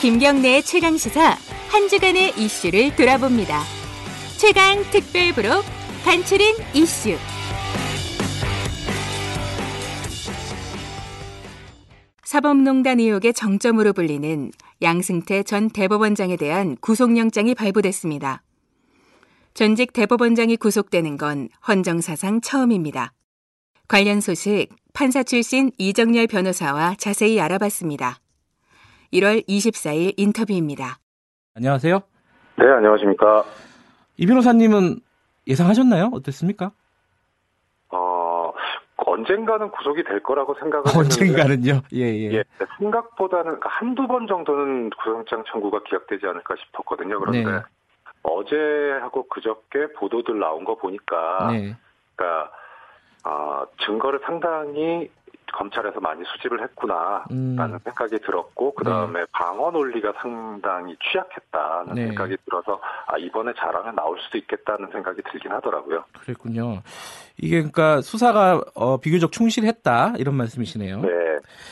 김경래의 0.00 0.62
최강 0.62 0.96
시사 0.96 1.36
한 1.68 1.88
주간의 1.88 2.32
이슈를 2.38 2.96
돌아봅니다. 2.96 3.60
최강 4.38 4.82
특별 4.90 5.34
부록 5.34 5.62
간추린 6.06 6.56
이슈. 6.72 7.18
사법농단 12.24 12.98
의혹의 12.98 13.34
정점으로 13.34 13.92
불리는 13.92 14.52
양승태 14.80 15.42
전 15.42 15.68
대법원장에 15.68 16.38
대한 16.38 16.78
구속영장이 16.80 17.54
발부됐습니다. 17.54 18.42
전직 19.52 19.92
대법원장이 19.92 20.56
구속되는 20.56 21.18
건 21.18 21.50
헌정사상 21.68 22.40
처음입니다. 22.40 23.12
관련 23.86 24.22
소식 24.22 24.68
판사 24.94 25.22
출신 25.22 25.70
이정열 25.76 26.26
변호사와 26.26 26.94
자세히 26.98 27.38
알아봤습니다. 27.38 28.18
1월 29.12 29.46
24일 29.48 30.14
인터뷰입니다. 30.16 30.98
안녕하세요. 31.56 32.00
네, 32.56 32.66
안녕하십니까. 32.66 33.44
이 34.16 34.26
변호사님은 34.26 35.00
예상하셨나요? 35.46 36.10
어땠습니까? 36.12 36.70
어, 37.90 38.52
언젠가는 38.96 39.70
구속이 39.70 40.04
될 40.04 40.22
거라고 40.22 40.54
생각을 40.54 40.86
했는데 40.86 41.08
언젠가는요. 41.08 41.82
예, 41.94 42.04
예. 42.04 42.32
예, 42.34 42.44
생각보다는 42.78 43.44
그러니까 43.44 43.68
한두 43.70 44.06
번 44.06 44.26
정도는 44.26 44.90
구속영장 44.90 45.44
청구가 45.50 45.82
기각되지 45.84 46.26
않을까 46.26 46.54
싶었거든요. 46.66 47.18
그런데 47.18 47.44
네. 47.44 47.60
어제하고 48.22 49.26
그저께 49.28 49.92
보도들 49.96 50.38
나온 50.38 50.64
거 50.64 50.76
보니까 50.76 51.48
네. 51.50 51.74
그러니까 52.14 52.52
어, 53.24 53.64
증거를 53.84 54.20
상당히 54.24 55.10
검찰에서 55.52 56.00
많이 56.00 56.22
수집을 56.24 56.62
했구나라는 56.62 57.26
음. 57.30 57.78
생각이 57.84 58.18
들었고 58.18 58.74
그 58.74 58.84
다음에 58.84 59.24
방어 59.32 59.70
논리가 59.70 60.12
상당히 60.20 60.96
취약했다는 61.10 61.94
네. 61.94 62.06
생각이 62.06 62.36
들어서 62.44 62.80
아 63.06 63.16
이번에 63.18 63.52
잘하면 63.56 63.94
나올 63.94 64.18
수도 64.20 64.38
있겠다는 64.38 64.90
생각이 64.92 65.22
들긴 65.30 65.52
하더라고요. 65.52 66.04
그랬군요. 66.20 66.82
이게 67.38 67.56
그러니까 67.56 68.00
수사가 68.02 68.62
어, 68.74 68.98
비교적 68.98 69.32
충실했다 69.32 70.14
이런 70.18 70.34
말씀이시네요. 70.36 71.00
네, 71.00 71.08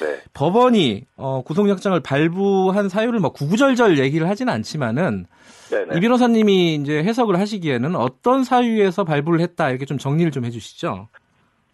네. 0.01 0.21
법원이 0.35 1.07
어, 1.17 1.43
구속영장을 1.43 1.99
발부한 2.01 2.89
사유를 2.89 3.21
뭐 3.21 3.31
구구절절 3.31 3.99
얘기를 3.99 4.29
하지는 4.29 4.53
않지만은 4.53 5.27
네네. 5.71 5.97
이 5.97 6.01
변호사님이 6.01 6.77
이제 6.77 7.03
해석을 7.03 7.39
하시기에는 7.39 7.95
어떤 7.97 8.45
사유에서 8.45 9.05
발부를 9.05 9.41
했다 9.41 9.69
이렇게 9.71 9.85
좀 9.85 9.99
정리를 9.99 10.33
좀 10.33 10.45
해주시죠. 10.45 11.09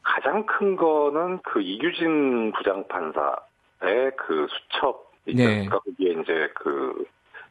가장 0.04 0.44
큰 0.46 0.76
거는 0.76 1.40
그 1.42 1.60
이규진 1.60 2.52
부장판사의 2.52 4.12
그 4.16 4.46
수첩. 4.50 5.12
네. 5.26 5.32
그러니까 5.34 5.78
거기에 5.78 6.12
이제 6.20 6.50
그 6.54 7.06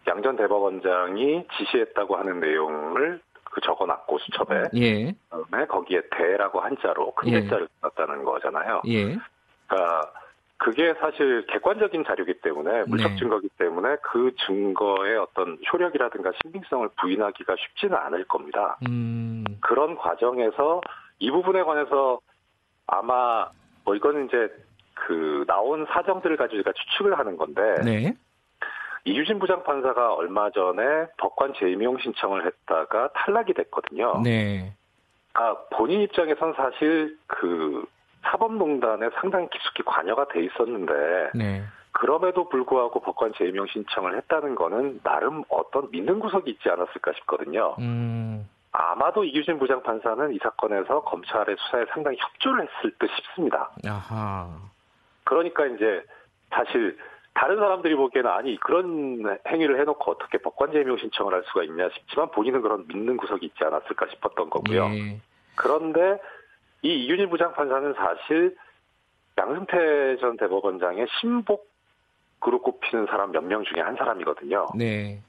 양전 0.08 0.36
대법원장이 0.36 1.48
지시했다고 1.58 2.16
하는 2.16 2.40
내용을 2.40 3.20
그 3.44 3.62
적어놨고 3.62 4.20
수첩에 4.20 4.64
예, 4.76 5.14
그다음에 5.30 5.66
거기에 5.68 6.02
대라고 6.12 6.60
한자로 6.60 7.14
큰 7.14 7.30
예. 7.30 7.42
대자를 7.42 7.68
썼다는 7.82 8.24
거잖아요. 8.24 8.82
예, 8.88 9.18
그러니까 9.68 10.12
그게 10.58 10.94
사실 11.00 11.46
객관적인 11.48 12.04
자료이기 12.06 12.42
때문에 12.42 12.84
물적 12.84 13.12
네. 13.12 13.18
증거이기 13.18 13.50
때문에 13.58 13.98
그 14.02 14.34
증거의 14.46 15.18
어떤 15.18 15.58
효력이라든가 15.72 16.32
신빙성을 16.42 16.90
부인하기가 17.00 17.56
쉽지는 17.58 17.98
않을 17.98 18.26
겁니다. 18.26 18.78
음, 18.88 19.44
그런 19.62 19.96
과정에서 19.96 20.82
이 21.20 21.30
부분에 21.32 21.64
관해서 21.64 22.20
아마 22.88 23.48
뭐 23.86 23.96
이거는 23.96 24.28
이제 24.28 24.50
그 24.94 25.44
나온 25.48 25.86
사정들을 25.88 26.38
가지고 26.38 26.56
우리가 26.58 26.72
추측을 26.74 27.18
하는 27.18 27.38
건데 27.38 27.62
네, 27.84 28.16
이유진 29.06 29.40
부장판사가 29.40 30.14
얼마 30.14 30.50
전에 30.52 31.08
법관 31.18 31.54
재임용 31.60 31.98
신청을 32.00 32.46
했다가 32.46 33.10
탈락이 33.14 33.54
됐거든요. 33.54 34.22
네, 34.24 34.74
아, 35.34 35.56
본인 35.72 36.02
입장에선 36.02 36.54
사실 36.54 37.18
그 37.28 37.86
사법농단에 38.24 39.10
상당히 39.20 39.50
깊숙이 39.50 39.84
관여가 39.84 40.28
돼 40.30 40.46
있었는데 40.46 41.32
네, 41.36 41.64
그럼에도 41.92 42.48
불구하고 42.50 43.02
법관 43.02 43.34
재임용 43.38 43.68
신청을 43.68 44.18
했다는 44.18 44.56
거는 44.56 45.02
나름 45.04 45.44
어떤 45.50 45.90
믿는 45.92 46.20
구석이 46.20 46.52
있지 46.52 46.70
않았을까 46.70 47.14
싶거든요. 47.20 47.76
음, 47.80 48.48
아마도 48.74 49.24
이규진 49.24 49.60
부장판사는 49.60 50.34
이 50.34 50.40
사건에서 50.42 51.02
검찰의 51.04 51.56
수사에 51.60 51.86
상당히 51.94 52.18
협조를 52.20 52.68
했을 52.68 52.92
듯 52.98 53.10
싶습니다. 53.16 53.70
아하, 53.88 54.50
그러니까 55.24 55.66
이제 55.68 56.04
사실 56.50 56.98
다른 57.36 57.58
사람들이 57.58 57.96
보기에는 57.96 58.30
아니 58.30 58.60
그런 58.60 59.38
행위를 59.48 59.80
해놓고 59.80 60.12
어떻게 60.12 60.40
법관재명 60.40 60.98
신청을 60.98 61.34
할 61.34 61.44
수가 61.48 61.64
있냐 61.64 61.90
싶지만 61.94 62.32
본인은 62.32 62.62
그런 62.62 62.86
믿는 62.88 63.18
구석이 63.18 63.46
있지 63.46 63.64
않았을까 63.64 64.08
싶었던 64.10 64.50
거고요. 64.50 64.86
예, 64.86 65.20
그런데 65.56 66.20
이 66.82 66.90
이윤희 67.06 67.28
부장판사는 67.28 67.94
사실 67.94 68.56
양승태 69.38 70.18
전 70.18 70.38
대법원장의 70.38 71.08
신복으로 71.20 72.62
꼽히는 72.64 73.06
사람 73.08 73.32
몇 73.32 73.44
명 73.44 73.64
중에 73.64 73.82
한 73.82 73.96
사람이거든요. 73.96 74.68
네, 74.76 75.20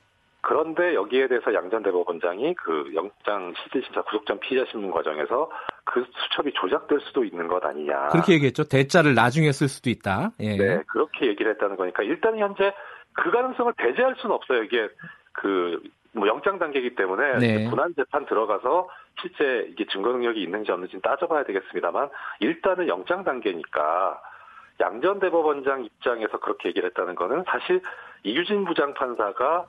그런데 0.47 0.95
여기에 0.95 1.29
대해서 1.29 1.53
양전 1.55 1.83
대법원장이 1.83 2.55
그 2.55 2.93
영장 2.95 3.53
실질 3.63 3.83
심사 3.85 4.03
구속전 4.03 4.41
피의자 4.41 4.71
신문 4.71 4.91
과정에서 4.91 5.51
그 5.85 6.05
수첩이 6.15 6.53
조작될 6.55 7.01
수도 7.01 7.25
있는 7.25 7.49
것 7.49 7.65
아니냐. 7.65 8.09
그렇게 8.09 8.35
얘기했죠. 8.35 8.65
대자를 8.65 9.15
나중에 9.15 9.53
쓸 9.53 9.69
수도 9.69 9.91
있다. 9.91 10.31
예, 10.41 10.57
네, 10.57 10.83
그렇게 10.87 11.27
얘기를 11.27 11.53
했다는 11.53 11.77
거니까 11.77 12.03
일단 12.03 12.39
현재 12.39 12.73
그 13.15 13.31
가능성을 13.31 13.73
배제할 13.77 14.17
수는 14.19 14.35
없어요. 14.35 14.63
이게 14.65 14.89
그 15.33 15.81
뭐 16.15 16.29
영장 16.29 16.59
단계이기 16.59 16.95
때문에 16.95 17.39
네. 17.39 17.69
분한 17.69 17.95
재판 17.97 18.25
들어가서 18.27 18.89
실제 19.21 19.67
이게 19.69 19.85
증거 19.87 20.11
능력이 20.13 20.41
있는지 20.43 20.71
없는지 20.71 21.01
따져봐야 21.03 21.45
되겠습니다만 21.45 22.09
일단은 22.41 22.89
영장 22.89 23.25
단계니까 23.25 24.21
양전 24.81 25.21
대법원장 25.21 25.85
입장에서 25.85 26.39
그렇게 26.39 26.69
얘기를 26.69 26.89
했다는 26.91 27.15
거는 27.17 27.45
사실 27.47 27.83
이규진 28.23 28.65
부장판사가 28.65 29.67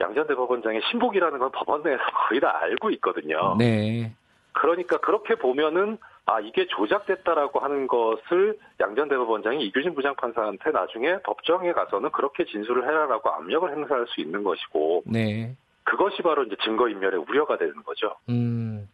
양전 0.00 0.26
대법원장의 0.26 0.80
신복이라는 0.90 1.38
건 1.38 1.50
법원 1.52 1.82
내에서 1.82 2.02
거의 2.28 2.40
다 2.40 2.58
알고 2.60 2.90
있거든요. 2.92 3.56
네, 3.58 4.12
그러니까 4.52 4.98
그렇게 4.98 5.34
보면은 5.36 5.98
아 6.26 6.40
이게 6.40 6.66
조작됐다라고 6.66 7.60
하는 7.60 7.86
것을 7.86 8.58
양전 8.80 9.08
대법원장이 9.08 9.64
이규진 9.66 9.94
부장판사한테 9.94 10.70
나중에 10.70 11.18
법정에 11.24 11.72
가서는 11.72 12.10
그렇게 12.10 12.44
진술을 12.44 12.84
해라라고 12.84 13.30
압력을 13.30 13.70
행사할 13.70 14.06
수 14.08 14.20
있는 14.20 14.44
것이고 14.44 15.02
네. 15.06 15.56
그것이 15.84 16.22
바로 16.22 16.44
이제 16.44 16.56
증거 16.62 16.88
인멸의 16.88 17.24
우려가 17.28 17.56
되는 17.58 17.74
거죠. 17.82 18.14
음, 18.28 18.88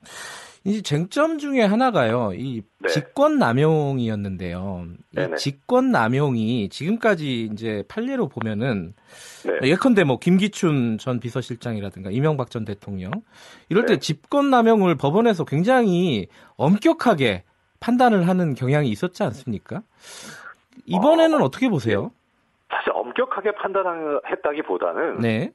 이 0.67 0.83
쟁점 0.83 1.39
중에 1.39 1.63
하나가요. 1.63 2.33
이 2.35 2.61
네. 2.81 2.89
직권 2.89 3.39
남용이었는데요. 3.39 4.87
이. 5.17 5.37
직권 5.37 5.93
남용이 5.93 6.69
지금까지 6.71 7.45
이제 7.53 7.85
판례로 7.87 8.29
보면은 8.29 8.93
네. 9.45 9.71
예컨대 9.71 10.03
뭐 10.03 10.19
김기춘 10.19 10.99
전 10.99 11.21
비서실장이라든가 11.21 12.11
이명박 12.11 12.51
전 12.51 12.65
대통령 12.65 13.13
이럴 13.69 13.87
때 13.87 13.95
네. 13.95 14.01
직권 14.01 14.51
남용을 14.51 14.97
법원에서 14.97 15.45
굉장히 15.45 16.27
엄격하게 16.57 17.45
판단을 17.79 18.27
하는 18.27 18.55
경향이 18.55 18.89
있었지 18.89 19.23
않습니까? 19.23 19.83
이번에는 20.87 21.43
어, 21.43 21.49
떻게 21.49 21.69
보세요? 21.69 22.11
사실 22.71 22.91
엄격하게 22.93 23.53
판단했다기보다는 23.53 25.21
네. 25.21 25.53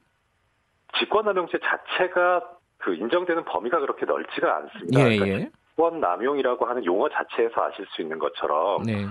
직권남용죄 0.97 1.59
자체가 1.59 2.60
그 2.81 2.93
인정되는 2.95 3.45
범위가 3.45 3.79
그렇게 3.79 4.05
넓지가 4.05 4.55
않습니다. 4.57 4.99
예, 4.99 5.17
그러니까 5.17 5.27
예. 5.27 5.49
직권 5.81 5.99
남용이라고 5.99 6.65
하는 6.65 6.85
용어 6.85 7.09
자체에서 7.09 7.63
아실 7.63 7.85
수 7.87 8.01
있는 8.01 8.19
것처럼 8.19 8.83
네. 8.83 9.05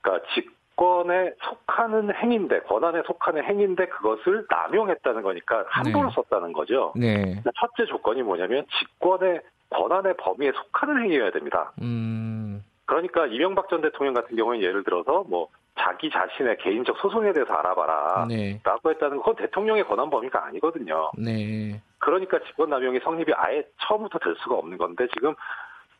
그러니까 0.00 0.26
직권에 0.34 1.34
속하는 1.42 2.14
행위인데 2.14 2.60
권한에 2.60 3.02
속하는 3.06 3.44
행위인데 3.44 3.86
그것을 3.86 4.46
남용했다는 4.48 5.22
거니까 5.22 5.64
함부로 5.68 6.08
네. 6.08 6.14
썼다는 6.14 6.52
거죠. 6.52 6.92
네. 6.96 7.42
첫째 7.58 7.86
조건이 7.88 8.22
뭐냐면 8.22 8.64
직권의 8.78 9.40
권한의 9.70 10.14
범위에 10.16 10.52
속하는 10.52 11.02
행위여야 11.02 11.30
됩니다. 11.30 11.72
음. 11.82 12.64
그러니까 12.86 13.26
이명박 13.26 13.68
전 13.68 13.82
대통령 13.82 14.14
같은 14.14 14.36
경우는 14.36 14.62
예를 14.62 14.82
들어서 14.82 15.24
뭐 15.28 15.48
자기 15.78 16.10
자신의 16.10 16.58
개인적 16.58 16.96
소송에 16.98 17.32
대해서 17.32 17.52
알아봐라. 17.54 18.26
네. 18.28 18.60
라고 18.64 18.90
했다는 18.90 19.20
건 19.22 19.36
대통령의 19.36 19.84
권한 19.84 20.10
범위가 20.10 20.44
아니거든요. 20.46 21.10
네. 21.16 21.80
그러니까 22.00 22.38
직권 22.46 22.70
남용이 22.70 22.98
성립이 23.00 23.32
아예 23.34 23.64
처음부터 23.82 24.18
될 24.18 24.34
수가 24.42 24.56
없는 24.56 24.78
건데 24.78 25.06
지금 25.14 25.34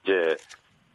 이제 0.02 0.36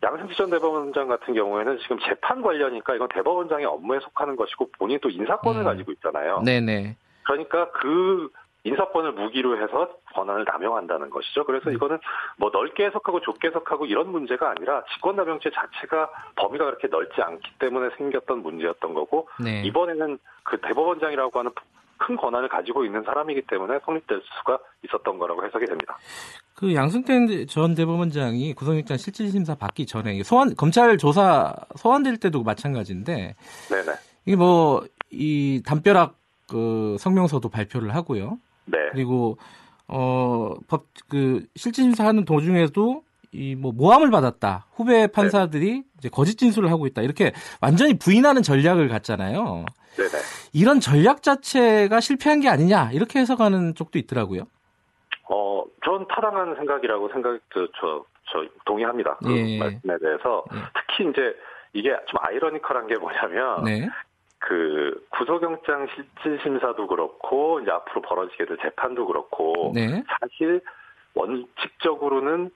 양승태 0.03 0.33
전 0.35 0.49
대법원장 0.49 1.07
같은 1.07 1.33
경우에는 1.33 1.79
지금 1.79 1.97
재판 1.99 2.41
관련이니까 2.41 2.95
이건 2.95 3.07
대법원장의 3.09 3.65
업무에 3.65 3.99
속하는 3.99 4.35
것이고 4.35 4.71
본인 4.77 4.99
또 5.01 5.09
인사권을 5.09 5.61
음. 5.61 5.65
가지고 5.65 5.91
있잖아요. 5.93 6.41
네, 6.43 6.59
네. 6.59 6.97
그러니까 7.23 7.71
그 7.71 8.29
인사권을 8.65 9.13
무기로 9.13 9.61
해서 9.61 9.89
권한을 10.13 10.43
남용한다는 10.45 11.11
것이죠. 11.11 11.43
그래서 11.45 11.69
음. 11.69 11.75
이거는 11.75 11.99
뭐 12.37 12.49
넓게 12.51 12.85
해석하고 12.85 13.21
좁게 13.21 13.49
해석하고 13.49 13.85
이런 13.85 14.11
문제가 14.11 14.49
아니라 14.49 14.83
직권남용죄 14.95 15.51
자체가 15.51 16.09
범위가 16.35 16.65
그렇게 16.65 16.87
넓지 16.87 17.21
않기 17.21 17.59
때문에 17.59 17.95
생겼던 17.97 18.41
문제였던 18.41 18.93
거고 18.95 19.29
네. 19.43 19.61
이번에는 19.65 20.17
그 20.43 20.59
대법원장이라고 20.61 21.39
하는 21.39 21.51
큰 21.97 22.15
권한을 22.17 22.49
가지고 22.49 22.85
있는 22.85 23.03
사람이기 23.03 23.43
때문에 23.49 23.79
성립될 23.85 24.21
수가 24.39 24.59
있었던 24.85 25.17
거라고 25.17 25.45
해석이 25.45 25.65
됩니다. 25.65 25.97
그 26.53 26.73
양승태 26.73 27.45
전 27.47 27.75
대법원장이 27.75 28.53
구속영장 28.53 28.97
실질심사 28.97 29.55
받기 29.55 29.85
전에 29.85 30.21
소환 30.23 30.55
검찰 30.55 30.97
조사 30.97 31.53
소환될 31.75 32.17
때도 32.17 32.43
마찬가지인데 32.43 33.35
네네. 33.69 33.91
이게 34.25 34.35
뭐 34.35 34.83
이 35.11 35.61
담벼락 35.65 36.17
그 36.49 36.97
성명서도 36.99 37.47
발표를 37.49 37.95
하고요. 37.95 38.37
네. 38.65 38.77
그리고 38.91 39.37
어법 39.87 40.87
그 41.07 41.45
실질심사하는 41.55 42.25
도중에도 42.25 43.03
이 43.31 43.55
뭐 43.55 43.71
모함을 43.73 44.11
받았다 44.11 44.65
후배 44.75 45.07
판사들이 45.07 45.69
이제 45.69 45.83
거짓 46.09 46.37
진술을 46.37 46.71
하고 46.71 46.87
있다 46.87 47.01
이렇게 47.01 47.33
완전히 47.61 47.97
부인하는 47.97 48.41
전략을 48.41 48.87
갖잖아요. 48.87 49.65
네네. 49.97 50.11
이런 50.53 50.79
전략 50.79 51.23
자체가 51.23 51.99
실패한 51.99 52.41
게 52.41 52.49
아니냐 52.49 52.91
이렇게 52.91 53.19
해석하는 53.19 53.75
쪽도 53.75 53.99
있더라고요. 53.99 54.47
어, 55.29 55.63
전 55.83 56.07
타당한 56.07 56.55
생각이라고 56.55 57.09
생각, 57.09 57.39
저, 57.53 57.67
저, 57.79 58.05
저 58.31 58.45
동의합니다. 58.65 59.17
그 59.17 59.35
예. 59.35 59.59
말씀에 59.59 59.97
대해서. 59.99 60.43
예. 60.53 60.59
특히 60.73 61.09
이제 61.09 61.35
이게 61.73 61.89
좀 62.07 62.19
아이러니컬한 62.21 62.87
게 62.87 62.95
뭐냐면, 62.97 63.63
네, 63.63 63.89
그 64.39 65.05
구속영장 65.09 65.87
실질 65.95 66.41
심사도 66.41 66.87
그렇고, 66.87 67.59
이제 67.59 67.71
앞으로 67.71 68.01
벌어지게 68.01 68.45
될 68.45 68.57
재판도 68.61 69.07
그렇고, 69.07 69.71
네, 69.73 70.03
사실 70.19 70.61
원칙적으로는 71.15 72.51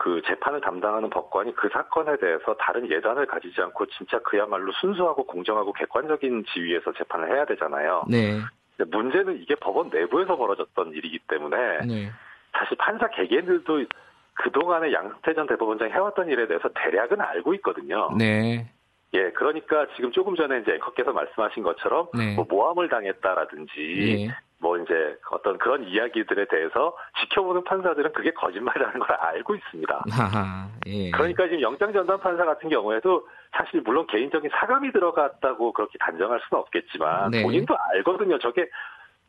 그 0.00 0.22
재판을 0.26 0.62
담당하는 0.62 1.10
법관이 1.10 1.54
그 1.54 1.68
사건에 1.68 2.16
대해서 2.16 2.54
다른 2.54 2.90
예단을 2.90 3.26
가지지 3.26 3.60
않고 3.60 3.84
진짜 3.98 4.18
그야말로 4.20 4.72
순수하고 4.80 5.26
공정하고 5.26 5.74
객관적인 5.74 6.46
지위에서 6.54 6.94
재판을 6.94 7.30
해야 7.30 7.44
되잖아요. 7.44 8.04
네, 8.08 8.40
문제는 8.90 9.42
이게 9.42 9.54
법원 9.56 9.90
내부에서 9.90 10.36
벌어졌던 10.36 10.92
일이기 10.92 11.18
때문에 11.28 11.80
네, 11.86 12.10
사실 12.52 12.78
판사 12.78 13.08
개개인들도 13.08 13.84
그동안에 14.32 14.90
양승태 14.90 15.34
전 15.34 15.46
대법원장이 15.46 15.92
해왔던 15.92 16.30
일에 16.30 16.46
대해서 16.46 16.70
대략은 16.74 17.20
알고 17.20 17.52
있거든요. 17.56 18.10
네, 18.16 18.72
예, 19.12 19.30
그러니까 19.32 19.86
지금 19.96 20.12
조금 20.12 20.34
전에 20.34 20.60
이제 20.60 20.76
앵커께서 20.76 21.12
말씀하신 21.12 21.62
것처럼 21.62 22.08
네. 22.14 22.34
뭐 22.36 22.46
모함을 22.48 22.88
당했다라든지 22.88 24.28
예, 24.28 24.34
뭐 24.60 24.76
이제 24.78 25.16
어떤 25.30 25.56
그런 25.58 25.84
이야기들에 25.84 26.44
대해서 26.46 26.94
지켜보는 27.20 27.64
판사들은 27.64 28.12
그게 28.12 28.30
거짓말이라는 28.32 29.00
걸 29.00 29.16
알고 29.16 29.54
있습니다. 29.54 30.04
예. 30.86 31.10
그러니까 31.10 31.44
지금 31.44 31.62
영장 31.62 31.92
전담 31.92 32.20
판사 32.20 32.44
같은 32.44 32.68
경우에도 32.68 33.26
사실 33.52 33.80
물론 33.80 34.06
개인적인 34.06 34.50
사감이 34.52 34.92
들어갔다고 34.92 35.72
그렇게 35.72 35.98
단정할 35.98 36.40
수는 36.46 36.60
없겠지만 36.60 37.30
네. 37.30 37.42
본인도 37.42 37.74
알거든요. 37.94 38.38
저게 38.38 38.68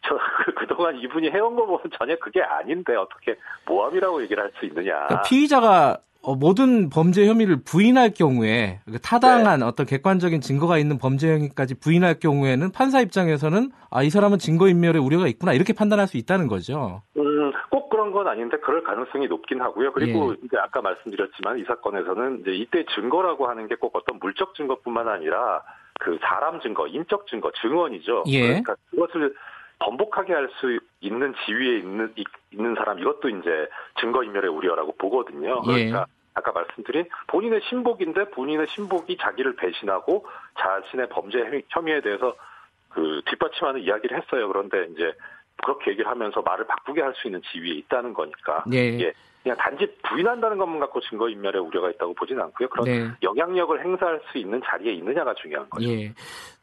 저 0.04 0.18
그동안 0.58 0.98
이분이 0.98 1.30
해온 1.30 1.56
거 1.56 1.66
보면 1.66 1.84
전혀 1.98 2.16
그게 2.18 2.42
아닌데 2.42 2.96
어떻게 2.96 3.38
모함이라고 3.66 4.22
얘기를 4.24 4.44
할 4.44 4.52
수 4.60 4.66
있느냐. 4.66 4.94
그러니까 5.08 5.22
피의자가 5.22 5.98
어, 6.24 6.36
모든 6.36 6.90
범죄 6.90 7.26
혐의를 7.28 7.64
부인할 7.64 8.12
경우에 8.12 8.80
그 8.86 9.00
타당한 9.00 9.62
네. 9.62 9.66
어떤 9.66 9.86
객관적인 9.88 10.42
증거가 10.42 10.78
있는 10.78 10.98
범죄 11.00 11.34
혐의까지 11.34 11.80
부인할 11.80 12.20
경우에는 12.20 12.72
판사 12.72 13.02
입장에서는 13.02 13.72
아 13.90 14.04
이 14.04 14.10
사람은 14.10 14.38
증거 14.40 14.68
인멸에 14.68 15.00
우려가 15.00 15.28
있구나 15.28 15.54
이렇게 15.54 15.74
판단할 15.74 16.08
수 16.08 16.18
있다는 16.18 16.48
거죠. 16.48 17.02
음, 17.18 17.52
꼭 17.70 17.90
그런 17.90 18.12
건 18.12 18.28
아닌데 18.28 18.58
그럴 18.64 18.84
가능성이 18.84 19.28
높긴 19.28 19.62
하고요. 19.62 19.92
그리고 19.94 20.32
예. 20.34 20.38
이제 20.46 20.58
아까 20.58 20.82
말씀드렸지만 20.82 21.58
이 21.60 21.64
사건에서는 21.66 22.42
이제 22.42 22.52
이때 22.52 22.86
증거라고 22.96 23.48
하는 23.48 23.68
게 23.68 23.76
꼭 23.76 23.96
어떤 23.96 24.20
물적 24.20 24.54
증거뿐만 24.56 25.08
아니라 25.08 25.62
그 26.00 26.18
사람 26.22 26.60
증거, 26.62 26.88
인적 26.88 27.28
증거, 27.28 27.52
증언이죠. 27.62 28.24
예. 28.28 28.42
그러니까 28.42 28.76
그것을 28.92 29.34
번복하게 29.86 30.34
할 30.34 30.50
수 30.60 30.80
있는 31.02 31.34
지위에 31.46 31.80
있는 31.80 32.14
이- 32.16 32.24
있는 32.52 32.76
사람 32.76 33.00
이것도 33.00 33.30
이제 33.30 33.68
증거 34.00 34.24
인멸의 34.24 34.50
우려라고 34.52 34.94
보거든요. 34.98 35.62
예. 35.68 35.74
그러니까 35.74 36.06
아까 36.34 36.52
말씀드린 36.52 37.06
본인의 37.28 37.62
신복인데 37.70 38.30
본인의 38.32 38.68
신복이 38.68 39.18
자기를 39.18 39.56
배신하고 39.56 40.26
자신의 40.60 41.10
범죄 41.10 41.40
혐의- 41.40 41.64
혐의에 41.70 42.02
대해서 42.02 42.36
그 42.90 43.22
뒷받침하는 43.26 43.82
이야기를 43.82 44.18
했어요. 44.22 44.48
그런데 44.48 44.86
이제 44.94 45.14
그렇게 45.64 45.92
얘기를 45.92 46.10
하면서 46.10 46.42
말을 46.42 46.66
바꾸게 46.68 47.02
할 47.02 47.14
수 47.16 47.28
있는 47.28 47.42
지위에 47.52 47.72
있다는 47.80 48.14
거니까. 48.14 48.64
예. 48.74 48.78
예. 49.00 49.14
그냥 49.44 49.58
단지 49.58 49.88
부인한다는 50.04 50.58
것만 50.60 50.80
갖고 50.82 51.00
증거 51.02 51.28
인멸의 51.28 51.60
우려가 51.64 51.90
있다고 51.90 52.14
보지는 52.14 52.44
않고요. 52.44 52.70
그런 52.70 52.86
네. 52.86 53.10
영향력을 53.24 53.84
행사할 53.84 54.22
수 54.32 54.38
있는 54.38 54.62
자리에 54.64 54.94
있느냐가 54.94 55.34
중요한 55.34 55.68
거죠. 55.70 55.88
예. 55.90 56.14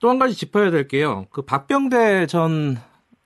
또 0.00 0.08
한 0.10 0.18
가지 0.20 0.34
짚어야 0.34 0.70
될 0.70 0.86
게요. 0.86 1.26
그 1.32 1.42
박병대 1.42 2.26
전 2.26 2.76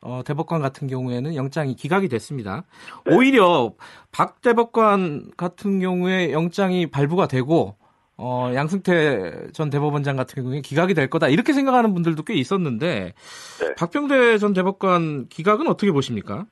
어, 0.03 0.23
대법관 0.25 0.61
같은 0.61 0.89
경우에는 0.89 1.35
영장이 1.35 1.75
기각이 1.75 2.09
됐습니다. 2.09 2.65
네. 3.07 3.15
오히려 3.15 3.73
박 4.11 4.41
대법관 4.43 5.33
같은 5.37 5.81
경우에 5.81 6.33
영장이 6.33 6.91
발부가 6.91 7.27
되고 7.27 7.77
어, 8.19 8.51
양승태 8.55 9.53
전 9.53 9.71
대법원장 9.71 10.17
같은 10.17 10.43
경우에 10.43 10.61
기각이 10.61 10.95
될 10.95 11.09
거다 11.09 11.29
이렇게 11.29 11.53
생각하는 11.53 11.95
분들도 11.95 12.25
꽤 12.25 12.35
있었는데 12.35 13.15
네. 13.61 13.75
박병대 13.77 14.39
전 14.39 14.53
대법관 14.53 15.29
기각은 15.29 15.69
어떻게 15.69 15.93
보십니까? 15.93 16.45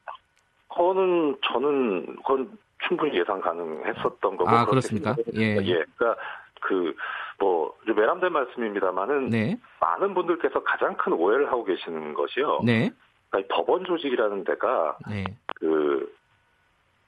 그거는 0.68 1.36
저는 1.52 2.16
그건 2.16 2.58
충분히 2.88 3.18
예상 3.18 3.40
가능했었던 3.40 4.36
거고. 4.36 4.48
아, 4.48 4.64
그렇습니까? 4.64 5.14
예. 5.34 5.50
했습니다. 5.50 5.64
예. 5.66 5.84
그러니까 5.96 6.20
그, 6.60 6.94
뭐, 7.38 7.74
좀 7.86 7.96
외람된 7.96 8.32
말씀입니다만은 8.32 9.30
네, 9.30 9.58
많은 9.80 10.14
분들께서 10.14 10.62
가장 10.62 10.96
큰 10.96 11.12
오해를 11.12 11.48
하고 11.48 11.64
계시는 11.64 12.14
것이요. 12.14 12.60
네, 12.64 12.90
그러니까 13.30 13.38
이 13.38 13.48
법원 13.48 13.84
조직이라는 13.84 14.44
데가 14.44 14.98
네, 15.08 15.24
그, 15.56 16.12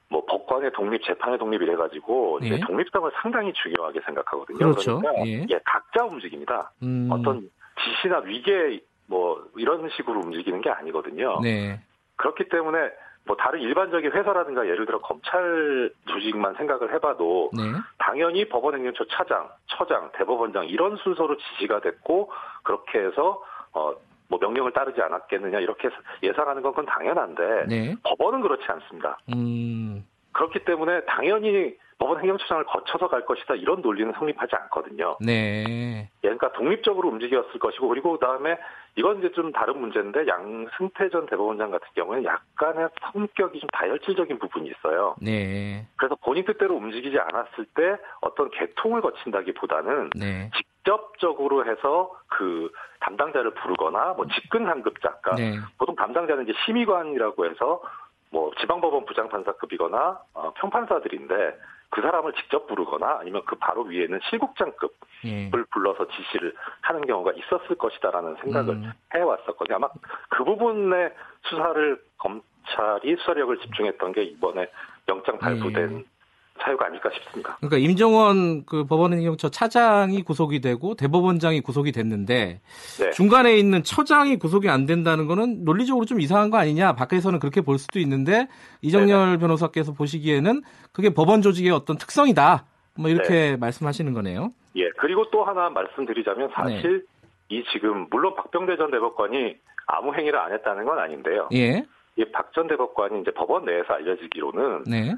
뭐, 0.09 0.25
법관의 0.27 0.73
독립, 0.73 1.03
재판의 1.05 1.39
독립 1.39 1.63
이래가지고, 1.63 2.41
예. 2.43 2.61
독립성을 2.61 3.11
상당히 3.15 3.53
중요하게 3.55 4.01
생각하거든요. 4.05 4.59
그렇죠. 4.59 4.99
그러니까 4.99 5.27
예. 5.27 5.47
예, 5.49 5.61
각자 5.65 6.05
움직입니다. 6.05 6.71
음, 6.83 7.09
어떤 7.11 7.49
지시나 7.83 8.19
위계, 8.19 8.81
뭐, 9.07 9.43
이런 9.57 9.89
식으로 9.97 10.21
움직이는 10.21 10.61
게 10.61 10.71
아니거든요. 10.71 11.41
네, 11.41 11.81
그렇기 12.17 12.49
때문에, 12.51 12.91
뭐, 13.25 13.37
다른 13.37 13.61
일반적인 13.61 14.13
회사라든가 14.13 14.67
예를 14.67 14.85
들어 14.85 15.01
검찰 15.01 15.91
조직만 16.07 16.55
생각을 16.55 16.93
해봐도, 16.95 17.51
네, 17.55 17.63
당연히 17.99 18.47
법원 18.49 18.75
행정처 18.75 19.05
차장, 19.07 19.49
처장, 19.67 20.11
대법원장 20.13 20.67
이런 20.67 20.97
순서로 20.99 21.37
지시가 21.39 21.81
됐고, 21.81 22.31
그렇게 22.63 22.99
해서, 22.99 23.43
어, 23.73 23.95
뭐 24.33 24.39
명령을 24.41 24.73
따르지 24.73 25.03
않았겠느냐, 25.03 25.61
이렇게 25.61 25.91
예상하는 26.23 26.63
건 26.63 26.73
그건 26.73 26.87
당연한데, 26.87 27.67
네, 27.69 27.95
법원은 28.03 28.41
그렇지 28.41 28.65
않습니다. 28.67 29.19
음, 29.35 30.07
그렇기 30.33 30.65
때문에 30.65 31.03
당연히 31.05 31.77
법원 31.99 32.19
행정처장을 32.19 32.65
거쳐서 32.65 33.09
갈 33.09 33.27
것이다 33.27 33.55
이런 33.55 33.83
논리는 33.83 34.11
성립하지 34.19 34.57
않거든요. 34.57 35.19
네, 35.21 36.09
예, 36.09 36.09
그러니까 36.21 36.51
독립적으로 36.53 37.11
움직였을 37.11 37.61
것이고 37.61 37.89
그리고 37.89 38.13
그다음에 38.13 38.57
이건 38.97 39.19
이제 39.19 39.31
좀 39.33 39.53
다른 39.53 39.79
문제인데 39.79 40.27
양승태 40.27 41.11
전 41.11 41.27
대법원장 41.27 41.71
같은 41.71 41.87
경우는 41.95 42.25
약간의 42.25 42.89
성격이 43.13 43.61
좀 43.61 43.69
다혈질적인 43.71 44.39
부분이 44.39 44.71
있어요. 44.71 45.15
네, 45.21 45.87
그래서 45.97 46.17
본인 46.25 46.45
뜻대로 46.47 46.75
움직이지 46.75 47.19
않았을 47.19 47.67
때 47.75 47.97
어떤 48.23 48.51
개통을 48.51 49.03
거친다기보다는 49.03 50.11
네, 50.17 50.51
직접적으로 50.83 51.65
해서 51.67 52.11
그 52.29 52.71
담당자를 53.01 53.53
부르거나 53.55 54.15
뭐 54.15 54.27
직근 54.27 54.67
상급자, 54.67 55.17
그러니까 55.21 55.37
네, 55.37 55.59
보통 55.79 55.95
담당자는 55.97 56.45
이제 56.45 56.53
심의관이라고 56.65 57.47
해서 57.47 57.83
뭐 58.31 58.51
지방법원 58.61 59.05
부장판사급이거나 59.05 60.19
어, 60.35 60.53
평판사들인데 60.57 61.59
그 61.91 62.01
사람을 62.01 62.33
직접 62.35 62.67
부르거나 62.67 63.19
아니면 63.21 63.43
그 63.45 63.57
바로 63.57 63.83
위에는 63.83 64.19
실국장급을 64.31 64.91
예. 65.27 65.51
불러서 65.71 66.09
지시를 66.09 66.55
하는 66.81 67.07
경우가 67.07 67.33
있었을 67.33 67.77
것이다라는 67.77 68.37
생각을 68.43 68.75
음. 68.75 68.93
해왔었거든요. 69.15 69.77
아마 69.77 69.89
그 70.31 70.43
부분의 70.45 71.13
수사를 71.43 72.03
검찰이 72.17 73.17
수사력을 73.17 73.59
집중했던 73.59 74.13
게 74.13 74.23
이번에 74.23 74.71
영장 75.09 75.39
발부된 75.39 75.99
예. 75.99 76.12
사유가 76.61 76.87
아닐까 76.87 77.11
싶습니다. 77.11 77.57
그러니까 77.57 77.79
임정원 77.79 78.65
그 78.67 78.85
법원행정처 78.85 79.51
차장이 79.51 80.23
구속이 80.23 80.61
되고 80.61 80.95
대법원장이 80.95 81.61
구속이 81.61 81.93
됐는데 81.93 82.61
네. 82.99 83.11
중간에 83.11 83.57
있는 83.57 83.83
처장이 83.83 84.39
구속이 84.39 84.69
안 84.69 84.87
된다는 84.87 85.27
거는 85.27 85.65
논리적으로 85.65 86.05
좀 86.05 86.21
이상한 86.21 86.51
거 86.51 86.59
아니냐 86.59 86.95
밖에서는 86.95 87.39
그렇게 87.39 87.61
볼 87.61 87.79
수도 87.79 87.99
있는데 87.99 88.49
이정열 88.83 89.39
변호사께서 89.39 89.93
보시기에는 89.93 90.63
그게 90.93 91.11
법원 91.11 91.43
조직의 91.43 91.73
어떤 91.73 91.97
특성이다 91.97 92.65
뭐 92.99 93.11
이렇게 93.11 93.57
말씀하시는 93.57 94.13
거네요. 94.13 94.53
예, 94.77 94.89
그리고 94.99 95.31
또 95.31 95.45
하나 95.45 95.71
말씀드리자면 95.71 96.51
사실 96.55 97.05
이 97.49 97.63
지금 97.73 98.07
물론 98.11 98.35
박병대 98.37 98.77
전 98.77 98.91
대법관이 98.91 99.57
아무 99.87 100.15
행위를 100.15 100.39
안 100.39 100.53
했다는 100.53 100.85
건 100.85 100.99
아닌데요. 100.99 101.49
예, 101.53 101.85
이 102.17 102.25
박전 102.33 102.69
대법관이 102.69 103.21
이제 103.21 103.31
법원 103.31 103.65
내에서 103.65 103.95
알려지기로는 103.95 104.85
네, 104.85 105.15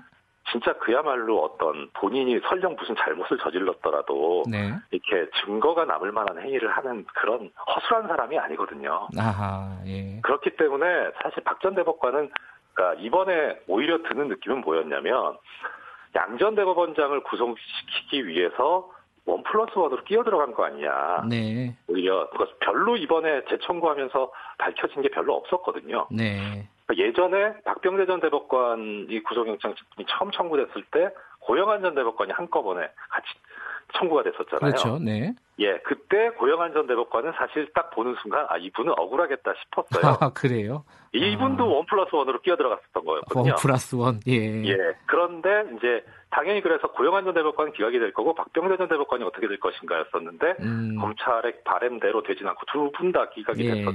진짜 0.51 0.73
그야말로 0.75 1.43
어떤 1.43 1.89
본인이 1.95 2.39
설령 2.49 2.77
무슨 2.77 2.95
잘못을 2.97 3.39
저질렀더라도 3.39 4.45
네. 4.49 4.73
이렇게 4.91 5.31
증거가 5.45 5.85
남을 5.85 6.13
만한 6.13 6.39
행위를 6.41 6.71
하는 6.71 7.05
그런 7.15 7.51
허술한 7.67 8.09
사람이 8.09 8.39
아니거든요. 8.39 9.09
아하, 9.19 9.79
예. 9.87 10.21
그렇기 10.23 10.57
때문에 10.57 10.87
사실 11.23 11.43
박 11.45 11.61
전 11.61 11.75
대법관은 11.75 12.31
그러니까 12.75 13.03
이번에 13.03 13.59
오히려 13.69 13.99
드는 14.03 14.29
느낌은 14.29 14.61
뭐였냐면 14.61 15.39
양전 16.15 16.55
대법원장을 16.57 17.23
구속시키기 17.23 18.27
위해서 18.27 18.91
원 19.27 19.43
플러스 19.45 19.73
원으로 19.79 20.05
끼어 20.05 20.23
들어간 20.23 20.53
거 20.53 20.65
아니냐. 20.65 21.25
네. 21.31 21.75
오히려 21.89 22.29
별로 22.61 22.97
이번에 22.97 23.43
재청구하면서 23.49 24.31
밝혀진 24.59 25.01
게 25.01 25.09
별로 25.09 25.35
없었거든요. 25.37 26.07
네. 26.11 26.69
그러니까 26.87 27.07
예전에 27.09 27.55
박병대 27.64 28.07
전 28.07 28.21
대법관이 28.21 29.23
구속영장 29.23 29.75
처음 30.09 30.31
청구됐을 30.31 30.85
때 30.91 31.11
고영한 31.41 31.83
전 31.83 31.95
대법관이 31.95 32.33
한꺼번에 32.33 32.81
같이 33.11 33.29
청구가 33.99 34.23
됐었잖아요. 34.25 34.61
그렇죠. 34.61 34.99
네. 34.99 35.35
예, 35.61 35.79
그때 35.85 36.31
고영한 36.31 36.73
전 36.73 36.87
대법관은 36.87 37.33
사실 37.37 37.71
딱 37.75 37.91
보는 37.91 38.17
순간 38.23 38.45
아 38.49 38.57
이분은 38.57 38.93
억울하겠다 38.99 39.53
싶었어요. 39.62 40.17
아, 40.21 40.31
그래요? 40.33 40.85
이분도 41.12 41.64
아. 41.64 41.67
one 41.69 41.87
plus 41.87 42.14
one으로 42.14 42.40
끼어 42.41 42.57
들어갔었던 42.57 43.05
거였거든요. 43.05 43.53
one 43.52 43.57
plus 43.61 43.95
one. 43.95 44.21
예. 44.26 44.64
예. 44.64 44.76
그런데 45.07 45.64
이제 45.76 46.05
당연히 46.31 46.61
그래서 46.61 46.88
고영한 46.88 47.25
전 47.25 47.35
대법관은 47.35 47.73
기각이 47.73 47.99
될 48.00 48.12
거고 48.12 48.35
박병대 48.35 48.76
전 48.79 48.88
대법관이 48.88 49.23
어떻게 49.23 49.47
될 49.47 49.61
것인가였었는데 49.61 50.57
음. 50.61 50.97
검찰의 51.00 51.62
바램대로 51.64 52.23
되진 52.25 52.49
않고 52.49 52.62
두 52.67 52.91
분 52.93 53.12
다 53.12 53.29
기각이 53.31 53.64
예. 53.69 53.75
됐었. 53.75 53.95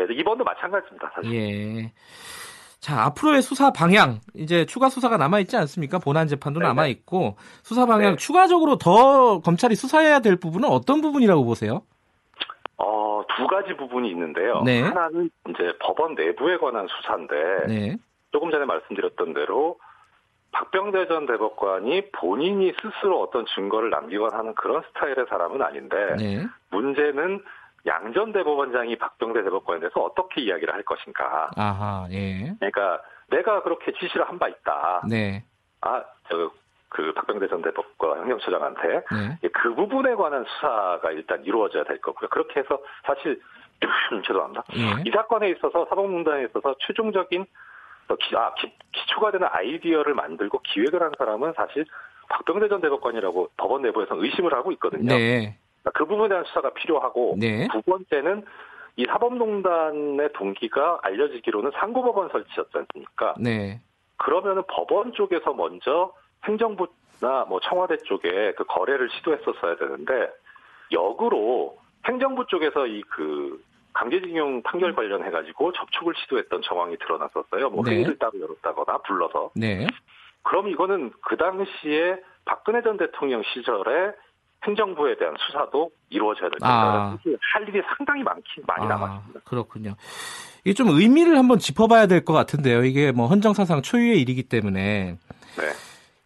예, 0.00 0.14
이번도 0.14 0.44
마찬가지입니다. 0.44 1.10
사실. 1.14 1.34
예. 1.34 1.92
자, 2.80 3.02
앞으로의 3.06 3.42
수사 3.42 3.72
방향, 3.72 4.20
이제 4.34 4.64
추가 4.64 4.88
수사가 4.88 5.16
남아있지 5.16 5.56
않습니까? 5.56 5.98
본안 5.98 6.28
재판도 6.28 6.60
네네. 6.60 6.68
남아있고, 6.68 7.36
수사 7.62 7.84
방향, 7.86 8.12
네. 8.12 8.16
추가적으로 8.16 8.76
더 8.76 9.40
검찰이 9.40 9.74
수사해야 9.74 10.20
될 10.20 10.36
부분은 10.36 10.68
어떤 10.68 11.00
부분이라고 11.00 11.44
보세요? 11.44 11.82
어, 12.78 13.22
두 13.36 13.46
가지 13.48 13.74
부분이 13.76 14.08
있는데요. 14.10 14.62
네. 14.62 14.82
하나는 14.82 15.30
이제 15.48 15.72
법원 15.80 16.14
내부에 16.14 16.58
관한 16.58 16.86
수사인데 16.86 17.34
네. 17.66 17.96
조금 18.30 18.50
전에 18.50 18.64
말씀드렸던 18.66 19.34
대로 19.34 19.78
박병대 20.52 21.08
전 21.08 21.26
대법관이 21.26 22.10
본인이 22.12 22.72
스스로 22.80 23.20
어떤 23.20 23.44
증거를 23.54 23.90
남기거나 23.90 24.38
하는 24.38 24.54
그런 24.54 24.82
스타일의 24.88 25.26
사람은 25.28 25.60
아닌데 25.60 25.96
네. 26.18 26.46
문제는 26.70 27.42
양전 27.86 28.32
대법원장이 28.32 28.96
박병대 28.96 29.42
대법관에 29.44 29.80
대해서 29.80 30.00
어떻게 30.00 30.42
이야기를 30.42 30.74
할 30.74 30.82
것인가. 30.82 31.50
아하, 31.56 32.06
예. 32.10 32.52
그러니까 32.58 33.00
내가 33.28 33.62
그렇게 33.62 33.92
지시를 33.92 34.28
한 34.28 34.38
바 34.38 34.48
있다. 34.48 35.02
네. 35.08 35.44
아, 35.80 36.02
저, 36.28 36.50
그 36.88 37.12
박병대 37.14 37.48
전 37.48 37.62
대법관 37.62 38.22
행정처장한테 38.22 38.88
네. 38.88 39.38
예, 39.44 39.48
그 39.48 39.74
부분에 39.74 40.14
관한 40.14 40.44
수사가 40.44 41.10
일단 41.12 41.44
이루어져야 41.44 41.84
될 41.84 42.00
거고요. 42.00 42.28
그렇게 42.28 42.60
해서 42.60 42.78
사실 43.04 43.40
죄송합니다. 44.26 44.64
예. 44.74 45.02
이 45.06 45.10
사건에 45.12 45.50
있어서 45.50 45.86
사법농단에 45.88 46.44
있어서 46.44 46.74
최종적인 46.80 47.44
어, 48.08 48.16
기, 48.16 48.36
아, 48.36 48.54
기, 48.54 48.72
기초가 48.92 49.32
되는 49.32 49.48
아이디어를 49.50 50.14
만들고 50.14 50.60
기획을 50.60 51.02
한 51.02 51.12
사람은 51.18 51.52
사실 51.56 51.84
박병대 52.28 52.68
전 52.68 52.80
대법관이라고 52.80 53.50
법원 53.56 53.82
내부에서 53.82 54.14
의심을 54.16 54.52
하고 54.54 54.72
있거든요. 54.72 55.14
네. 55.14 55.58
그러니까 55.86 55.90
그 55.94 56.04
부분에 56.06 56.28
대한 56.28 56.44
수사가 56.44 56.70
필요하고 56.70 57.36
네. 57.38 57.68
두 57.70 57.80
번째는 57.82 58.44
이 58.96 59.04
사법농단의 59.06 60.32
동기가 60.32 61.00
알려지기로는 61.02 61.70
상고법원 61.74 62.30
설치였지 62.30 62.70
않습니까? 62.74 63.34
네. 63.38 63.80
그러면은 64.16 64.62
법원 64.68 65.12
쪽에서 65.12 65.52
먼저 65.52 66.12
행정부나 66.44 67.44
뭐 67.48 67.60
청와대 67.60 67.98
쪽에 67.98 68.52
그 68.54 68.64
거래를 68.64 69.10
시도했었어야 69.10 69.76
되는데 69.76 70.30
역으로 70.92 71.78
행정부 72.06 72.46
쪽에서 72.46 72.86
이 72.86 73.02
그 73.10 73.62
강제징용 73.92 74.62
판결 74.62 74.94
관련해 74.94 75.30
가지고 75.30 75.72
접촉을 75.72 76.12
시도했던 76.16 76.60
정황이 76.62 76.98
드러났었어요. 76.98 77.70
뭐 77.70 77.82
네. 77.82 77.92
회의를 77.92 78.18
따로 78.18 78.38
열었다거나 78.38 78.98
불러서. 78.98 79.50
네. 79.54 79.86
그럼 80.42 80.68
이거는 80.68 81.12
그 81.22 81.38
당시에 81.38 82.20
박근혜 82.44 82.82
전 82.82 82.98
대통령 82.98 83.42
시절에 83.42 84.12
행정부에 84.64 85.16
대한 85.18 85.34
수사도 85.38 85.90
이루어져야 86.10 86.48
될 86.50 86.58
아. 86.62 87.16
겁니다. 87.16 87.38
할 87.54 87.68
일이 87.68 87.80
상당히 87.96 88.22
많긴 88.22 88.64
많이 88.66 88.86
남았습니다. 88.86 89.40
그렇군요. 89.44 89.94
이게 90.64 90.74
좀 90.74 90.88
의미를 90.88 91.36
한번 91.38 91.58
짚어봐야 91.58 92.06
될 92.06 92.24
것 92.24 92.32
같은데요. 92.32 92.84
이게 92.84 93.12
뭐 93.12 93.26
헌정사상 93.28 93.82
초유의 93.82 94.20
일이기 94.20 94.42
때문에 94.44 95.16
네. 95.58 95.64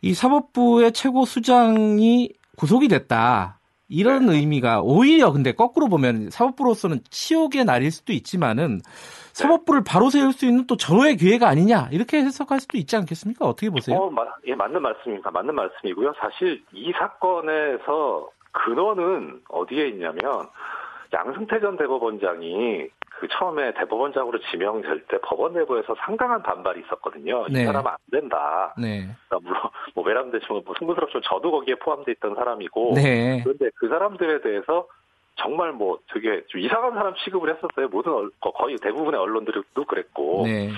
이 0.02 0.14
사법부의 0.14 0.92
최고 0.92 1.24
수장이 1.26 2.32
구속이 2.56 2.88
됐다. 2.88 3.58
이런 3.88 4.26
네. 4.26 4.36
의미가 4.36 4.80
오히려 4.82 5.32
근데 5.32 5.52
거꾸로 5.52 5.88
보면 5.88 6.30
사법부로서는 6.30 7.00
치욕의 7.10 7.64
날일 7.64 7.90
수도 7.90 8.12
있지만은 8.12 8.78
네. 8.78 8.90
사법부를 9.40 9.82
바로 9.86 10.10
세울 10.10 10.32
수 10.32 10.46
있는 10.46 10.66
또 10.66 10.76
절호의 10.76 11.16
기회가 11.16 11.48
아니냐 11.48 11.88
이렇게 11.92 12.18
해석할 12.18 12.60
수도 12.60 12.78
있지 12.78 12.96
않겠습니까? 12.96 13.46
어떻게 13.46 13.70
보세요? 13.70 13.96
어, 13.98 14.10
마- 14.10 14.26
예, 14.46 14.54
맞는 14.54 14.80
말씀입니다. 14.82 15.30
맞는 15.30 15.54
말씀이고요. 15.54 16.12
사실 16.20 16.62
이 16.72 16.92
사건에서 16.92 18.28
근원은 18.52 19.40
어디에 19.48 19.88
있냐면 19.88 20.46
양승태 21.12 21.60
전 21.60 21.76
대법원장이 21.76 22.88
그 23.20 23.28
처음에 23.38 23.74
대법원장으로 23.74 24.38
지명될 24.50 25.04
때 25.08 25.18
법원 25.22 25.52
내부에서 25.52 25.94
상당한 26.06 26.42
반발이 26.42 26.80
있었거든요. 26.86 27.46
네. 27.48 27.62
이 27.62 27.64
사람 27.66 27.84
은 27.84 27.90
안 27.90 27.96
된다. 28.10 28.74
네. 28.78 29.08
그러니까 29.28 29.38
물론 29.42 29.60
뭐 29.94 30.04
외람되지만 30.04 30.62
뭐 30.64 30.74
승부스럽지만 30.78 31.22
저도 31.24 31.50
거기에 31.50 31.74
포함돼 31.76 32.12
있던 32.12 32.34
사람이고 32.34 32.92
네. 32.94 33.40
그런데 33.44 33.70
그 33.76 33.88
사람들에 33.88 34.40
대해서 34.40 34.86
정말 35.36 35.72
뭐 35.72 35.98
되게 36.12 36.44
좀 36.48 36.60
이상한 36.60 36.92
사람 36.94 37.14
취급을 37.16 37.48
했었어요. 37.54 37.88
모든 37.88 38.12
얼- 38.12 38.30
거- 38.40 38.52
거의 38.52 38.76
대부분의 38.76 39.18
언론들도 39.18 39.84
그랬고. 39.86 40.42
네. 40.44 40.70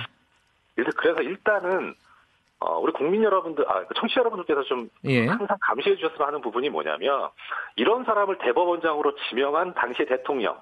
그래서 0.74 0.90
그래서 0.96 1.20
일단은 1.22 1.94
어, 2.60 2.78
우리 2.78 2.92
국민 2.92 3.24
여러분들, 3.24 3.68
아, 3.68 3.84
청취자 3.96 4.20
여러분들께서 4.20 4.62
좀 4.62 4.88
예. 5.04 5.26
항상 5.26 5.56
감시해 5.60 5.96
주셨으면 5.96 6.28
하는 6.28 6.40
부분이 6.40 6.70
뭐냐면 6.70 7.28
이런 7.74 8.04
사람을 8.04 8.38
대법원장으로 8.38 9.16
지명한 9.28 9.74
당시 9.74 10.04
대통령, 10.06 10.56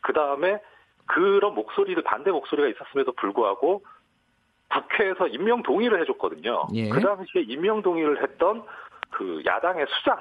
그 0.00 0.14
다음에 0.14 0.58
그런 1.04 1.54
목소리들 1.54 2.02
반대 2.02 2.30
목소리가 2.30 2.68
있었음에도 2.68 3.12
불구하고 3.12 3.82
국회에서 4.70 5.26
임명 5.28 5.62
동의를 5.62 6.00
해줬거든요. 6.00 6.66
예. 6.74 6.88
그 6.88 6.98
당시에 7.00 7.42
임명 7.42 7.82
동의를 7.82 8.22
했던 8.22 8.62
그 9.10 9.42
야당의 9.44 9.84
수장 9.98 10.18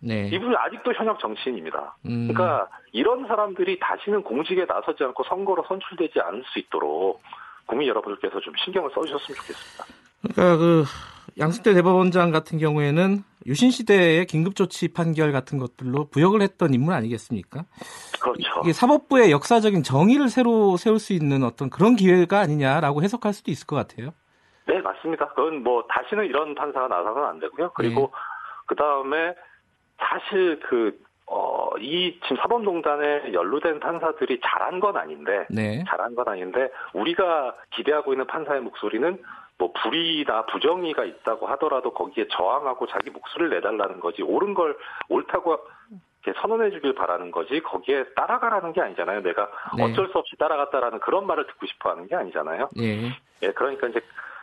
네. 0.00 0.28
이분은 0.32 0.56
아직도 0.56 0.92
현역 0.94 1.18
정치인입니다. 1.18 1.96
음. 2.06 2.28
그러니까 2.28 2.68
이런 2.92 3.26
사람들이 3.26 3.78
다시는 3.78 4.22
공직에 4.22 4.64
나서지 4.64 5.04
않고 5.04 5.24
선거로 5.24 5.64
선출되지 5.68 6.20
않을 6.20 6.42
수 6.46 6.58
있도록 6.58 7.22
국민 7.66 7.88
여러분들께서 7.88 8.40
좀 8.40 8.54
신경을 8.64 8.90
써주셨으면 8.94 9.36
좋겠습니다. 9.36 9.84
그러니까 10.34 10.56
그 10.56 10.84
양승태 11.38 11.74
대법원장 11.74 12.30
같은 12.30 12.58
경우에는 12.58 13.22
유신 13.46 13.70
시대의 13.70 14.26
긴급조치 14.26 14.92
판결 14.92 15.32
같은 15.32 15.58
것들로 15.58 16.08
부역을 16.10 16.42
했던 16.42 16.74
인물 16.74 16.94
아니겠습니까? 16.94 17.64
그렇죠. 18.20 18.60
이게 18.62 18.72
사법부의 18.72 19.30
역사적인 19.30 19.82
정의를 19.82 20.28
새로 20.28 20.76
세울 20.76 20.98
수 20.98 21.12
있는 21.12 21.44
어떤 21.44 21.70
그런 21.70 21.96
기회가 21.96 22.40
아니냐라고 22.40 23.02
해석할 23.02 23.32
수도 23.32 23.50
있을 23.50 23.66
것 23.66 23.76
같아요. 23.76 24.10
네, 24.66 24.80
맞습니다. 24.80 25.28
그건 25.28 25.62
뭐 25.62 25.84
다시는 25.88 26.26
이런 26.26 26.54
판사가 26.54 26.88
나서는 26.88 27.24
안 27.24 27.40
되고요. 27.40 27.72
그리고 27.74 28.00
네. 28.00 28.08
그 28.66 28.74
다음에 28.74 29.34
사실 30.00 30.58
그, 30.60 30.98
어, 31.26 31.70
이 31.78 32.18
지금 32.22 32.36
사법농단에 32.38 33.32
연루된 33.32 33.80
판사들이 33.80 34.40
잘한 34.42 34.80
건 34.80 34.96
아닌데, 34.96 35.46
네. 35.50 35.84
잘한 35.88 36.14
건 36.14 36.28
아닌데, 36.28 36.70
우리가 36.92 37.54
기대하고 37.70 38.12
있는 38.12 38.26
판사의 38.26 38.60
목소리는 38.62 39.22
뭐 39.58 39.72
불의나 39.72 40.46
부정의가 40.46 41.04
있다고 41.04 41.46
하더라도 41.48 41.92
거기에 41.92 42.26
저항하고 42.28 42.86
자기 42.86 43.10
목소리를 43.10 43.50
내달라는 43.50 44.00
거지, 44.00 44.22
옳은 44.22 44.54
걸 44.54 44.76
옳다고 45.08 45.58
이렇게 46.22 46.38
선언해 46.40 46.70
주길 46.70 46.94
바라는 46.94 47.30
거지, 47.30 47.60
거기에 47.60 48.04
따라가라는 48.16 48.72
게 48.72 48.80
아니잖아요. 48.80 49.22
내가 49.22 49.48
네. 49.76 49.84
어쩔 49.84 50.08
수 50.08 50.18
없이 50.18 50.34
따라갔다라는 50.36 51.00
그런 51.00 51.26
말을 51.26 51.46
듣고 51.46 51.66
싶어 51.66 51.90
하는 51.90 52.08
게 52.08 52.16
아니잖아요. 52.16 52.68
예. 52.78 53.10
예, 53.42 53.52
그러니까 53.52 53.88
이제 53.88 54.00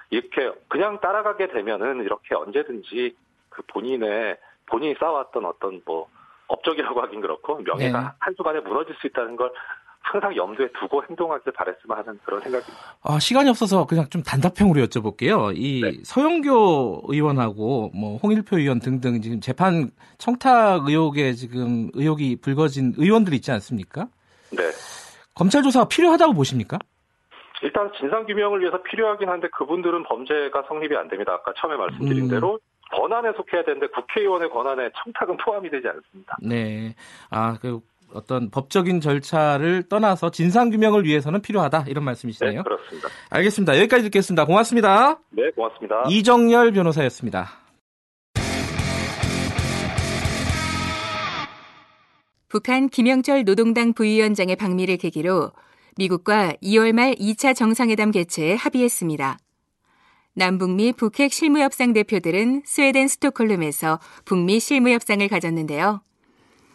이렇게 0.10 0.52
그냥 0.68 1.00
따라가게 1.00 1.48
되면은 1.48 2.04
이렇게 2.04 2.36
언제든지 2.36 3.16
그 3.50 3.62
본인의 3.68 4.38
본인이 4.68 4.96
쌓아왔던 5.00 5.46
어떤 5.46 5.82
뭐 5.86 6.08
업적이라고 6.48 7.02
하긴 7.02 7.22
그렇고 7.22 7.58
명예가 7.58 8.00
네. 8.00 8.08
한순간에 8.20 8.60
무너질 8.62 8.96
수 8.96 9.08
있다는 9.08 9.36
걸 9.36 9.52
항상 10.00 10.34
염두에 10.36 10.70
두고 10.80 11.04
행동하길 11.10 11.52
바랬으면 11.52 11.98
하는 11.98 12.18
그런 12.24 12.40
생각입니다. 12.40 12.78
아, 13.04 13.20
시간이 13.20 13.50
없어서 13.50 13.86
그냥 13.86 14.08
좀 14.10 14.24
단답형으로 14.24 14.82
여쭤볼게요. 14.86 15.52
이 15.54 15.82
네. 15.82 15.92
서영교 16.04 17.04
의원하고 17.08 17.92
뭐 17.94 18.18
홍일표 18.18 18.58
의원 18.58 18.80
등등 18.80 19.22
지금 19.22 19.42
재판 19.42 19.90
청탁 20.18 20.88
의혹에 20.88 21.34
지금 21.34 21.90
의혹이 21.94 22.38
불거진 22.42 22.94
의원들 22.98 23.34
있지 23.34 23.52
않습니까? 23.52 24.08
네. 24.52 24.64
검찰 25.36 25.62
조사가 25.62 25.90
필요하다고 25.90 26.34
보십니까? 26.34 26.80
일단 27.62 27.92
진상 28.00 28.26
규명을 28.26 28.62
위해서 28.62 28.82
필요하긴 28.84 29.28
한데 29.28 29.50
그분들은 29.50 30.04
범죄가 30.04 30.64
성립이 30.68 30.96
안 30.96 31.10
됩니다. 31.10 31.34
아까 31.34 31.54
처음에 31.58 31.76
말씀드린 31.76 32.26
음. 32.26 32.30
대로 32.30 32.60
권한에 32.96 33.32
속해야 33.36 33.64
되는데 33.64 33.88
국회의원의 33.88 34.50
권한에 34.50 34.90
청탁은 35.04 35.38
포함이 35.38 35.70
되지 35.70 35.88
않습니다. 35.88 36.38
네. 36.42 36.96
아, 37.30 37.58
그 37.60 37.82
어떤 38.14 38.50
법적인 38.50 39.02
절차를 39.02 39.90
떠나서 39.90 40.32
진상 40.32 40.70
규명을 40.70 41.04
위해서는 41.04 41.42
필요하다 41.42 41.86
이런 41.88 42.04
네, 42.04 42.06
말씀이시네요. 42.06 42.64
그렇습니다. 42.64 43.10
알겠습니다. 43.30 43.78
여기까지 43.80 44.04
듣겠습니다. 44.04 44.46
고맙습니다. 44.46 45.20
네, 45.32 45.52
고맙습니다. 45.52 46.04
이정열 46.10 46.72
변호사였습니다. 46.72 47.48
북한 52.50 52.88
김영철 52.88 53.44
노동당 53.44 53.94
부위원장의 53.94 54.56
방미를 54.56 54.98
계기로 54.98 55.52
미국과 55.98 56.54
2월 56.64 56.94
말 56.94 57.14
2차 57.16 57.54
정상회담 57.54 58.12
개최에 58.12 58.56
합의했습니다. 58.56 59.38
남북미 60.38 60.94
북핵 60.94 61.34
실무협상 61.34 61.94
대표들은 61.94 62.62
스웨덴 62.64 63.08
스톡홀름에서 63.08 64.00
북미 64.24 64.60
실무협상을 64.60 65.28
가졌는데요. 65.28 66.04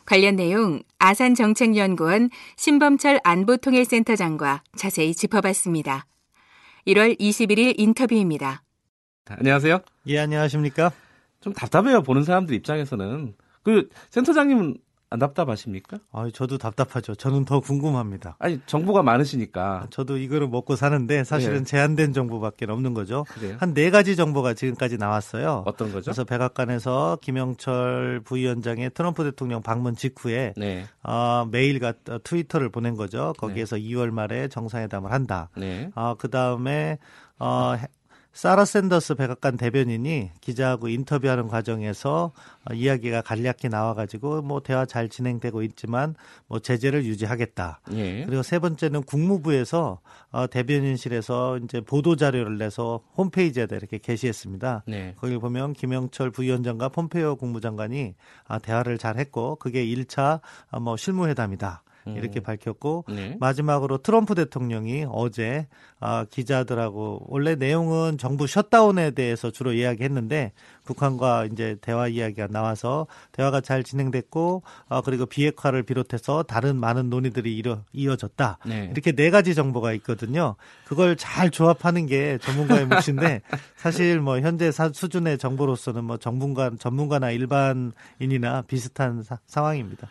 관련 0.05 0.35
내용 0.35 0.83
아산 0.99 1.37
정책연구원 1.37 2.31
신범철 2.57 3.21
안보통일센터장과 3.23 4.65
자세히 4.77 5.15
짚어봤습니다. 5.15 6.07
1월 6.89 7.17
21일 7.21 7.75
인터뷰입니다. 7.79 8.65
안녕하세요. 9.27 9.79
예, 10.09 10.19
안녕하십니까? 10.19 10.91
좀 11.41 11.53
답답해요. 11.53 12.03
보는 12.03 12.25
사람들 12.25 12.57
입장에서는. 12.57 13.37
그 13.63 13.89
센터장님은 14.11 14.77
안 15.13 15.19
답답하십니까? 15.19 15.99
아, 16.13 16.29
저도 16.33 16.59
답답하죠. 16.59 17.15
저는 17.15 17.45
더 17.45 17.61
궁금합니다. 17.61 18.37
아니 18.39 18.61
정보가 18.67 19.03
많으시니까 19.03 19.87
저도 19.91 20.17
이거를 20.19 20.49
먹고 20.49 20.75
사는데 20.77 21.25
사실은 21.25 21.59
네. 21.59 21.65
제한된 21.65 22.13
정보밖에 22.13 22.65
없는 22.69 22.95
거죠. 22.95 23.25
한 23.59 23.75
네 23.75 23.91
가지 23.91 24.17
정보가 24.17 24.55
지금까지 24.55 24.97
나왔어요. 24.99 25.63
어떤 25.67 25.93
거죠? 25.93 26.05
그래서 26.07 26.25
백악관에서 26.25 27.19
김영철 27.23 28.21
부위원장의 28.25 28.91
트럼프 28.95 29.25
대통령 29.25 29.63
방문 29.63 29.95
직후에 29.97 30.55
네, 30.57 30.85
어, 31.03 31.47
메일과 31.51 31.93
어, 32.09 32.19
트위터를 32.23 32.71
보낸 32.71 32.97
거죠. 32.97 33.33
거기에서 33.39 33.77
2월 33.77 34.11
말에 34.11 34.49
정상회담을 34.49 35.13
한다. 35.13 35.49
네, 35.57 35.91
어, 35.95 36.15
그 36.19 36.31
다음에 36.31 36.99
어, 37.39 37.75
해- 37.77 37.87
사라 38.33 38.65
샌더스 38.65 39.17
백악관 39.17 39.59
대변인이 39.59 40.31
기자하고 40.41 40.89
인터뷰하는 40.89 41.49
과정에서 41.49 42.33
어, 42.65 42.75
이야기가 42.75 43.21
간략히 43.21 43.69
나와가지고 43.71 44.43
뭐 44.43 44.61
대화 44.61 44.87
잘 44.87 45.09
진행되고 45.09 45.63
있지만 45.63 46.15
뭐 46.47 46.59
제재를 46.59 47.05
유지하겠다. 47.05 47.81
예, 47.93 48.25
그리고 48.25 48.43
세 48.43 48.59
번째는 48.59 49.03
국무부에서 49.03 50.01
어, 50.31 50.47
대변인실에서 50.47 51.59
이제 51.59 51.81
보도 51.83 52.17
자료를 52.17 52.57
내서 52.57 53.01
홈페이지에다 53.17 53.77
이렇게 53.77 53.99
게시했습니다. 53.99 54.85
네, 54.87 55.15
거기 55.19 55.37
보면 55.37 55.75
김영철 55.75 56.31
부위원장과 56.31 56.89
폼페이오 56.89 57.37
국무장관이 57.37 58.15
아, 58.47 58.59
대화를 58.59 58.97
잘 58.97 59.19
했고 59.19 59.57
그게 59.57 59.85
1차 59.85 60.41
아, 60.71 60.81
뭐 60.81 60.97
실무회담이다. 60.97 61.83
이렇게 62.07 62.41
음. 62.41 62.43
밝혔고 62.43 63.05
네, 63.09 63.37
마지막으로 63.39 63.99
트럼프 63.99 64.35
대통령이 64.35 65.07
어제 65.09 65.67
아, 66.01 66.25
기자들하고 66.29 67.27
원래 67.29 67.55
내용은 67.55 68.19
정부 68.19 68.47
셧다운에 68.49 69.13
대해서 69.13 69.51
주로 69.51 69.73
이야기했는데 69.73 70.53
북한과 70.85 71.47
이제 71.53 71.77
대화 71.81 72.09
이야기가 72.09 72.49
나와서 72.49 73.07
대화가 73.31 73.61
잘 73.61 73.85
진행됐고 73.85 74.63
아, 74.89 75.01
그리고 75.05 75.27
비핵화를 75.27 75.85
비롯해서 75.85 76.43
다른 76.43 76.77
많은 76.77 77.09
논의들이 77.09 77.57
이뤄, 77.57 77.79
이어졌다. 77.93 78.59
네. 78.67 78.89
이렇게 78.93 79.13
네 79.13 79.31
가지 79.31 79.55
정보가 79.55 79.93
있거든요. 79.95 80.57
그걸 80.85 81.17
잘 81.17 81.51
조합하는 81.51 82.07
게 82.07 82.39
전문가의 82.39 82.87
몫인데 82.87 83.43
사실 83.77 84.21
뭐 84.21 84.41
현재 84.41 84.73
사- 84.73 84.91
수준의 84.93 85.39
정보로서는 85.39 86.03
뭐 86.05 86.17
전문가 86.17 86.71
전문가나 86.79 87.31
일반인이나 87.31 88.63
비슷한 88.67 89.23
사- 89.23 89.39
상황입니다. 89.47 90.09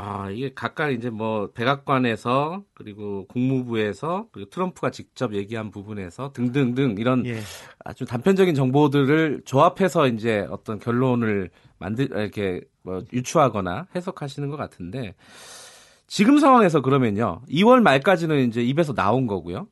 아, 0.00 0.30
이게 0.30 0.52
각각 0.54 0.92
이제 0.92 1.10
뭐 1.10 1.50
백악관에서 1.50 2.62
그리고 2.74 3.26
국무부에서 3.26 4.28
그리고 4.30 4.48
트럼프가 4.48 4.92
직접 4.92 5.34
얘기한 5.34 5.72
부분에서 5.72 6.30
등등등 6.32 6.94
이런 6.98 7.26
예. 7.26 7.40
아주 7.84 8.04
단편적인 8.04 8.54
정보들을 8.54 9.42
조합해서 9.44 10.06
이제 10.06 10.46
어떤 10.50 10.78
결론을 10.78 11.50
만들 11.78 12.04
이렇게 12.12 12.60
뭐 12.82 13.02
유추하거나 13.12 13.88
해석하시는 13.96 14.48
것 14.50 14.56
같은데 14.56 15.16
지금 16.06 16.38
상황에서 16.38 16.80
그러면요 16.80 17.40
2월 17.48 17.80
말까지는 17.80 18.46
이제 18.46 18.62
입에서 18.62 18.94
나온 18.94 19.26
거고요. 19.26 19.66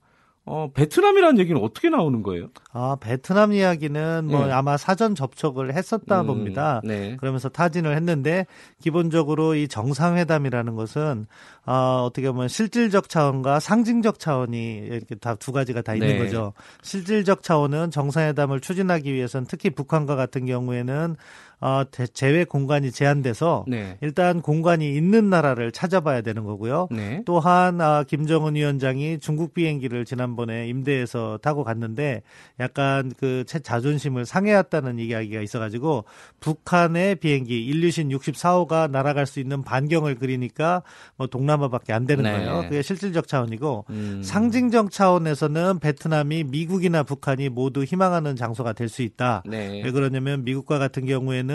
어 0.48 0.70
베트남이라는 0.72 1.40
얘기는 1.40 1.60
어떻게 1.60 1.88
나오는 1.90 2.22
거예요? 2.22 2.50
아, 2.72 2.96
베트남 3.00 3.52
이야기는 3.52 4.26
뭐 4.26 4.46
네. 4.46 4.52
아마 4.52 4.76
사전 4.76 5.16
접촉을 5.16 5.74
했었다 5.74 6.20
음, 6.20 6.26
봅니다. 6.28 6.80
네. 6.84 7.16
그러면서 7.16 7.48
타진을 7.48 7.96
했는데 7.96 8.46
기본적으로 8.80 9.56
이 9.56 9.66
정상회담이라는 9.66 10.76
것은 10.76 11.26
어, 11.66 12.04
어떻게 12.06 12.30
보면 12.30 12.46
실질적 12.46 13.08
차원과 13.08 13.58
상징적 13.58 14.20
차원이 14.20 14.76
이렇게 14.86 15.16
다 15.16 15.34
두 15.34 15.50
가지가 15.52 15.82
다 15.82 15.94
있는 15.94 16.08
네. 16.08 16.18
거죠. 16.18 16.52
실질적 16.82 17.42
차원은 17.42 17.90
정상회담을 17.90 18.60
추진하기 18.60 19.12
위해서는 19.12 19.46
특히 19.48 19.70
북한과 19.70 20.14
같은 20.14 20.46
경우에는 20.46 21.16
어, 21.58 21.84
대- 21.90 22.06
제외 22.06 22.44
공간이 22.44 22.92
제한돼서 22.92 23.64
네. 23.66 23.96
일단 24.02 24.42
공간이 24.42 24.94
있는 24.94 25.30
나라를 25.30 25.72
찾아봐야 25.72 26.20
되는 26.20 26.44
거고요. 26.44 26.88
네. 26.90 27.22
또한 27.24 27.80
아, 27.80 28.04
김정은 28.06 28.54
위원장이 28.56 29.20
중국 29.20 29.54
비행기를 29.54 30.04
지난번에 30.04 30.68
임대해서 30.68 31.38
타고 31.40 31.64
갔는데 31.64 32.22
약간 32.60 33.10
그 33.18 33.44
제- 33.46 33.58
자존심을 33.60 34.26
상해했다는 34.26 34.98
이야기가 34.98 35.40
있어가지고 35.40 36.04
북한의 36.40 37.16
비행기 37.16 37.64
인류신 37.66 38.10
64호가 38.10 38.90
날아갈 38.90 39.26
수 39.26 39.40
있는 39.40 39.62
반경을 39.62 40.16
그리니까 40.16 40.82
뭐 41.16 41.26
동남아밖에 41.26 41.92
안 41.92 42.06
되는 42.06 42.22
네. 42.24 42.32
거예요. 42.32 42.62
그게 42.68 42.82
실질적 42.82 43.26
차원이고 43.28 43.86
음. 43.90 44.20
상징적 44.22 44.90
차원에서는 44.90 45.78
베트남이 45.78 46.44
미국이나 46.44 47.02
북한이 47.02 47.48
모두 47.48 47.82
희망하는 47.82 48.36
장소가 48.36 48.72
될 48.74 48.86
수 48.86 49.02
있다. 49.02 49.42
네. 49.44 49.82
왜 49.84 49.90
그러냐면 49.90 50.44
미국과 50.44 50.78
같은 50.78 51.06
경우에는 51.06 51.45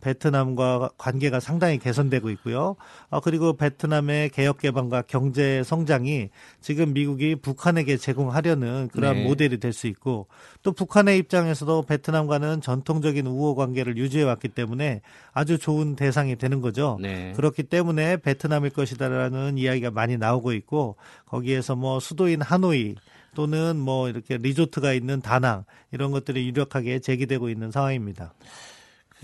베트남과 0.00 0.90
관계가 0.96 1.40
상당히 1.40 1.78
개선되고 1.78 2.30
있고요. 2.30 2.76
아, 3.10 3.18
그리고 3.20 3.56
베트남의 3.56 4.30
개혁 4.30 4.58
개방과 4.58 5.02
경제 5.02 5.62
성장이 5.64 6.30
지금 6.60 6.92
미국이 6.92 7.34
북한에게 7.34 7.96
제공하려는 7.96 8.88
그러한 8.92 9.16
네. 9.16 9.24
모델이 9.24 9.58
될 9.58 9.72
수 9.72 9.86
있고 9.86 10.28
또 10.62 10.72
북한의 10.72 11.18
입장에서도 11.18 11.82
베트남과는 11.82 12.60
전통적인 12.60 13.26
우호 13.26 13.54
관계를 13.54 13.96
유지해 13.96 14.22
왔기 14.24 14.48
때문에 14.48 15.00
아주 15.32 15.58
좋은 15.58 15.96
대상이 15.96 16.36
되는 16.36 16.60
거죠. 16.60 16.98
네. 17.00 17.32
그렇기 17.34 17.64
때문에 17.64 18.18
베트남일 18.18 18.70
것이다라는 18.70 19.58
이야기가 19.58 19.90
많이 19.90 20.16
나오고 20.16 20.52
있고 20.52 20.96
거기에서 21.26 21.74
뭐 21.74 22.00
수도인 22.00 22.42
하노이 22.42 22.96
또는 23.34 23.78
뭐 23.78 24.08
이렇게 24.08 24.36
리조트가 24.36 24.92
있는 24.92 25.20
다낭 25.20 25.64
이런 25.90 26.10
것들이 26.10 26.46
유력하게 26.46 26.98
제기되고 26.98 27.48
있는 27.48 27.70
상황입니다. 27.70 28.34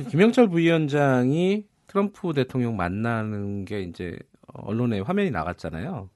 김영철 0.04 0.48
부위원장이 0.48 1.64
트럼프 1.86 2.32
대통령 2.34 2.76
만나는 2.76 3.64
게 3.64 3.82
이제 3.82 4.16
언론에 4.46 5.00
화면이 5.00 5.30
나갔잖아요. 5.30 6.08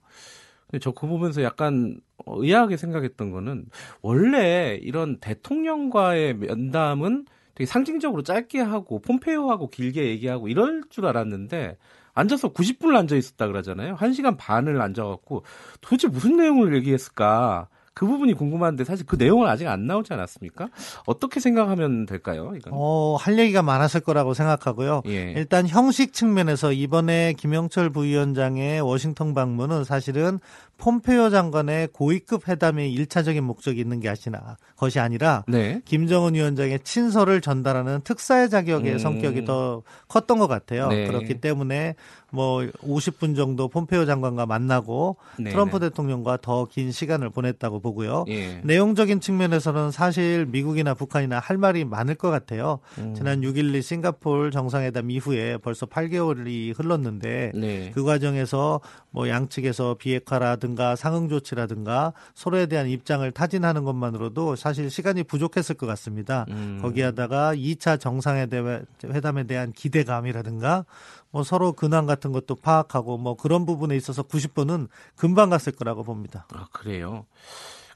근데 0.67 0.79
저 0.79 0.91
그거 0.91 1.07
보면서 1.07 1.43
약간 1.43 1.99
어, 2.25 2.41
의아하게 2.41 2.77
생각했던 2.77 3.31
거는 3.31 3.65
원래 4.01 4.79
이런 4.81 5.19
대통령과의 5.19 6.35
면담은 6.35 7.25
되게 7.55 7.65
상징적으로 7.67 8.23
짧게 8.23 8.59
하고 8.59 8.99
폼페이오하고 8.99 9.69
길게 9.69 10.05
얘기하고 10.07 10.47
이럴 10.47 10.83
줄 10.89 11.05
알았는데 11.05 11.77
앉아서 12.13 12.53
90분을 12.53 12.95
앉아 12.95 13.15
있었다 13.15 13.47
그러잖아요. 13.47 13.95
1시간 13.95 14.37
반을 14.37 14.81
앉아 14.81 15.03
갖고 15.03 15.43
도대체 15.81 16.07
무슨 16.07 16.37
내용을 16.37 16.75
얘기했을까? 16.75 17.67
그 17.93 18.07
부분이 18.07 18.33
궁금한데 18.33 18.83
사실 18.85 19.05
그 19.05 19.15
내용은 19.15 19.47
아직 19.47 19.67
안 19.67 19.85
나오지 19.85 20.13
않았습니까? 20.13 20.69
어떻게 21.05 21.39
생각하면 21.39 22.05
될까요? 22.05 22.53
이건? 22.55 22.73
어, 22.75 23.15
할 23.19 23.37
얘기가 23.37 23.61
많았을 23.61 24.01
거라고 24.01 24.33
생각하고요. 24.33 25.03
예. 25.07 25.33
일단 25.33 25.67
형식 25.67 26.13
측면에서 26.13 26.71
이번에 26.71 27.33
김영철 27.33 27.91
부위원장의 27.91 28.81
워싱턴 28.81 29.33
방문은 29.33 29.83
사실은 29.83 30.39
폼페이오 30.83 31.29
장관의 31.29 31.87
고위급 31.93 32.49
회담의 32.49 32.91
일차적인 32.91 33.41
목적이 33.41 33.79
있는 33.79 34.01
게 34.01 34.09
아시나 34.09 34.57
것이 34.75 34.99
아니라 34.99 35.45
네. 35.47 35.81
김정은 35.85 36.33
위원장의 36.33 36.81
친서를 36.83 37.39
전달하는 37.39 38.01
특사의 38.03 38.49
자격의 38.49 38.93
음. 38.93 38.99
성격이 38.99 39.45
더 39.45 39.83
컸던 40.09 40.39
것 40.39 40.47
같아요. 40.47 40.89
네. 40.89 41.07
그렇기 41.07 41.39
때문에 41.39 41.95
뭐 42.31 42.63
50분 42.81 43.37
정도 43.37 43.69
폼페이오 43.69 44.05
장관과 44.05 44.45
만나고 44.45 45.15
네, 45.39 45.51
트럼프 45.51 45.77
네. 45.77 45.87
대통령과 45.87 46.37
더 46.41 46.65
긴 46.73 46.91
시간을 46.91 47.29
보냈다고 47.29 47.79
보고요. 47.81 48.25
예. 48.29 48.59
내용적인 48.63 49.19
측면에서는 49.19 49.91
사실 49.91 50.47
미국이나 50.47 50.95
북한이나 50.95 51.37
할 51.37 51.57
말이 51.57 51.85
많을 51.85 52.15
것 52.15 52.31
같아요. 52.31 52.79
음. 52.97 53.13
지난 53.15 53.41
6.12 53.41 53.83
싱가포르 53.83 54.49
정상회담 54.49 55.11
이후에 55.11 55.57
벌써 55.57 55.85
8개월이 55.85 56.77
흘렀는데 56.77 57.51
네. 57.53 57.91
그 57.93 58.03
과정에서 58.03 58.81
뭐 59.11 59.29
양측에서 59.29 59.97
비핵화라든 59.99 60.72
가 60.75 60.83
대화라든가 60.83 60.95
상응 60.95 61.29
조치라든가 61.29 62.13
서로에 62.33 62.65
대한 62.65 62.87
입장을 62.87 63.29
타진하는 63.31 63.83
것만으로도 63.83 64.55
사실 64.55 64.89
시간이 64.89 65.23
부족했을 65.23 65.75
것 65.75 65.85
같습니다. 65.87 66.45
음. 66.49 66.79
거기에다가 66.81 67.55
2차 67.55 67.99
정상회담에 67.99 69.43
대한 69.47 69.71
기대감이라든가 69.71 70.85
뭐 71.31 71.43
서로 71.43 71.73
근황 71.73 72.05
같은 72.05 72.31
것도 72.31 72.55
파악하고 72.55 73.17
뭐 73.17 73.35
그런 73.35 73.65
부분에 73.65 73.95
있어서 73.95 74.23
90분은 74.23 74.87
금방 75.15 75.49
갔을 75.49 75.71
거라고 75.73 76.03
봅니다. 76.03 76.47
아, 76.53 76.67
그래요. 76.71 77.25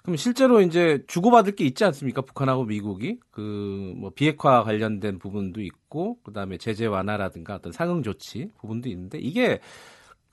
그럼 0.03 0.15
실제로 0.15 0.61
이제 0.61 1.03
주고받을 1.07 1.55
게 1.55 1.65
있지 1.65 1.83
않습니까? 1.83 2.21
북한하고 2.21 2.63
미국이 2.63 3.19
그 3.31 3.77
뭐 3.97 4.11
비핵화 4.11 4.63
관련된 4.63 5.19
부분도 5.19 5.61
있고 5.61 6.17
그다음에 6.23 6.57
제재 6.57 6.85
완화라든가 6.85 7.55
어떤 7.55 7.71
상응 7.71 8.03
조치 8.03 8.49
부분도 8.59 8.89
있는데 8.89 9.17
이게 9.19 9.59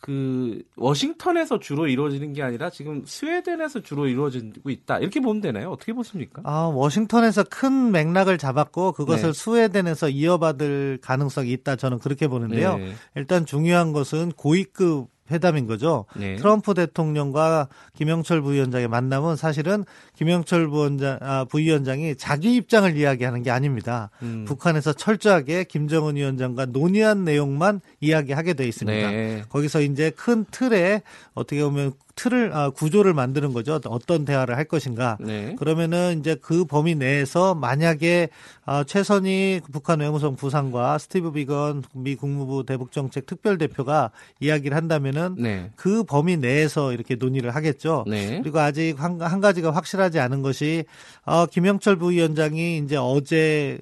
그 0.05 0.63
워싱턴에서 0.77 1.59
주로 1.61 1.89
이루어지는 1.89 2.35
게 2.35 2.43
아니라 2.43 2.69
지금 2.69 3.05
스웨덴에서 3.07 3.81
주로 3.81 4.07
이루어지고 4.07 4.69
있다 4.69 4.99
이렇게 4.99 5.19
보면 5.19 5.41
되나요? 5.41 5.71
어떻게 5.71 5.95
보십니까? 5.95 6.43
아, 6.45 6.71
워싱턴에서 6.75 7.45
큰 7.45 7.91
맥락을 7.91 8.37
잡았고 8.37 8.93
그것을 8.93 9.29
네. 9.29 9.33
스웨덴에서 9.33 10.11
이어받을 10.11 10.99
가능성이 11.01 11.53
있다 11.53 11.77
저는 11.77 12.01
그렇게 12.01 12.29
보는데요. 12.29 12.77
네. 12.77 12.93
일단 13.17 13.47
중요한 13.47 13.95
것은 13.95 14.33
고위급 14.33 15.14
회담인 15.31 15.67
거죠. 15.67 16.05
네. 16.15 16.37
트럼프 16.37 16.75
대통령과 16.75 17.69
김영철 17.97 18.43
부위원장의 18.43 18.89
만남은 18.89 19.37
사실은 19.37 19.85
김영철 20.17 20.69
부위원장, 20.69 21.19
아, 21.23 21.45
부위원장이 21.45 22.17
자기 22.17 22.55
입장을 22.57 22.97
이야기하는 22.97 23.43
게 23.43 23.51
아닙니다. 23.51 24.11
음. 24.23 24.45
북한에서 24.47 24.93
철저하게 24.93 25.65
김정은 25.65 26.17
위원장과 26.17 26.67
논의한 26.67 27.25
내용만 27.25 27.81
이야기하게 28.01 28.55
돼 28.55 28.69
있습니다. 28.69 29.11
네. 29.11 29.43
거기서 29.49 29.81
이제 29.81 30.11
큰 30.11 30.45
틀에 30.51 31.03
어떻게 31.33 31.63
보면 31.63 31.93
틀을 32.17 32.53
아, 32.55 32.71
구조를 32.71 33.15
만드는 33.15 33.53
거죠. 33.53 33.81
어떤 33.87 34.25
대화를 34.25 34.57
할 34.57 34.65
것인가. 34.65 35.19
네. 35.21 35.55
그러면은 35.59 36.19
이제 36.21 36.37
그 36.41 36.65
범위 36.65 36.95
내에서 36.95 37.55
만약에 37.55 38.29
아, 38.65 38.85
최선희 38.85 39.63
북한 39.73 40.01
외무성 40.01 40.37
부상과 40.37 40.99
스티브 40.99 41.33
비건 41.33 41.83
미 41.95 42.15
국무부 42.15 42.65
대북정책 42.65 43.27
특별대표가 43.27 44.11
이야기를 44.41 44.77
한다면은 44.77 45.37
네. 45.39 45.71
그 45.77 46.05
범위 46.05 46.37
내에서 46.37 46.93
이렇게 46.93 47.17
논의를 47.17 47.55
하겠죠. 47.55 48.05
네. 48.07 48.41
그리고 48.43 48.61
아직 48.61 48.95
한, 48.99 49.21
한 49.21 49.41
가지가 49.41 49.73
확실하지 49.73 50.21
않은 50.21 50.43
것이 50.43 50.85
어, 51.25 51.47
김영철 51.47 51.97
부위원장이 51.97 52.79
이제 52.79 52.97
어제 52.97 53.79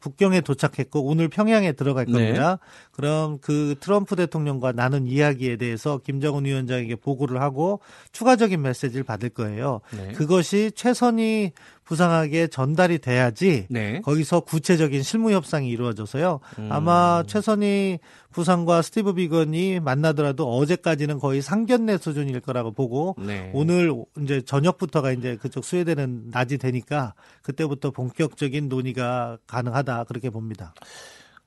북경에 0.00 0.40
도착했고 0.40 1.04
오늘 1.04 1.28
평양에 1.28 1.72
들어갈 1.72 2.06
네. 2.06 2.12
겁니다. 2.12 2.58
그럼 2.92 3.38
그 3.40 3.74
트럼프 3.80 4.16
대통령과 4.16 4.72
나눈 4.72 5.06
이야기에 5.06 5.56
대해서 5.56 5.98
김정은 5.98 6.44
위원장에게 6.44 6.96
보고를 6.96 7.40
하고 7.40 7.80
추가적인 8.12 8.62
메시지를 8.62 9.04
받을 9.04 9.28
거예요. 9.28 9.80
네. 9.96 10.12
그것이 10.12 10.72
최선이 10.74 11.52
부상하게 11.88 12.48
전달이 12.48 12.98
돼야지 12.98 13.66
네. 13.70 14.02
거기서 14.02 14.40
구체적인 14.40 15.02
실무 15.02 15.32
협상이 15.32 15.70
이루어져서요. 15.70 16.40
음. 16.58 16.68
아마 16.70 17.22
최선희 17.26 17.98
부상과 18.30 18.82
스티브 18.82 19.14
비건이 19.14 19.80
만나더라도 19.80 20.54
어제까지는 20.54 21.18
거의 21.18 21.40
상견례 21.40 21.96
수준일 21.96 22.40
거라고 22.40 22.72
보고 22.72 23.16
네. 23.18 23.50
오늘 23.54 23.94
이제 24.22 24.42
저녁부터가 24.42 25.12
이제 25.12 25.36
그쪽 25.36 25.64
스웨덴은 25.64 26.28
낮이 26.30 26.58
되니까 26.58 27.14
그때부터 27.42 27.90
본격적인 27.90 28.68
논의가 28.68 29.38
가능하다 29.46 30.04
그렇게 30.04 30.28
봅니다. 30.28 30.74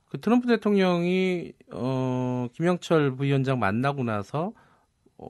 그 0.08 0.20
트럼프 0.20 0.48
대통령이 0.48 1.52
어 1.72 2.48
김영철 2.54 3.14
부위원장 3.14 3.60
만나고 3.60 4.02
나서 4.02 4.52
어, 5.18 5.28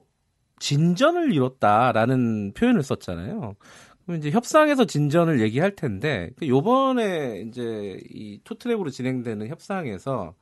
진전을 0.57 1.33
이뤘다라는 1.33 2.53
표현을 2.53 2.81
썼잖아요. 2.81 3.55
그럼 4.05 4.19
이제 4.19 4.31
협상에서 4.31 4.85
진전을 4.85 5.41
얘기할 5.41 5.75
텐데 5.75 6.31
그 6.37 6.47
요번에 6.47 7.45
이제 7.47 7.99
이 8.09 8.39
two-track으로 8.43 8.89
진행되는 8.89 9.47
협상에서 9.47 10.33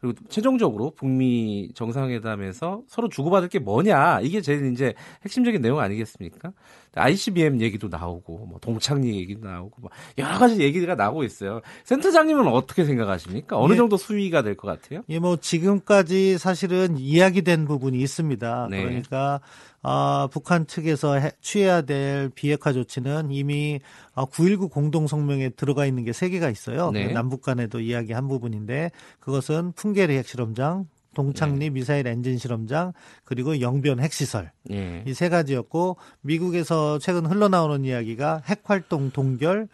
그리고 0.00 0.16
최종적으로 0.28 0.92
북미 0.92 1.70
정상회담에서 1.74 2.82
서로 2.86 3.08
주고받을 3.08 3.48
게 3.48 3.58
뭐냐 3.58 4.20
이게 4.20 4.40
제일 4.40 4.70
이제 4.72 4.94
핵심적인 5.24 5.60
내용 5.60 5.80
아니겠습니까? 5.80 6.52
ICBM 6.94 7.60
얘기도 7.60 7.88
나오고 7.88 8.46
뭐 8.46 8.58
동창리 8.60 9.16
얘기도 9.16 9.48
나오고 9.48 9.80
뭐 9.80 9.90
여러 10.16 10.38
가지 10.38 10.60
얘기가 10.60 10.94
나오고 10.94 11.24
있어요. 11.24 11.62
센터장님은 11.84 12.46
어떻게 12.46 12.84
생각하십니까? 12.84 13.58
어느 13.58 13.72
예. 13.72 13.76
정도 13.76 13.96
수위가 13.96 14.42
될 14.42 14.54
것 14.54 14.68
같아요? 14.68 15.02
예, 15.08 15.18
뭐 15.18 15.36
지금까지 15.36 16.38
사실은 16.38 16.96
이야기된 16.96 17.66
부분이 17.66 17.98
있습니다. 17.98 18.68
네. 18.70 18.82
그러니까 18.84 19.40
아, 19.82 20.28
북한 20.32 20.66
측에서 20.66 21.14
해- 21.14 21.30
취해야 21.40 21.82
될 21.82 22.30
비핵화 22.34 22.72
조치는 22.72 23.30
이미 23.30 23.80
아, 24.14 24.24
9.19 24.24 24.70
공동성명에 24.70 25.50
들어가 25.50 25.86
있는 25.86 26.04
게 26.04 26.12
세 26.12 26.28
개가 26.28 26.50
있어요. 26.50 26.90
네. 26.90 27.06
그 27.06 27.12
남북 27.12 27.42
간에도 27.42 27.78
이야기한 27.80 28.26
부분인데 28.28 28.90
그것은 29.20 29.72
풍계리 29.72 30.16
핵실험장, 30.18 30.86
동창리 31.14 31.58
네. 31.58 31.70
미사일 31.70 32.06
엔진 32.06 32.38
실험장, 32.38 32.92
그리고 33.24 33.60
영변 33.60 34.00
핵시설. 34.00 34.50
예. 34.70 35.02
이세 35.06 35.28
가지였고 35.28 35.96
미국에서 36.20 36.98
최근 36.98 37.26
흘러나오는 37.26 37.84
이야기가 37.84 38.42
핵활동 38.46 39.10
동결 39.10 39.68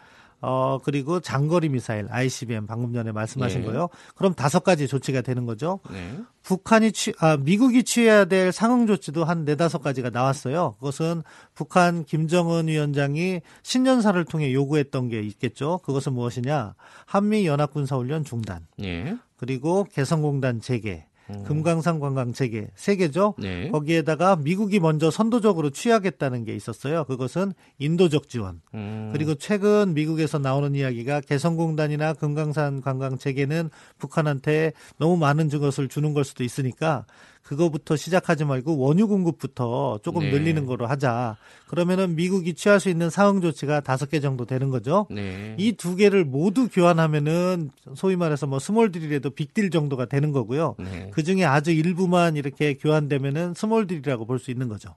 어 0.47 0.77
그리고 0.83 1.19
장거리 1.19 1.69
미사일 1.69 2.07
ICBM 2.09 2.67
방금 2.67 2.93
전에 2.93 3.11
말씀하신 3.11 3.61
예. 3.61 3.65
거요. 3.65 3.89
그럼 4.13 4.35
다섯 4.35 4.63
가지 4.63 4.87
조치가 4.87 5.21
되는 5.21 5.47
거죠. 5.47 5.79
네. 5.91 6.19
북한이 6.43 6.91
취, 6.91 7.13
아, 7.17 7.37
미국이 7.37 7.83
취해야 7.83 8.25
될 8.25 8.51
상응 8.51 8.85
조치도 8.85 9.23
한 9.25 9.43
네다섯 9.45 9.81
가지가 9.81 10.11
나왔어요. 10.11 10.75
그것은 10.77 11.23
북한 11.55 12.05
김정은 12.05 12.67
위원장이 12.67 13.41
신년사를 13.63 14.23
통해 14.25 14.53
요구했던 14.53 15.09
게 15.09 15.21
있겠죠. 15.21 15.79
그것은 15.79 16.13
무엇이냐? 16.13 16.75
한미 17.07 17.47
연합군사훈련 17.47 18.23
중단, 18.23 18.67
예. 18.83 19.17
그리고 19.37 19.85
개성공단 19.85 20.61
재개, 20.61 21.07
금강산 21.45 21.99
관광 21.99 22.33
재개 22.33 22.67
세 22.75 22.95
개죠. 22.95 23.33
네. 23.39 23.69
거기에다가 23.69 24.35
미국이 24.35 24.79
먼저 24.79 25.09
선도적으로 25.09 25.71
취하겠다는 25.71 26.43
게 26.45 26.55
있었어요. 26.55 27.05
그것은 27.05 27.53
인도적 27.79 28.29
지원. 28.29 28.61
음. 28.73 29.09
그리고 29.13 29.35
최근 29.35 29.93
미국에서 29.93 30.37
나오는 30.37 30.75
이야기가 30.75 31.21
개성공단이나 31.21 32.13
금강산 32.13 32.81
관광 32.81 33.17
재개는 33.17 33.69
북한한테 33.97 34.73
너무 34.97 35.17
많은 35.17 35.49
것을 35.49 35.87
주는 35.87 36.13
걸 36.13 36.23
수도 36.23 36.43
있으니까 36.43 37.05
그거부터 37.45 37.95
시작하지 37.95 38.43
말고 38.43 38.77
원유 38.79 39.07
공급부터 39.07 39.99
조금 40.03 40.23
네. 40.23 40.31
늘리는 40.31 40.65
거로 40.65 40.87
하자. 40.87 41.37
그러면은 41.67 42.15
미국이 42.15 42.55
취할 42.55 42.79
수 42.79 42.89
있는 42.89 43.11
상응 43.11 43.39
조치가 43.39 43.81
다섯 43.81 44.09
개 44.09 44.19
정도 44.19 44.45
되는 44.45 44.71
거죠. 44.71 45.05
네. 45.11 45.55
이두 45.59 45.95
개를 45.95 46.25
모두 46.25 46.67
교환하면은 46.67 47.69
소위 47.93 48.15
말해서 48.15 48.47
뭐 48.47 48.57
small 48.57 48.91
deal이라도 48.91 49.29
빅딜 49.29 49.69
정도가 49.69 50.05
되는 50.05 50.31
거고요. 50.31 50.75
네. 50.79 51.11
그 51.13 51.21
중에 51.21 51.45
아주 51.45 51.71
일부만 51.71 52.35
이렇게 52.35 52.73
교환되면은 52.73 53.53
small 53.53 53.85
deal이라고 53.87 54.25
볼 54.25 54.35
수 54.39 54.51
있는 54.51 54.67
거죠. 54.67 54.89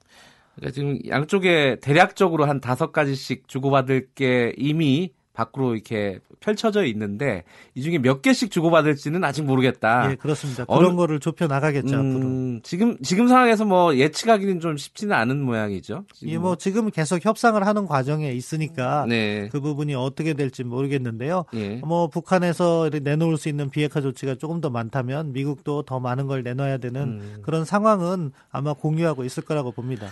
그러니까 0.57 0.75
지금 0.75 0.99
양쪽에 1.09 1.77
대략적으로 1.81 2.47
한 2.47 2.61
다섯 2.61 2.93
가지씩 2.93 3.47
주고받을 3.47 4.09
게 4.15 4.53
이미 4.57 5.13
밖으로 5.39 5.75
이렇게 5.75 6.19
펼쳐져 6.41 6.85
있는데 6.87 7.45
이 7.75 7.83
중에 7.83 7.99
몇 7.99 8.23
개씩 8.23 8.51
주고받을지는 8.51 9.23
아직 9.23 9.43
모르겠다. 9.43 10.11
예, 10.11 10.17
그렇습니다. 10.17 10.65
그런 10.65 10.97
거를 10.97 11.21
좁혀 11.21 11.47
나가겠죠, 11.47 11.95
앞으로. 11.95 12.27
음, 12.27 12.61
지금 12.65 12.99
지금 13.03 13.29
상황에서 13.29 13.65
뭐 13.65 13.95
예측하기는 13.95 14.59
좀 14.59 14.77
쉽지는 14.77 15.15
않은 15.15 15.41
모양이죠. 15.41 16.05
지금 16.13 16.33
예, 16.33 16.39
뭐 16.39 16.57
지금 16.57 16.91
계속 16.91 17.25
협상을 17.25 17.65
하는 17.65 17.87
과정에 17.87 18.33
있으니까 18.33 19.07
네. 19.09 19.49
그 19.53 19.61
부분이 19.61 19.95
어떻게 19.95 20.35
될지 20.35 20.65
모르겠는데요. 20.65 21.45
예. 21.55 21.77
뭐 21.77 22.09
북한에서 22.09 22.91
내놓을 23.01 23.37
수 23.37 23.49
있는 23.49 23.71
비핵화 23.71 24.01
조치가 24.01 24.35
조금 24.35 24.61
더 24.61 24.71
많다면 24.71 25.33
미국도 25.33 25.83
더 25.83 26.01
많은 26.01 26.27
걸 26.27 26.43
내놔야 26.43 26.79
되는 26.79 27.03
음. 27.03 27.39
그런 27.43 27.65
상황은 27.65 28.33
아마 28.51 28.73
공유하고 28.73 29.25
있을 29.25 29.45
거라고 29.45 29.71
봅니다. 29.71 30.09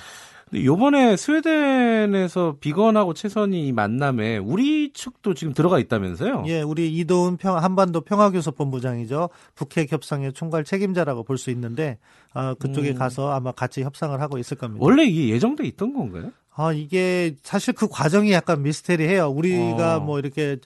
근데 0.48 0.64
요번에 0.64 1.16
스웨덴에서 1.16 2.56
비건하고 2.60 3.14
최선이 3.14 3.72
만남에 3.72 4.38
우리 4.38 4.92
측도 4.92 5.34
지금 5.34 5.52
들어가 5.52 5.80
있다면서요? 5.80 6.44
예, 6.46 6.62
우리 6.62 6.88
이도훈 6.98 7.36
평, 7.36 7.56
한반도 7.56 8.00
평화교섭본부장이죠. 8.02 9.28
북핵 9.54 9.90
협상의 9.90 10.32
총괄 10.32 10.62
책임자라고 10.64 11.24
볼 11.24 11.36
수 11.36 11.50
있는데 11.50 11.98
아, 12.32 12.54
그쪽에 12.54 12.90
음. 12.90 12.94
가서 12.96 13.30
아마 13.32 13.50
같이 13.52 13.82
협상을 13.82 14.18
하고 14.20 14.38
있을 14.38 14.56
겁니다. 14.56 14.84
원래 14.84 15.04
이게 15.04 15.28
예정돼 15.30 15.64
있던 15.66 15.92
건가요? 15.92 16.30
아, 16.58 16.72
이게 16.72 17.36
사실 17.42 17.74
그 17.74 17.86
과정이 17.86 18.32
약간 18.32 18.62
미스테리해요. 18.62 19.28
우리가 19.28 19.98
어. 19.98 20.00
뭐 20.00 20.18
이렇게 20.18 20.56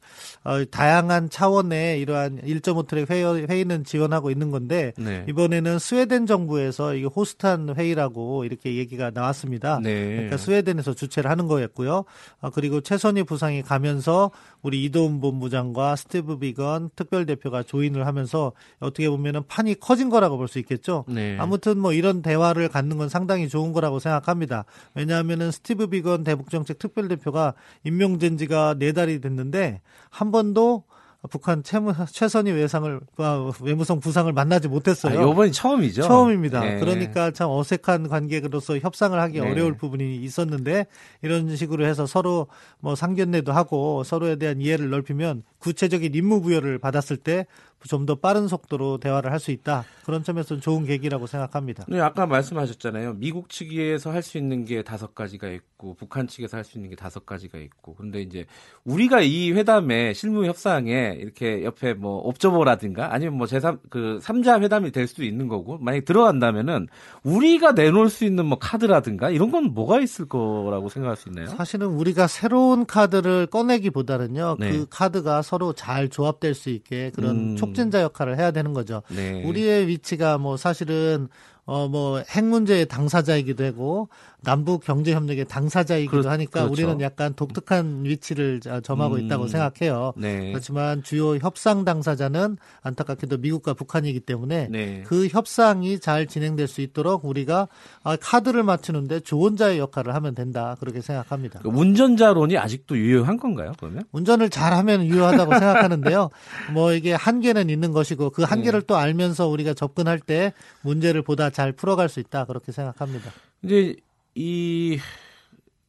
어, 0.44 0.64
다양한 0.64 1.30
차원의 1.30 2.00
이러한 2.00 2.42
1.5 2.42 2.86
트랙 2.86 3.10
회의, 3.10 3.46
회의는 3.48 3.82
지원하고 3.82 4.30
있는 4.30 4.52
건데 4.52 4.92
네. 4.96 5.24
이번에는 5.28 5.80
스웨덴 5.80 6.26
정부에서 6.26 6.94
이게 6.94 7.06
호스트한 7.06 7.74
회의라고 7.76 8.44
이렇게 8.44 8.76
얘기가 8.76 9.10
나왔습니다. 9.10 9.80
네. 9.82 10.10
그러니까 10.12 10.36
스웨덴에서 10.36 10.94
주최를 10.94 11.28
하는 11.28 11.48
거였고요. 11.48 12.04
아, 12.40 12.50
그리고 12.50 12.80
최선희 12.80 13.24
부상이 13.24 13.62
가면서 13.62 14.30
우리 14.62 14.84
이도훈 14.84 15.20
본부장과 15.20 15.96
스티브 15.96 16.38
비건 16.38 16.90
특별 16.96 17.26
대표가 17.26 17.62
join을 17.62 18.06
하면서 18.06 18.52
어떻게 18.78 19.08
보면은 19.08 19.46
판이 19.46 19.76
커진 19.80 20.10
거라고 20.10 20.36
볼 20.36 20.48
수 20.48 20.58
있겠죠. 20.58 21.04
네. 21.08 21.36
아무튼 21.38 21.78
뭐 21.78 21.92
이런 21.92 22.22
대화를 22.22 22.68
갖는 22.68 22.98
건 22.98 23.08
상당히 23.08 23.48
좋은 23.48 23.72
거라고 23.72 24.00
생각합니다. 24.00 24.64
왜냐하면은 24.94 25.50
스티브 25.50 25.86
비건 25.86 26.24
대북정책 26.24 26.78
특별 26.78 27.08
대표가 27.08 27.54
임명된 27.84 28.36
지가 28.36 28.74
네 28.78 28.92
달이 28.92 29.20
됐는데 29.20 29.80
한 30.10 30.32
번도 30.32 30.84
북한 31.28 31.62
최선희 31.62 32.50
외상을 32.52 33.00
아, 33.18 33.50
외무성 33.60 34.00
부상을 34.00 34.32
만나지 34.32 34.68
아, 34.68 34.70
못했어요. 34.70 35.20
요번이 35.20 35.52
처음이죠. 35.52 36.02
처음입니다. 36.02 36.60
네. 36.60 36.80
그러니까 36.80 37.30
참 37.30 37.50
어색한 37.50 38.08
관계로서 38.08 38.78
협상을 38.78 39.18
하기 39.20 39.40
네. 39.40 39.50
어려울 39.50 39.76
부분이 39.76 40.16
있었는데 40.16 40.86
이런 41.20 41.54
식으로 41.54 41.84
해서 41.84 42.06
서로 42.06 42.46
뭐 42.78 42.94
상견례도 42.94 43.52
하고 43.52 44.02
서로에 44.02 44.36
대한 44.36 44.62
이해를 44.62 44.88
넓히면 44.88 45.42
구체적인 45.58 46.14
임무 46.14 46.40
부여를 46.40 46.78
받았을 46.78 47.18
때 47.18 47.46
좀 47.88 48.06
더 48.06 48.14
빠른 48.14 48.48
속도로 48.48 48.98
대화를 48.98 49.30
할 49.30 49.38
수 49.40 49.50
있다. 49.52 49.84
그런 50.04 50.22
점에서는 50.22 50.60
좋은 50.60 50.84
계기라고 50.84 51.26
생각합니다. 51.26 51.84
네, 51.88 52.00
아까 52.00 52.26
말씀하셨잖아요. 52.26 53.14
미국 53.14 53.48
측에서 53.48 54.10
할 54.10 54.22
수 54.22 54.36
있는 54.38 54.64
게 54.64 54.82
다섯 54.82 55.14
가지가 55.14 55.48
있고 55.50 55.94
북한 55.94 56.26
측에서 56.26 56.56
할 56.58 56.64
수 56.64 56.76
있는 56.78 56.90
게 56.90 56.96
다섯 56.96 57.24
가지가 57.24 57.58
있고. 57.58 57.94
그런데 57.94 58.20
이제 58.22 58.44
우리가 58.84 59.20
이 59.22 59.52
회담에 59.52 60.12
실무 60.14 60.44
협상에 60.46 61.16
이렇게 61.18 61.64
옆에 61.64 61.94
뭐 61.94 62.18
옵저버라든가 62.26 63.12
아니면 63.14 63.36
뭐 63.38 63.46
제3 63.46 63.78
그 63.88 64.18
3자 64.22 64.60
회담이 64.62 64.90
될 64.92 65.06
수도 65.06 65.24
있는 65.24 65.48
거고. 65.48 65.78
만약에 65.78 66.04
들어간다면은 66.04 66.88
우리가 67.22 67.72
내놓을 67.72 68.08
수 68.10 68.24
있는 68.24 68.46
뭐 68.46 68.58
카드라든가 68.58 69.30
이런 69.30 69.50
건 69.50 69.72
뭐가 69.74 70.00
있을 70.00 70.28
거라고 70.28 70.88
생각할 70.88 71.16
수 71.16 71.28
있나요? 71.28 71.46
사실은 71.48 71.86
우리가 71.88 72.26
새로운 72.26 72.84
카드를 72.84 73.46
꺼내기보다는요. 73.46 74.56
네. 74.58 74.70
그 74.70 74.86
카드가 74.90 75.42
서로 75.42 75.72
잘 75.72 76.08
조합될 76.08 76.54
수 76.54 76.70
있게 76.70 77.10
그런 77.14 77.36
음. 77.52 77.56
촉진자 77.74 78.02
역할을 78.02 78.38
해야 78.38 78.50
되는 78.50 78.72
거죠. 78.74 79.02
네. 79.08 79.42
우리의 79.44 79.86
위치가 79.88 80.38
뭐 80.38 80.56
사실은 80.56 81.28
어 81.66 81.86
뭐 81.88 82.22
핵 82.22 82.44
문제의 82.44 82.86
당사자이기도 82.86 83.64
하고 83.64 84.08
남북 84.42 84.84
경제 84.84 85.12
협력의 85.14 85.44
당사자이기도 85.46 86.10
그렇- 86.22 86.30
하니까 86.30 86.60
그렇죠. 86.64 86.72
우리는 86.72 87.00
약간 87.00 87.34
독특한 87.34 88.04
위치를 88.04 88.60
자- 88.60 88.80
점하고 88.80 89.16
음. 89.16 89.20
있다고 89.26 89.48
생각해요. 89.48 90.14
네. 90.16 90.50
그렇지만 90.50 91.02
주요 91.02 91.36
협상 91.36 91.84
당사자는 91.84 92.56
안타깝게도 92.82 93.38
미국과 93.38 93.74
북한이기 93.74 94.20
때문에 94.20 94.68
네. 94.70 95.02
그 95.06 95.26
협상이 95.28 96.00
잘 96.00 96.26
진행될 96.26 96.68
수 96.68 96.80
있도록 96.80 97.24
우리가 97.24 97.68
아, 98.02 98.16
카드를 98.16 98.62
맞추는데 98.62 99.20
조언자의 99.20 99.78
역할을 99.78 100.14
하면 100.14 100.34
된다 100.34 100.76
그렇게 100.80 101.00
생각합니다. 101.00 101.60
그 101.60 101.68
운전자론이 101.68 102.56
아직도 102.56 102.96
유효한 102.96 103.36
건가요? 103.36 103.72
그러면? 103.78 104.04
운전을 104.12 104.48
잘하면 104.50 105.04
유효하다고 105.04 105.52
생각하는데요. 105.52 106.30
뭐 106.72 106.92
이게 106.92 107.12
한계는 107.12 107.68
있는 107.68 107.92
것이고 107.92 108.30
그 108.30 108.42
한계를 108.42 108.82
또 108.82 108.96
알면서 108.96 109.48
우리가 109.48 109.74
접근할 109.74 110.18
때 110.18 110.52
문제를 110.82 111.22
보다 111.22 111.50
잘 111.50 111.72
풀어갈 111.72 112.08
수 112.08 112.20
있다 112.20 112.46
그렇게 112.46 112.72
생각합니다. 112.72 113.30
이제 113.62 113.94
이 114.34 114.98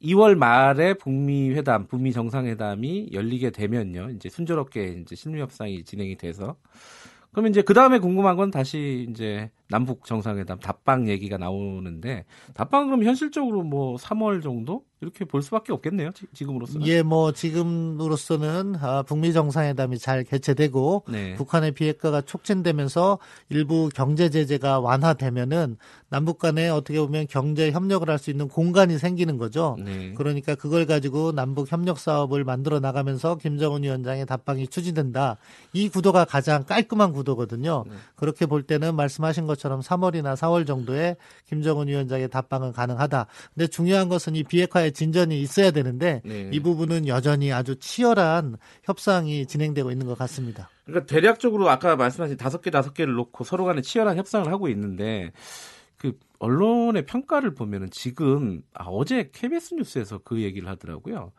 2월 0.02 0.36
말에 0.36 0.96
북미 0.96 1.52
회담, 1.52 1.88
북미 1.88 2.12
정상회담이 2.12 3.12
열리게 3.14 3.52
되면요. 3.52 4.10
이제 4.16 4.30
순조롭게 4.30 5.02
이제 5.02 5.16
실무 5.16 5.38
협상이 5.40 5.84
진행이 5.84 6.18
돼서 6.18 6.56
그러면 7.32 7.52
이제 7.52 7.62
그 7.62 7.74
다음에 7.74 8.00
궁금한 8.00 8.36
건 8.36 8.52
다시 8.52 9.08
이제 9.10 9.52
남북 9.72 10.06
정상회담 10.06 10.60
답방 10.60 11.08
얘기가 11.10 11.38
나오는데 11.38 12.26
답방 12.54 12.88
그럼 12.88 13.04
현실적으로 13.04 13.64
뭐 13.64 13.96
3월 13.98 14.44
정도 14.44 14.84
이렇게 15.02 15.26
볼 15.26 15.42
수밖에 15.42 15.74
없겠네요. 15.74 16.12
지- 16.12 16.28
지금으로서는. 16.32 16.86
예, 16.86 17.02
뭐 17.02 17.32
지금으로서는 17.32 18.76
아, 18.80 19.02
북미 19.04 19.34
정상회담이 19.34 19.98
잘 19.98 20.24
개최되고 20.24 21.06
네. 21.10 21.34
북한의 21.36 21.72
비핵화가 21.72 22.22
촉진되면서 22.22 23.18
일부 23.50 23.90
경제 23.94 24.30
제재가 24.30 24.80
완화되면은 24.80 25.78
남북 26.10 26.38
간에 26.40 26.70
어떻게 26.70 27.00
보면 27.00 27.26
경제 27.30 27.72
협력을 27.72 28.08
할 28.10 28.22
수 28.22 28.30
있는 28.30 28.48
공간이 28.48 29.00
생기는 29.00 29.38
거죠. 29.40 29.78
네. 29.84 30.14
그러니까 30.16 30.54
그걸 30.54 30.86
가지고 30.86 31.32
남북 31.32 31.72
협력 31.72 31.98
사업을 31.98 32.44
만들어 32.44 32.80
나가면서 32.80 33.38
김정은 33.38 33.82
위원장의 33.82 34.28
답방이 34.28 34.68
추진된다. 34.68 35.38
이 35.74 35.90
구도가 35.90 36.26
가장 36.26 36.64
깔끔한 36.66 37.12
구도거든요. 37.14 37.86
네. 37.88 37.96
그렇게 38.16 38.46
볼 38.46 38.62
때는 38.62 38.94
말씀하신 38.96 39.48
것처럼 39.48 39.61
3월이나 39.70 40.36
4월 40.36 40.66
정도에 40.66 41.16
김정은 41.46 41.88
위원장의 41.88 42.30
답방은 42.30 42.72
가능하다. 42.72 43.28
근데 43.54 43.68
중요한 43.68 44.10
것은 44.10 44.36
이 44.36 44.44
비핵화의 44.44 44.92
진전이 44.94 45.40
있어야 45.42 45.72
되는데 45.72 46.22
네. 46.26 46.50
이 46.52 46.60
부분은 46.60 47.08
여전히 47.08 47.52
아주 47.52 47.78
치열한 47.78 48.58
협상이 48.84 49.46
진행되고 49.46 49.92
있는 49.92 50.08
것 50.08 50.18
같습니다. 50.18 50.70
그러니까 50.86 51.06
대략적으로 51.06 51.70
아까 51.70 51.96
말씀하신 51.96 52.38
다섯 52.38 52.62
개 52.62 52.72
다섯 52.72 52.94
개를 52.94 53.14
놓고 53.14 53.44
서로 53.44 53.66
간에 53.66 53.82
치열한 53.82 54.18
협상을 54.18 54.52
하고 54.52 54.68
있는데 54.70 55.32
그 55.98 56.18
언론의 56.40 57.06
평가를 57.06 57.54
보면은 57.54 57.90
지금 57.92 58.64
아, 58.74 58.86
어제 58.86 59.30
KBS 59.32 59.76
뉴스에서 59.76 60.20
그 60.24 60.42
얘기를 60.42 60.68
하더라고요. 60.68 61.32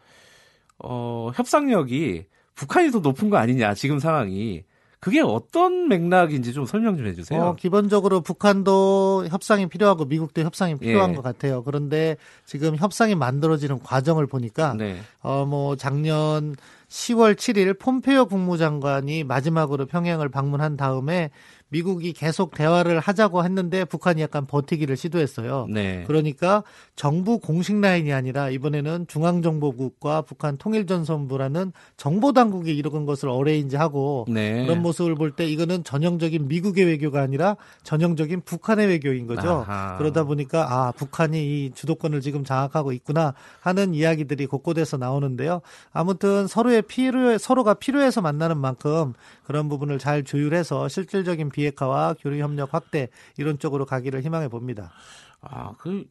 어, 0.79 1.31
협상력이 1.35 2.27
북한이 2.55 2.91
더 2.91 3.01
높은 3.01 3.31
거 3.31 3.37
아니냐 3.37 3.75
지금 3.75 3.99
상황이 3.99 4.65
그게 5.03 5.21
어떤 5.21 5.89
맥락인지 5.89 6.53
좀 6.53 6.65
설명 6.65 6.97
좀 6.97 7.09
해주세요. 7.09 7.43
어, 7.43 7.55
기본적으로 7.57 8.21
북한도 8.21 9.27
협상이 9.29 9.67
필요하고 9.67 10.05
미국도 10.05 10.43
협상이 10.43 10.77
필요한 10.77 11.11
예. 11.11 11.15
것 11.17 11.23
같아요. 11.23 11.65
그런데 11.65 12.17
지금 12.47 12.77
협상이 12.77 13.17
만들어지는 13.17 13.81
과정을 13.81 14.29
보니까 14.29 14.75
네. 14.75 15.01
어, 15.21 15.45
뭐, 15.45 15.75
작년 15.75 16.55
10월 16.89 17.35
7일 17.35 17.81
폼페이오 17.81 18.27
국무장관이 18.27 19.25
마지막으로 19.25 19.87
평양을 19.87 20.29
방문한 20.29 20.77
다음에 20.77 21.31
미국이 21.73 22.13
계속 22.13 22.55
대화를 22.55 23.01
하자고 23.01 23.45
했는데 23.45 23.87
북한이 23.87 24.21
약간 24.21 24.47
버티기를 24.47 24.97
시도했어요. 24.99 25.67
네. 25.71 26.05
그러니까 26.07 26.63
정부 26.97 27.39
공식 27.39 27.81
라인이 27.81 28.13
아니라 28.13 28.51
이번에는 28.51 29.07
중앙정보국과 29.09 30.23
북한 30.23 30.59
통일전선부라는 30.59 31.73
정보당국이 31.97 32.77
이런 32.77 33.07
것을 33.07 33.31
어레인지하고 33.31 34.27
네. 34.29 34.67
그런 34.67 34.83
모습을 34.83 35.15
볼 35.15 35.33
때 35.33 35.47
이거는 35.47 35.83
전형적인 35.83 36.47
미국의 36.47 36.85
외교가 36.85 37.23
아니라 37.23 37.57
전형적인 37.85 38.43
북한의 38.45 38.87
외교인 38.89 39.27
거죠. 39.27 39.65
아하. 39.67 39.97
그러다 39.97 40.25
보니까 40.25 40.67
아 40.71 40.93
북한이 40.93 41.39
이 41.43 41.71
주도권을 41.75 42.21
지금 42.21 42.45
장악하고 42.45 42.93
있구나 42.93 43.33
하는 43.61 43.95
이야기들이 43.95 44.45
곳곳에서 44.45 44.99
나오는데요. 44.99 45.63
아무튼 45.91 46.47
서로의 46.47 46.83
필요 46.83 47.39
서로가 47.39 47.75
필요해서 47.75 48.21
만나는 48.21 48.59
만큼 48.59 49.15
그런 49.45 49.71
부분을 49.71 49.99
잘 49.99 50.23
조율해서 50.23 50.89
실질적인 50.89 51.49
비 51.49 51.62
핵화와 51.67 52.17
교류 52.21 52.43
협력 52.43 52.75
확대 52.75 53.09
이런 53.37 53.59
쪽으로 53.59 53.87
가기를 53.87 54.23
희망해 54.23 54.49
봅니다. 54.49 54.93
아, 55.41 55.73
그 55.79 56.05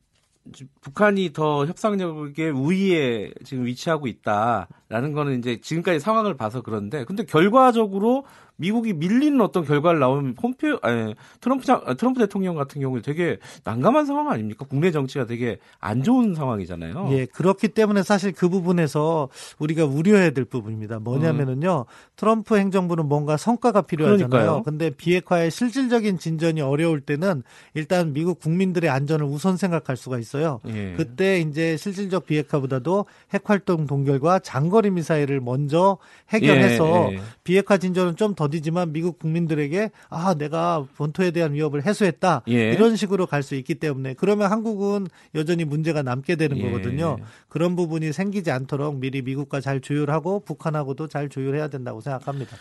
북한이 0.82 1.34
더 1.34 1.66
협상력의 1.66 2.50
우위에 2.50 3.32
지금 3.44 3.66
위치하고 3.66 4.08
있다라는 4.08 5.14
거는 5.14 5.38
이제 5.40 5.62
지금까지 5.62 6.00
상황을 6.00 6.36
봐서 6.36 6.62
그런데 6.62 7.06
근데 7.06 7.24
결과적으로 7.24 8.26
미국이 8.62 8.93
밀리는 8.93 9.41
어떤 9.41 9.65
결과를 9.65 10.00
나오면 10.00 10.36
폼페 10.36 10.78
아니, 10.84 11.15
트럼프 11.41 11.65
장- 11.65 11.82
아, 11.84 11.95
트럼프 11.95 12.19
대통령 12.19 12.54
같은 12.56 12.80
경우에 12.80 13.02
되게 13.02 13.38
난감한 13.63 14.06
상황 14.06 14.30
아닙니까? 14.30 14.65
국내 14.69 14.91
정치가 14.91 15.26
되게 15.26 15.58
안 15.80 16.04
좋은 16.04 16.36
상황이잖아요. 16.36 17.10
예, 17.12 17.26
그렇기 17.26 17.69
때문에 17.69 18.04
사실 18.04 18.32
그 18.32 18.50
부분에서 18.50 19.30
우리가 19.58 19.86
우려해야 19.86 20.30
될 20.30 20.45
부분입니다. 20.45 21.00
뭐냐면은요, 21.00 21.86
트럼프 22.15 22.56
행정부는 22.58 23.08
뭔가 23.08 23.36
성과가 23.36 23.82
필요하잖아요. 23.82 24.30
그러니까요. 24.30 24.63
근데 24.63 24.91
비핵화의 24.91 25.50
실질적인 25.50 26.19
진전이 26.19 26.62
어려울 26.62 27.02
때는 27.02 27.41
일단 27.74 28.13
미국 28.13 28.39
국민들의 28.39 28.88
안전을 28.89 29.26
우선 29.26 29.58
생각할 29.58 29.97
수가 29.97 30.19
있어요. 30.19 30.60
예. 30.67 30.93
그때 30.95 31.39
이제 31.39 31.78
실질적 31.78 32.28
비핵화보다도 32.28 33.06
핵 33.34 33.50
활동 33.50 33.88
동결과 33.88 34.39
장거리 34.39 34.91
미사일을 34.91 35.39
먼저 35.41 35.97
해결해서 36.30 37.10
예, 37.12 37.15
예. 37.15 37.21
비핵화 37.43 37.78
진전은 37.78 38.15
좀더 38.17 38.51
디지만 38.52 38.94
미국 38.94 39.18
국민들에게 39.20 39.90
아 40.10 40.36
내가 40.36 40.86
본토에 40.96 41.32
대한 41.32 41.54
위협을 41.54 41.86
해소했다 41.86 42.44
예. 42.50 42.72
이런 42.72 42.96
식으로 42.96 43.26
갈 43.26 43.42
수 43.42 43.56
있기 43.56 43.76
때문에 43.76 44.14
그러면 44.14 44.52
한국은 44.52 45.08
여전히 45.34 45.66
문제가 45.66 46.04
남게 46.04 46.36
되는 46.36 46.58
예. 46.58 46.62
거거든요. 46.62 47.18
그런 47.50 47.76
부분이 47.76 48.14
생기지 48.14 48.52
않도록 48.52 48.98
미리 49.00 49.22
미국과 49.24 49.62
잘 49.62 49.82
조율하고 49.82 50.42
북한하고도 50.42 51.08
잘 51.08 51.28
조율해야 51.30 51.70
된다고 51.70 52.02
생각합니다. 52.02 52.56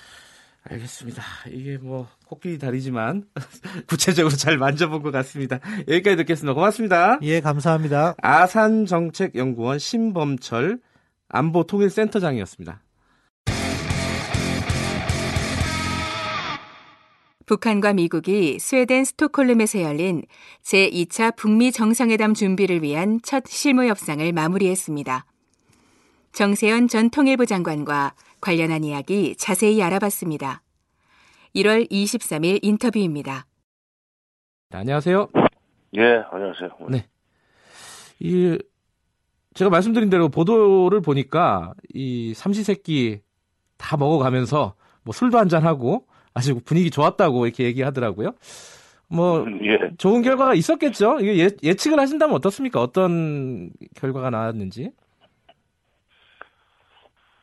알겠습니다. 0.62 1.22
이게 1.50 1.78
뭐 1.78 2.06
코끼리 2.26 2.58
다리지만 2.58 3.24
구체적으로 3.88 4.34
잘 4.36 4.58
만져본 4.58 5.02
것 5.02 5.10
같습니다. 5.10 5.58
여기까지 5.88 6.16
듣겠습니다. 6.16 6.54
고맙습니다. 6.54 7.18
예, 7.22 7.40
감사합니다. 7.40 8.14
아산정책연구원 8.22 9.78
신범철 9.78 10.78
안보통일센터장이었습니다. 11.28 12.82
북한과 17.50 17.94
미국이 17.94 18.60
스웨덴 18.60 19.04
스톡홀름에서 19.04 19.82
열린 19.82 20.22
제2차 20.62 21.34
북미 21.34 21.72
정상회담 21.72 22.32
준비를 22.32 22.80
위한 22.80 23.18
첫 23.24 23.42
실무 23.48 23.86
협상을 23.86 24.32
마무리했습니다. 24.32 25.26
정세현 26.30 26.86
전 26.86 27.10
통일부 27.10 27.46
장관과 27.46 28.14
관련한 28.40 28.84
이야기 28.84 29.34
자세히 29.34 29.82
알아봤습니다. 29.82 30.62
1월 31.56 31.90
23일 31.90 32.60
인터뷰입니다. 32.62 33.46
네, 34.68 34.78
안녕하세요. 34.78 35.26
예, 35.96 36.22
안녕하세요. 36.30 36.70
네. 36.88 37.08
이 38.20 38.58
제가 39.54 39.70
말씀드린 39.70 40.08
대로 40.08 40.28
보도를 40.28 41.00
보니까 41.00 41.74
이 41.92 42.32
삼시세끼 42.32 43.22
다 43.76 43.96
먹어가면서 43.96 44.76
뭐 45.02 45.12
술도 45.12 45.36
한잔 45.36 45.66
하고 45.66 46.06
아주 46.34 46.60
분위기 46.64 46.90
좋았다고 46.90 47.46
이렇게 47.46 47.64
얘기하더라고요. 47.64 48.32
뭐 49.08 49.44
예. 49.64 49.90
좋은 49.98 50.22
결과가 50.22 50.54
있었겠죠. 50.54 51.18
이게 51.20 51.44
예, 51.44 51.48
예측을 51.62 51.98
하신다면 51.98 52.36
어떻습니까? 52.36 52.80
어떤 52.80 53.70
결과가 53.96 54.30
나왔는지? 54.30 54.92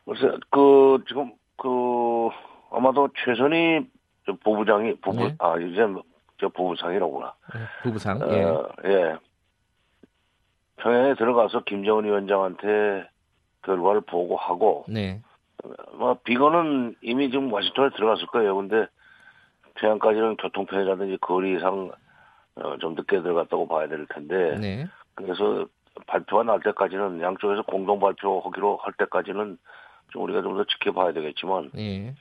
글쎄, 0.06 0.30
그, 0.50 1.04
지금, 1.06 1.32
그, 1.58 2.30
아마도 2.70 3.10
최선희 3.24 3.86
저 4.24 4.32
부부장이, 4.42 5.00
부부, 5.00 5.24
네. 5.24 5.34
아, 5.38 5.58
이제 5.58 5.82
뭐, 5.82 6.02
저 6.40 6.48
부부상이라구나. 6.48 7.34
네, 7.54 7.60
부부상. 7.82 8.20
예. 8.30 8.42
어, 8.44 8.68
예. 8.86 9.16
평양에 10.76 11.14
들어가서 11.14 11.64
김정은 11.64 12.04
위원장한테 12.04 13.06
결과를 13.62 14.00
보고하고, 14.02 14.86
네. 14.88 15.20
뭐, 15.94 16.18
비건은 16.24 16.94
이미 17.02 17.30
지금 17.30 17.52
와싱턴에 17.52 17.90
들어갔을 17.96 18.26
거예요. 18.26 18.56
근데 18.56 18.86
평양까지는 19.74 20.36
교통편이라든지 20.36 21.18
거리상, 21.20 21.90
어, 22.56 22.76
좀 22.78 22.94
늦게 22.94 23.22
들어갔다고 23.22 23.66
봐야 23.68 23.86
될 23.88 24.06
텐데, 24.06 24.56
네. 24.60 24.86
그래서 25.14 25.66
발표가 26.06 26.44
날 26.44 26.60
때까지는 26.60 27.20
양쪽에서 27.20 27.62
공동 27.62 27.98
발표하기로 28.00 28.76
할 28.76 28.92
때까지는 28.94 29.58
좀 30.10 30.22
우리가 30.22 30.42
좀 30.42 30.56
더 30.56 30.64
지켜봐야 30.64 31.12
되겠지만 31.12 31.70
예. 31.76 32.14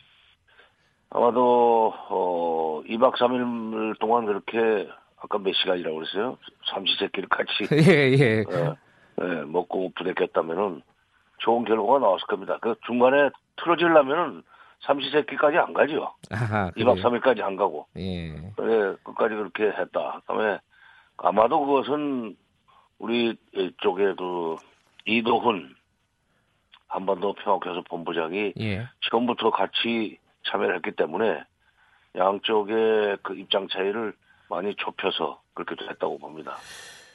아마도 1.09 1.93
어 2.09 2.81
2박 2.85 3.15
3일 3.15 3.97
동안 3.99 4.25
그렇게 4.25 4.89
아까 5.21 5.37
몇 5.37 5.53
시간이라고 5.53 5.95
그랬어요? 5.95 6.37
삼시세끼를 6.73 7.29
같이 7.29 7.51
예, 7.71 8.17
예. 8.17 8.41
어, 8.41 8.75
예, 9.21 9.25
먹고 9.45 9.91
부대꼈다면은 9.95 10.81
좋은 11.37 11.65
결과가 11.65 11.99
나왔을 11.99 12.25
겁니다. 12.27 12.57
그 12.61 12.75
중간에 12.85 13.29
틀어지려면은 13.57 14.43
삼시세끼까지 14.81 15.57
안 15.57 15.73
가죠. 15.73 16.13
아하. 16.31 16.71
2박 16.71 16.73
그래요. 16.73 16.95
3일까지 16.95 17.41
안 17.41 17.55
가고. 17.55 17.87
예. 17.97 18.31
그래, 18.55 18.95
끝까지 19.03 19.35
그렇게 19.35 19.65
했다. 19.65 20.21
그 20.21 20.27
다음에 20.27 20.59
아마도 21.17 21.65
그것은 21.65 22.35
우리 22.99 23.35
쪽에 23.77 24.13
그 24.15 24.55
이도훈 25.05 25.75
한반도 26.87 27.33
평화교섭 27.33 27.87
본부장이 27.89 28.53
예. 28.59 28.87
처음부터 29.09 29.49
같이 29.51 30.19
참여를 30.45 30.75
했기 30.75 30.91
때문에 30.91 31.43
양쪽의 32.15 33.17
그 33.23 33.35
입장 33.35 33.67
차이를 33.67 34.13
많이 34.49 34.73
좁혀서 34.75 35.41
그렇게 35.53 35.75
했다고 35.85 36.19
봅니다. 36.19 36.55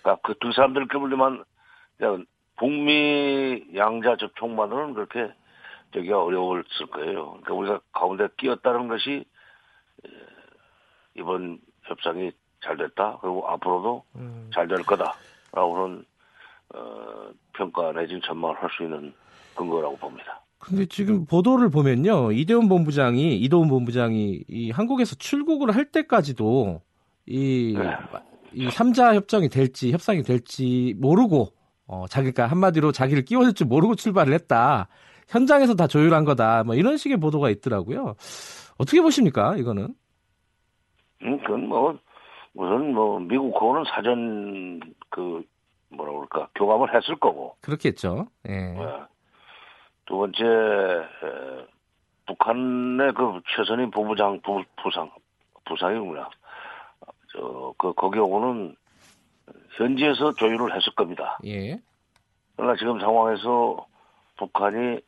그러니까 0.02 0.20
그 0.26 0.34
두 0.38 0.52
사람들 0.52 0.88
끼리만 0.88 1.44
그냥 1.96 2.26
북미 2.56 3.64
양자 3.74 4.16
접촉만으로는 4.16 4.94
그렇게 4.94 5.32
되기가 5.92 6.22
어려웠을 6.22 6.86
거예요. 6.90 7.38
그러니까 7.42 7.54
우리가 7.54 7.80
가운데 7.92 8.28
끼었다는 8.38 8.88
것이 8.88 9.24
에, 10.04 10.08
이번 11.16 11.58
협상이 11.82 12.32
잘 12.64 12.76
됐다. 12.76 13.18
그리고 13.20 13.46
앞으로도 13.48 14.04
음. 14.16 14.50
잘될 14.54 14.82
거다라고는 14.84 16.04
어, 16.74 17.30
평가 17.52 17.92
내지는 17.92 18.20
전망을 18.24 18.56
할 18.62 18.70
수 18.70 18.84
있는 18.84 19.12
근거라고 19.54 19.96
봅니다. 19.98 20.40
근데 20.58 20.86
지금 20.86 21.26
보도를 21.26 21.70
보면요. 21.70 22.32
이대훈 22.32 22.68
본부장이 22.68 23.36
이도훈 23.36 23.68
본부장이 23.68 24.44
이 24.48 24.70
한국에서 24.70 25.16
출국을 25.16 25.74
할 25.74 25.86
때까지도 25.86 26.80
이, 27.26 27.74
네. 27.76 27.96
이 28.52 28.68
3자 28.68 29.14
협정이 29.14 29.48
될지 29.48 29.90
협상이 29.90 30.22
될지 30.22 30.94
모르고 30.98 31.48
어, 31.86 32.06
자기가 32.08 32.46
한마디로 32.46 32.92
자기를 32.92 33.24
끼워줄 33.24 33.54
줄 33.54 33.66
모르고 33.66 33.94
출발을 33.94 34.32
했다. 34.34 34.88
현장에서 35.28 35.74
다 35.74 35.86
조율한 35.86 36.24
거다. 36.24 36.64
뭐 36.64 36.74
이런 36.74 36.96
식의 36.96 37.18
보도가 37.18 37.50
있더라고요. 37.50 38.14
어떻게 38.78 39.00
보십니까? 39.00 39.56
이거는? 39.56 39.94
음, 41.22 41.38
그건 41.42 41.68
뭐, 41.68 41.98
우선 42.54 42.92
뭐, 42.92 43.18
미국 43.20 43.52
그거는 43.54 43.84
사전, 43.86 44.80
그, 45.08 45.42
뭐라 45.90 46.12
그럴까, 46.12 46.48
교감을 46.54 46.94
했을 46.94 47.16
거고. 47.16 47.56
그렇겠죠. 47.60 48.26
예. 48.48 48.52
예. 48.52 49.02
두 50.06 50.18
번째, 50.18 50.44
에, 50.44 51.66
북한의 52.26 53.12
그 53.14 53.40
최선희 53.54 53.90
부부장, 53.90 54.40
부, 54.42 54.62
부상, 54.82 55.10
부상이구나. 55.64 56.28
저, 57.32 57.72
그, 57.78 57.92
거기 57.94 58.18
오고는 58.18 58.74
현지에서 59.76 60.32
조율을 60.34 60.74
했을 60.76 60.94
겁니다. 60.94 61.38
예. 61.44 61.78
그러나 62.56 62.76
지금 62.76 63.00
상황에서 63.00 63.86
북한이 64.36 65.00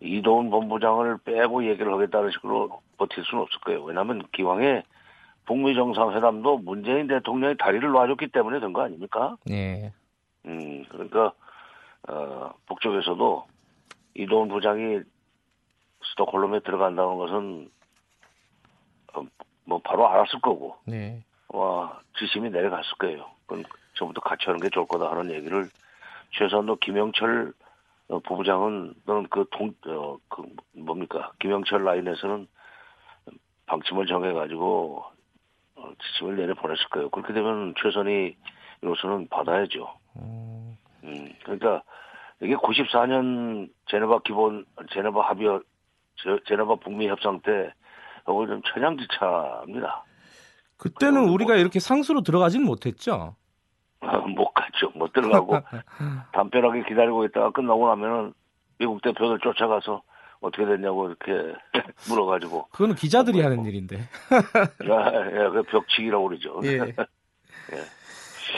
이도훈 0.00 0.50
본부장을 0.50 1.18
빼고 1.24 1.64
얘기를 1.68 1.92
하겠다는 1.92 2.30
식으로 2.32 2.80
버틸 2.98 3.24
수는 3.24 3.42
없을 3.42 3.60
거예요. 3.60 3.82
왜냐하면 3.84 4.22
기왕에 4.32 4.82
북미 5.44 5.74
정상회담도 5.74 6.58
문재인 6.58 7.06
대통령이 7.06 7.56
다리를 7.56 7.88
놔줬기 7.88 8.28
때문에 8.28 8.60
된 8.60 8.72
거 8.72 8.82
아닙니까? 8.82 9.36
예. 9.50 9.92
음, 10.46 10.84
그러니까 10.88 11.32
어, 12.08 12.50
북쪽에서도 12.66 13.46
이도훈 14.14 14.48
부장이 14.48 15.00
스톡홀름에 16.10 16.60
들어간다는 16.60 17.16
것은 17.16 17.70
어, 19.14 19.22
뭐 19.64 19.80
바로 19.84 20.08
알았을 20.08 20.40
거고 20.40 20.76
네. 20.84 21.22
와 21.48 22.00
지심이 22.18 22.50
내려갔을 22.50 22.90
거예요. 22.98 23.26
그럼 23.52 23.64
전부터 23.94 24.20
같이 24.22 24.44
하는 24.46 24.60
게 24.60 24.70
좋을 24.70 24.86
거다 24.86 25.10
하는 25.10 25.30
얘기를 25.30 25.68
최소한도 26.32 26.76
김영철 26.76 27.52
어, 28.08 28.18
부부장은 28.20 28.94
너는 29.04 29.26
그 29.28 29.44
동, 29.52 29.74
어, 29.86 30.16
그 30.28 30.42
뭡니까 30.72 31.30
김영철 31.38 31.84
라인에서는 31.84 32.46
방침을 33.66 34.06
정해가지고 34.06 35.04
어, 35.76 35.90
지침을 36.02 36.36
내려 36.36 36.54
보냈을 36.54 36.84
거예요. 36.88 37.10
그렇게 37.10 37.32
되면 37.32 37.74
최선이 37.82 38.34
이로서는 38.82 39.28
받아야죠. 39.28 39.88
음, 40.16 40.76
음, 41.04 41.32
그러니까 41.44 41.82
이게 42.40 42.54
94년 42.56 43.70
제네바 43.86 44.20
기본 44.24 44.64
제네바 44.92 45.20
합의 45.28 45.60
제- 46.16 46.38
제네바 46.46 46.76
북미 46.76 47.08
협상 47.08 47.40
때 47.40 47.72
이거 48.22 48.46
좀 48.46 48.60
천양지차입니다. 48.62 50.04
그때는 50.76 51.28
우리가 51.28 51.54
이렇게 51.56 51.78
상수로 51.78 52.22
들어가지는 52.22 52.66
못했죠. 52.66 53.36
못 54.36 54.52
갔죠. 54.52 54.90
못 54.94 55.12
들어가고 55.12 55.58
담벼락에 56.32 56.84
기다리고 56.88 57.24
있다가 57.24 57.50
끝나고 57.50 57.88
나면은 57.88 58.32
미국 58.78 59.00
대표들 59.02 59.38
쫓아가서 59.40 60.02
어떻게 60.40 60.66
됐냐고 60.66 61.06
이렇게 61.08 61.54
물어가지고 62.08 62.66
그거는 62.72 62.96
기자들이 62.96 63.40
하는 63.40 63.64
일인데. 63.64 63.96
야, 63.98 65.44
야, 65.44 65.50
그 65.50 65.62
벽치기라고 65.62 66.28
그러죠. 66.28 66.60
예. 66.64 66.94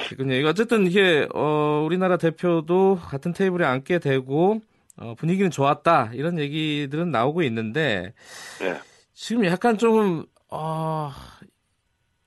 그군요. 0.08 0.34
이거 0.34 0.48
어쨌든 0.48 0.86
이게 0.86 1.28
어, 1.34 1.82
우리나라 1.84 2.16
대표도 2.16 2.96
같은 3.02 3.32
테이블에 3.32 3.66
앉게 3.66 3.98
되고 3.98 4.60
어, 4.96 5.14
분위기는 5.16 5.50
좋았다 5.50 6.10
이런 6.14 6.38
얘기들은 6.38 7.10
나오고 7.10 7.42
있는데 7.42 8.14
예. 8.62 8.78
지금 9.12 9.44
약간 9.44 9.76
좀 9.76 10.24
어, 10.50 11.10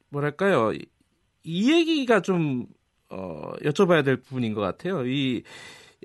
뭐랄까요 0.10 0.74
이, 0.74 0.86
이 1.44 1.72
얘기가 1.74 2.22
좀 2.22 2.68
어, 3.10 3.52
여쭤봐야 3.64 4.04
될 4.04 4.18
부분인 4.18 4.54
것 4.54 4.62
같아요. 4.62 5.06
이 5.06 5.44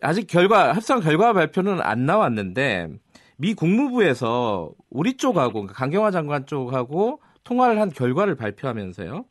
아직 0.01 0.27
결과 0.27 0.73
합상 0.73 1.01
결과 1.01 1.33
발표는 1.33 1.81
안 1.81 2.07
나왔는데 2.07 2.89
미 3.37 3.55
국무부에서 3.55 4.73
우리 4.91 5.17
쪽하고 5.17 5.53
그러니까 5.53 5.75
강경화 5.75 6.11
장관 6.11 6.47
쪽하고 6.47 7.21
통화를 7.45 7.81
한 7.81 7.91
결과를 7.91 8.37
발표하면서요. 8.37 9.25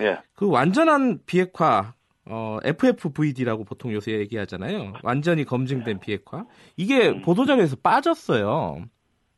예. 0.00 0.18
그 0.34 0.48
완전한 0.48 1.20
비핵화 1.26 1.92
어, 2.24 2.58
FFVD라고 2.64 3.64
보통 3.64 3.92
요새 3.92 4.12
얘기하잖아요. 4.12 4.94
완전히 5.02 5.44
검증된 5.44 5.98
비핵화. 6.00 6.46
이게 6.76 7.20
보도자료에서 7.20 7.76
빠졌어요. 7.82 8.84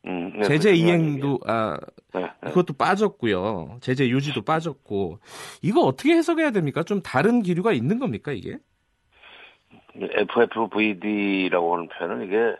음, 0.07 0.33
네, 0.37 0.43
제재 0.43 0.73
이행도. 0.73 1.39
아 1.45 1.77
네, 2.13 2.21
네. 2.21 2.49
그것도 2.49 2.73
빠졌고요. 2.73 3.77
제재 3.81 4.07
유지도 4.07 4.41
빠졌고 4.43 5.19
이거 5.61 5.81
어떻게 5.81 6.13
해석해야 6.13 6.51
됩니까? 6.51 6.83
좀 6.83 7.01
다른 7.01 7.41
기류가 7.41 7.73
있는 7.73 7.99
겁니까 7.99 8.31
이게? 8.31 8.57
FFVD라고 9.95 11.73
하는 11.73 11.87
표현은 11.87 12.27
이게 12.27 12.55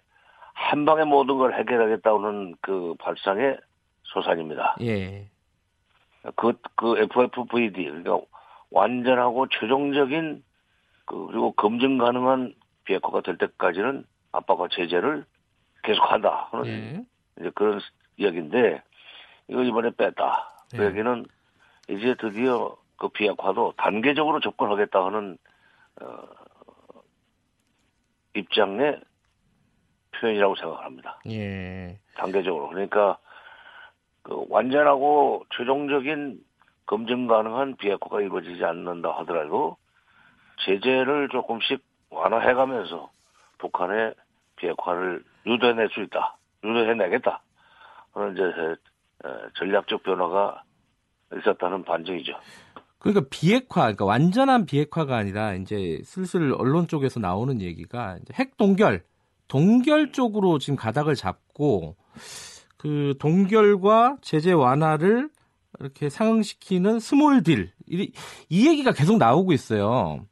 한 0.53 0.85
방에 0.85 1.03
모든 1.03 1.37
걸 1.37 1.53
해결하겠다는 1.53 2.55
그 2.61 2.95
발상의 2.99 3.57
소산입니다. 4.03 4.77
예. 4.81 5.29
그, 6.35 6.53
그 6.75 6.97
FFVD, 6.97 7.83
그러니까 7.83 8.19
완전하고 8.71 9.47
최종적인 9.49 10.43
그, 11.05 11.27
그리고 11.27 11.51
검증 11.51 11.97
가능한 11.97 12.55
비핵화가 12.85 13.21
될 13.21 13.37
때까지는 13.37 14.05
압박과 14.31 14.69
제재를 14.71 15.25
계속한다. 15.83 16.51
예. 16.65 17.05
이제 17.39 17.51
그런 17.53 17.79
이야기인데, 18.17 18.81
이거 19.47 19.63
이번에 19.63 19.91
뺐다. 19.91 20.65
그 20.71 20.83
예. 20.83 20.87
얘기는 20.87 21.25
이제 21.89 22.15
드디어 22.15 22.75
그 22.97 23.09
비핵화도 23.09 23.73
단계적으로 23.77 24.39
접근하겠다 24.39 25.05
하는, 25.05 25.37
어, 26.01 26.23
입장의 28.35 29.01
표현이라고 30.19 30.55
생각합니다. 30.55 31.19
예. 31.27 31.99
단계적으로. 32.15 32.69
그러니까 32.69 33.17
그 34.23 34.45
완전하고 34.49 35.45
최종적인 35.55 36.39
검증 36.85 37.27
가능한 37.27 37.77
비핵화가 37.77 38.21
이루어지지 38.21 38.63
않는다 38.63 39.11
하더라도 39.19 39.77
제재를 40.65 41.29
조금씩 41.29 41.83
완화해가면서 42.09 43.09
북한의 43.57 44.13
비핵화를 44.57 45.23
유도해낼 45.45 45.89
수 45.89 46.01
있다. 46.01 46.37
유도해내겠다. 46.67 47.41
그런 48.13 48.33
이제 48.33 48.43
에, 48.43 49.29
전략적 49.57 50.03
변화가 50.03 50.63
있었다는 51.37 51.83
반증이죠. 51.83 52.33
그러니까 52.99 53.27
비핵화, 53.29 53.81
그러니까 53.81 54.05
완전한 54.05 54.65
비핵화가 54.65 55.15
아니라 55.15 55.53
이제 55.53 56.01
슬슬 56.03 56.53
언론 56.57 56.87
쪽에서 56.87 57.19
나오는 57.19 57.61
얘기가 57.61 58.17
핵 58.33 58.57
동결, 58.57 59.03
동결 59.47 60.11
쪽으로 60.11 60.57
지금 60.57 60.75
가닥을 60.75 61.15
잡고 61.15 61.95
그 62.77 63.13
동결과 63.19 64.17
제재 64.21 64.53
완화를 64.53 65.29
이렇게 65.79 66.09
상응시키는 66.09 66.99
small 66.99 67.43
deal, 67.43 67.71
이, 67.87 68.11
이 68.49 68.67
얘기가 68.67 68.91
계속 68.91 69.17
나오고 69.17 69.53
있어요. 69.53 70.25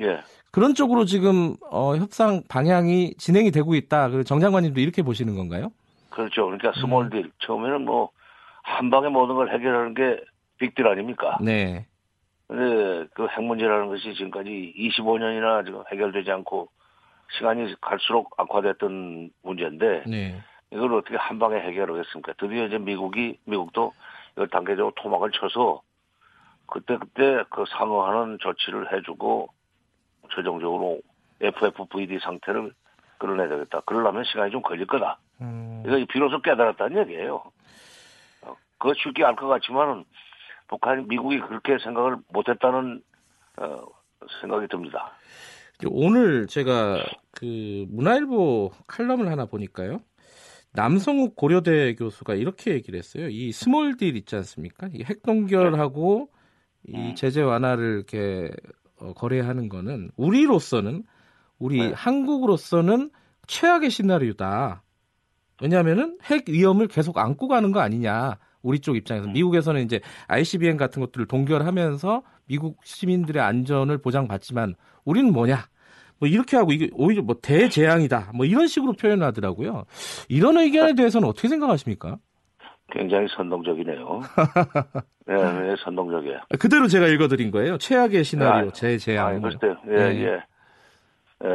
예. 0.00 0.20
그런 0.56 0.72
쪽으로 0.74 1.04
지금 1.04 1.54
어, 1.70 1.94
협상 1.96 2.42
방향이 2.48 3.12
진행이 3.18 3.50
되고 3.50 3.74
있다. 3.74 4.08
그 4.08 4.20
정 4.20 4.40
장관님도 4.40 4.80
이렇게 4.80 5.02
보시는 5.02 5.36
건가요? 5.36 5.70
그렇죠. 6.08 6.46
그러니까 6.46 6.72
small 6.80 7.10
deal. 7.10 7.30
처음에는 7.40 7.84
뭐 7.84 8.10
한 8.62 8.90
방에 8.90 9.08
모든 9.08 9.36
걸 9.36 9.52
해결하는 9.52 9.94
게 9.94 10.18
빅딜 10.58 10.88
아닙니까? 10.88 11.36
네. 11.40 11.86
근데 12.48 13.06
그 13.14 13.28
핵 13.28 13.44
문제라는 13.44 13.88
것이 13.88 14.14
지금까지 14.14 14.74
25년이나 14.76 15.64
지금 15.64 15.82
해결되지 15.92 16.30
않고 16.32 16.68
시간이 17.36 17.74
갈수록 17.80 18.30
악화됐던 18.38 19.30
문제인데 19.42 20.04
네. 20.06 20.40
이걸 20.72 20.94
어떻게 20.94 21.16
한 21.16 21.38
방에 21.38 21.60
해결하겠습니까? 21.60 22.32
드디어 22.38 22.64
이제 22.66 22.78
미국이 22.78 23.38
미국도 23.44 23.92
이걸 24.32 24.48
단계적으로 24.48 24.92
토막을 24.96 25.30
쳐서 25.32 25.82
그때 26.66 26.96
그때 26.96 27.44
그 27.50 27.64
상응하는 27.68 28.38
조치를 28.40 28.92
해주고 28.94 29.48
최종적으로 30.34 31.00
FFVD 31.40 32.18
상태를 32.20 32.72
끌어내야 33.18 33.48
되겠다. 33.48 33.80
그러려면 33.86 34.24
시간이 34.24 34.50
좀 34.50 34.62
걸릴 34.62 34.86
거다. 34.86 35.18
음, 35.40 35.82
이거 35.86 36.04
비로소 36.10 36.40
깨달았다는 36.40 36.98
얘기예요. 37.08 37.42
어, 38.42 38.54
그거 38.78 38.94
쉽게 38.94 39.24
알 39.24 39.34
것 39.36 39.46
같지만은 39.48 40.04
북한 40.68 41.06
미국이 41.08 41.38
그렇게 41.40 41.78
생각을 41.78 42.16
못했다는 42.28 43.02
어, 43.58 43.86
생각이 44.40 44.66
듭니다. 44.68 45.12
오늘 45.88 46.46
제가 46.46 47.02
그 47.32 47.84
문화일보 47.90 48.70
칼럼을 48.86 49.30
하나 49.30 49.44
보니까요. 49.46 50.00
남성욱 50.72 51.36
고려대 51.36 51.94
교수가 51.94 52.34
이렇게 52.34 52.72
얘기를 52.72 52.98
했어요. 52.98 53.28
이 53.28 53.52
small 53.52 53.96
deal 53.96 54.16
있지 54.16 54.36
않습니까? 54.36 54.88
이 54.92 55.02
핵 55.04 55.22
동결하고 55.22 56.28
이 56.88 56.96
음. 57.10 57.14
제재 57.14 57.42
완화를 57.42 57.96
이렇게 57.96 58.50
어, 58.50 58.85
거래하는 59.14 59.68
거는 59.68 60.10
우리로서는 60.16 61.04
우리 61.58 61.78
네. 61.78 61.92
한국으로서는 61.94 63.10
최악의 63.46 63.90
시나리오다. 63.90 64.82
왜냐하면은 65.62 66.18
핵 66.24 66.48
위험을 66.48 66.88
계속 66.88 67.18
안고 67.18 67.48
가는 67.48 67.72
거 67.72 67.80
아니냐. 67.80 68.38
우리 68.62 68.80
쪽 68.80 68.96
입장에서 68.96 69.28
미국에서는 69.28 69.82
이제 69.84 70.00
ICBM 70.26 70.76
같은 70.76 71.00
것들을 71.00 71.26
동결하면서 71.26 72.22
미국 72.46 72.80
시민들의 72.84 73.42
안전을 73.42 73.98
보장받지만 73.98 74.74
우리는 75.04 75.32
뭐냐? 75.32 75.68
뭐 76.18 76.28
이렇게 76.28 76.56
하고 76.56 76.72
이게 76.72 76.90
오히려 76.92 77.22
뭐 77.22 77.36
대재앙이다. 77.40 78.32
뭐 78.34 78.44
이런 78.44 78.66
식으로 78.66 78.94
표현하더라고요. 78.94 79.84
이런 80.28 80.56
의견에 80.58 80.94
대해서는 80.94 81.28
어떻게 81.28 81.48
생각하십니까? 81.48 82.18
굉장히 82.90 83.26
선동적이네요. 83.28 84.20
네, 85.26 85.34
네, 85.34 85.74
선동적이에요. 85.82 86.40
그대로 86.58 86.86
제가 86.86 87.06
읽어드린 87.08 87.50
거예요. 87.50 87.78
최악의 87.78 88.24
시나리오, 88.24 88.68
아, 88.68 88.72
재재앙. 88.72 89.26
아니, 89.26 89.42
글쎄, 89.42 89.74
예, 89.88 89.96
네. 89.96 90.22
예. 90.22 91.46
에, 91.46 91.48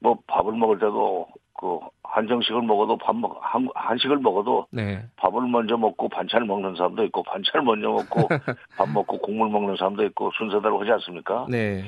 뭐, 0.00 0.18
밥을 0.26 0.54
먹을 0.54 0.78
때도, 0.78 1.28
그, 1.58 1.78
한정식을 2.04 2.62
먹어도 2.62 2.96
밥 2.98 3.14
먹, 3.14 3.38
한, 3.40 3.68
한식을 3.74 4.18
먹어도 4.18 4.66
네. 4.70 5.02
밥을 5.16 5.42
먼저 5.42 5.76
먹고 5.76 6.08
반찬을 6.08 6.46
먹는 6.46 6.74
사람도 6.76 7.04
있고, 7.04 7.22
반찬을 7.22 7.64
먼저 7.64 7.88
먹고, 7.88 8.28
밥 8.76 8.88
먹고 8.88 9.18
국물 9.18 9.50
먹는 9.50 9.76
사람도 9.76 10.04
있고, 10.06 10.30
순서대로 10.36 10.80
하지 10.80 10.90
않습니까? 10.92 11.46
네. 11.48 11.84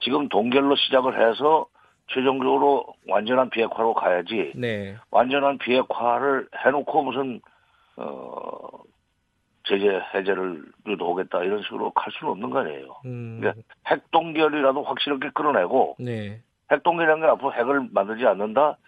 지금 0.00 0.28
동결로 0.28 0.76
시작을 0.76 1.28
해서 1.28 1.66
최종적으로 2.08 2.86
완전한 3.06 3.50
비핵화로 3.50 3.94
가야지, 3.94 4.52
네. 4.54 4.96
완전한 5.10 5.58
비핵화를 5.58 6.48
해놓고 6.64 7.02
무슨, 7.02 7.40
어, 7.96 8.68
제재 9.68 10.00
해제를 10.14 10.64
유도하겠다 10.86 11.44
이런 11.44 11.62
식으로 11.62 11.90
갈 11.90 12.10
수는 12.12 12.32
없는 12.32 12.50
거 12.50 12.60
아니에요. 12.60 12.96
음, 13.04 13.38
그러니까 13.40 13.62
핵 13.88 14.10
동결이라도 14.10 14.82
확실하게 14.82 15.30
끌어내고 15.34 15.96
네. 15.98 16.40
핵 16.72 16.82
동결이라는 16.82 17.22
게 17.22 17.28
앞으로 17.28 17.52
핵을 17.52 17.88
만들지 17.92 18.26
않는다. 18.26 18.78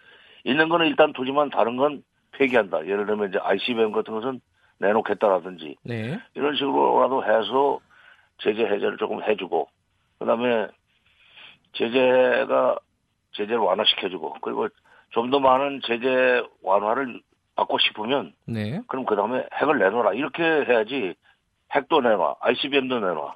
있는 0.43 0.69
거는 0.69 0.87
일단 0.87 1.13
두지만 1.13 1.51
다른 1.51 1.77
건 1.77 2.03
폐기한다. 2.31 2.85
예를 2.87 3.05
들면 3.05 3.29
이제 3.29 3.39
ICBM 3.39 3.91
같은 3.91 4.13
것은 4.13 4.41
내놓겠다라든지 4.79 5.77
네. 5.83 6.19
이런 6.33 6.55
식으로라도 6.55 7.23
해서 7.23 7.79
제재 8.39 8.63
해제를 8.63 8.97
조금 8.97 9.21
해주고 9.21 9.67
그다음에 10.17 10.67
제재가 11.73 12.77
제재를 13.33 13.57
완화시켜주고 13.57 14.35
그리고 14.41 14.67
좀 15.11 15.29
더 15.29 15.39
많은 15.39 15.81
제재 15.85 16.41
완화를 16.63 17.21
받고 17.55 17.77
싶으면 17.79 18.33
네. 18.45 18.81
그럼 18.87 19.05
그 19.05 19.15
다음에 19.15 19.45
핵을 19.53 19.77
내놔라. 19.77 20.13
이렇게 20.13 20.41
해야지 20.43 21.15
핵도 21.75 21.99
내놔. 22.01 22.35
ICBM도 22.39 22.99
내놔. 22.99 23.35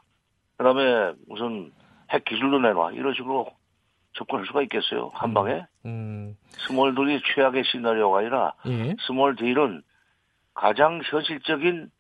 그 0.57 0.63
다음에 0.63 1.13
무슨 1.27 1.71
핵 2.11 2.23
기술도 2.23 2.59
내놔. 2.59 2.91
이런 2.93 3.13
식으로 3.13 3.49
접근할 4.13 4.45
수가 4.45 4.61
있겠어요. 4.63 5.11
한 5.13 5.33
방에. 5.33 5.65
음, 5.85 6.37
small 6.49 6.95
deal이 6.95 7.21
최악의 7.35 7.63
시나리오가 7.65 8.19
아니라 8.19 8.53
예. 8.67 8.95
small 9.05 9.35
deal은 9.35 9.81
가장 10.53 11.01
현실적인 11.03 11.91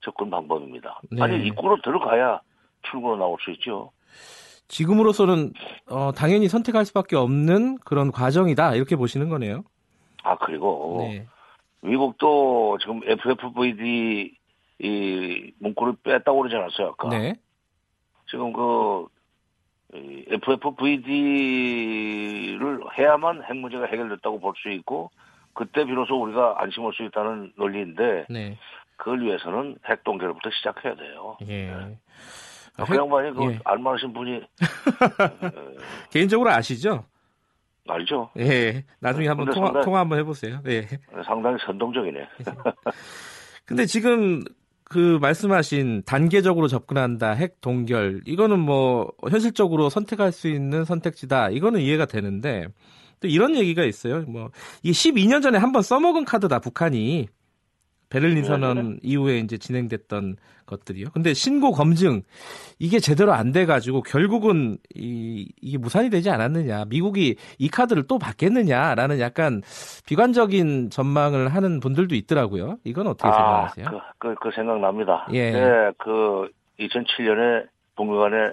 접근 0.00 0.30
방법입니다. 0.30 1.00
네. 1.10 1.22
아니, 1.22 1.46
입구로 1.46 1.82
들어가야 1.82 2.40
출구로 2.90 3.16
나올 3.16 3.36
수 3.40 3.50
있죠. 3.52 3.92
지금으로서는 4.68 5.52
어, 5.90 6.12
당연히 6.12 6.48
선택할 6.48 6.84
수밖에 6.84 7.16
없는 7.16 7.78
그런 7.84 8.12
과정이다 8.12 8.74
이렇게 8.74 8.96
보시는 8.96 9.28
거네요. 9.28 9.64
아, 10.22 10.36
그리고 10.36 10.96
네. 11.00 11.26
미국도 11.80 12.78
지금 12.80 13.00
FFVD 13.04 14.34
이 14.80 15.52
문구를 15.58 15.94
뺐다고 16.04 16.38
그러지 16.38 16.56
않았어요. 16.56 16.88
아까. 16.88 17.08
네. 17.08 17.34
지금 18.30 18.52
그이 18.52 20.26
FFVD를 21.48 22.80
해야만 22.98 23.42
핵 23.44 23.56
문제가 23.56 23.86
해결됐다고 23.86 24.38
볼 24.40 24.52
수 24.56 24.70
있고 24.70 25.10
그때 25.54 25.84
비로소 25.84 26.20
우리가 26.22 26.56
안심할 26.58 26.92
수 26.92 27.02
있다는 27.04 27.52
논리인데 27.56 28.26
네. 28.28 28.58
그걸 28.96 29.22
위해서는 29.22 29.78
핵 29.88 30.04
동결부터 30.04 30.50
시작해야 30.50 30.94
돼요. 30.94 31.36
예. 31.48 31.72
아, 32.78 32.84
그 32.84 32.96
양반이 32.96 33.34
그 33.34 33.52
예. 33.52 33.58
알만하신 33.64 34.12
분이 34.12 34.40
개인적으로 36.10 36.50
아시죠? 36.50 37.04
알죠? 37.88 38.30
예. 38.38 38.84
나중에 39.00 39.28
한번 39.28 39.46
근데 39.46 39.54
통화, 39.56 39.66
상당히- 39.68 39.84
통화 39.84 40.00
한번 40.00 40.18
해보세요. 40.18 40.60
예. 40.66 40.86
상당히 41.24 41.56
선동적이네. 41.64 42.20
근데 43.64 43.86
지금 43.86 44.42
그 44.84 45.18
말씀하신 45.20 46.02
단계적으로 46.06 46.68
접근한다, 46.68 47.30
핵 47.32 47.60
동결, 47.60 48.22
이거는 48.26 48.58
뭐 48.58 49.10
현실적으로 49.30 49.88
선택할 49.90 50.32
수 50.32 50.48
있는 50.48 50.84
선택지다, 50.84 51.50
이거는 51.50 51.80
이해가 51.80 52.06
되는데 52.06 52.66
또 53.20 53.28
이런 53.28 53.56
얘기가 53.56 53.84
있어요. 53.84 54.22
뭐 54.22 54.50
이게 54.82 54.92
12년 54.92 55.42
전에 55.42 55.58
한번 55.58 55.82
써먹은 55.82 56.24
카드다 56.24 56.60
북한이 56.60 57.28
베를린 58.10 58.44
선언 58.44 58.76
네, 58.76 58.82
네. 58.82 58.98
이후에 59.02 59.38
이제 59.38 59.58
진행됐던 59.58 60.36
것들이요. 60.66 61.08
근데 61.12 61.34
신고 61.34 61.72
검증 61.72 62.22
이게 62.78 62.98
제대로 62.98 63.32
안 63.32 63.52
돼 63.52 63.64
가지고 63.66 64.02
결국은 64.02 64.76
이, 64.94 65.48
이게 65.60 65.78
무산이 65.78 66.10
되지 66.10 66.30
않았느냐. 66.30 66.84
미국이 66.88 67.36
이 67.58 67.68
카드를 67.68 68.06
또 68.06 68.18
받겠느냐라는 68.18 69.20
약간 69.20 69.62
비관적인 70.06 70.90
전망을 70.90 71.48
하는 71.48 71.80
분들도 71.80 72.14
있더라고요. 72.14 72.76
이건 72.84 73.06
어떻게 73.06 73.30
생각하세요? 73.30 73.86
그, 73.86 73.98
그, 74.18 74.34
그 74.34 74.50
생각납니다. 74.54 75.28
예. 75.32 75.50
네, 75.50 75.92
그 75.98 76.50
2007년에 76.78 77.66
북미 77.96 78.18
간에 78.18 78.50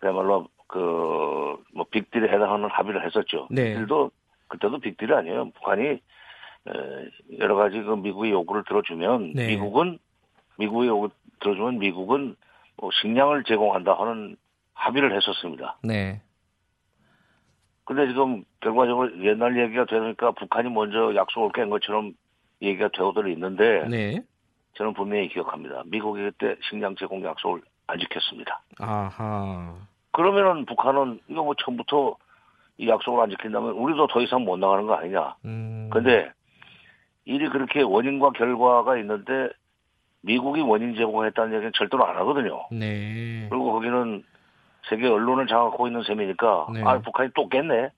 그야말로 0.00 0.46
그, 0.66 1.56
뭐, 1.72 1.86
빅딜에 1.90 2.24
해당하는 2.28 2.68
합의를 2.70 3.06
했었죠. 3.06 3.48
네. 3.50 3.70
빅딜도, 3.70 4.10
그때도 4.48 4.78
빅딜이 4.80 5.12
아니에요. 5.12 5.50
북한이, 5.52 5.82
에, 5.86 6.00
여러 7.38 7.54
가지 7.56 7.80
그 7.82 7.94
미국의 7.94 8.32
요구를 8.32 8.64
들어주면, 8.64 9.32
네. 9.34 9.48
미국은, 9.48 9.98
미국의 10.58 10.88
요구 10.88 11.10
들어주면 11.40 11.78
미국은 11.78 12.36
뭐 12.76 12.90
식량을 12.92 13.44
제공한다 13.44 13.94
하는 13.94 14.36
합의를 14.74 15.14
했었습니다. 15.14 15.78
네. 15.82 16.20
근데 17.84 18.08
지금 18.08 18.44
결과적으로 18.60 19.22
옛날 19.24 19.58
얘기가 19.58 19.84
되니까 19.84 20.30
북한이 20.32 20.70
먼저 20.70 21.14
약속을 21.14 21.50
깬 21.52 21.68
것처럼 21.68 22.14
얘기가 22.62 22.88
되어들 22.88 23.28
있는데, 23.32 23.86
네. 23.88 24.22
저는 24.74 24.94
분명히 24.94 25.28
기억합니다. 25.28 25.82
미국이 25.86 26.22
그때 26.22 26.56
식량 26.68 26.96
제공 26.96 27.22
약속을 27.22 27.60
안 27.86 27.98
지켰습니다. 27.98 28.62
아하. 28.78 29.74
그러면은 30.12 30.64
북한은 30.64 31.20
이거 31.28 31.44
뭐 31.44 31.54
처음부터 31.54 32.16
이 32.78 32.88
약속을 32.88 33.22
안 33.22 33.30
지킨다면 33.30 33.72
우리도 33.72 34.06
더 34.08 34.20
이상 34.20 34.44
못 34.44 34.56
나가는 34.56 34.86
거 34.86 34.94
아니냐. 34.94 35.36
음. 35.44 35.90
근데 35.92 36.32
일이 37.24 37.48
그렇게 37.48 37.82
원인과 37.82 38.30
결과가 38.32 38.96
있는데 38.98 39.48
미국이 40.20 40.60
원인 40.60 40.94
제공했다는 40.94 41.54
얘기는 41.54 41.72
절대로 41.74 42.06
안 42.06 42.16
하거든요. 42.18 42.66
네. 42.70 43.46
그리고 43.50 43.72
거기는 43.72 44.24
세계 44.88 45.06
언론을 45.06 45.46
장악하고 45.46 45.86
있는 45.86 46.02
셈이니까 46.02 46.66
네. 46.72 46.82
아 46.84 47.00
북한이 47.00 47.30
또 47.34 47.48
깼네. 47.48 47.90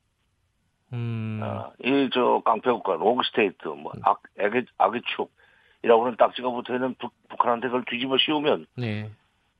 음. 0.93 1.41
아, 1.43 1.70
이저 1.85 2.43
깡패국가 2.45 2.95
rogue 2.95 3.32
state 3.32 3.68
뭐 3.68 3.93
악, 4.03 4.22
악의, 4.39 4.66
악의 4.79 5.03
축이라고 5.03 6.05
하는 6.05 6.16
딱지가 6.16 6.51
붙어 6.51 6.74
있는 6.74 6.95
북, 6.99 7.12
북한한테 7.29 7.68
그걸 7.68 7.85
뒤집어 7.85 8.16
씌우면 8.18 8.66
네. 8.77 9.11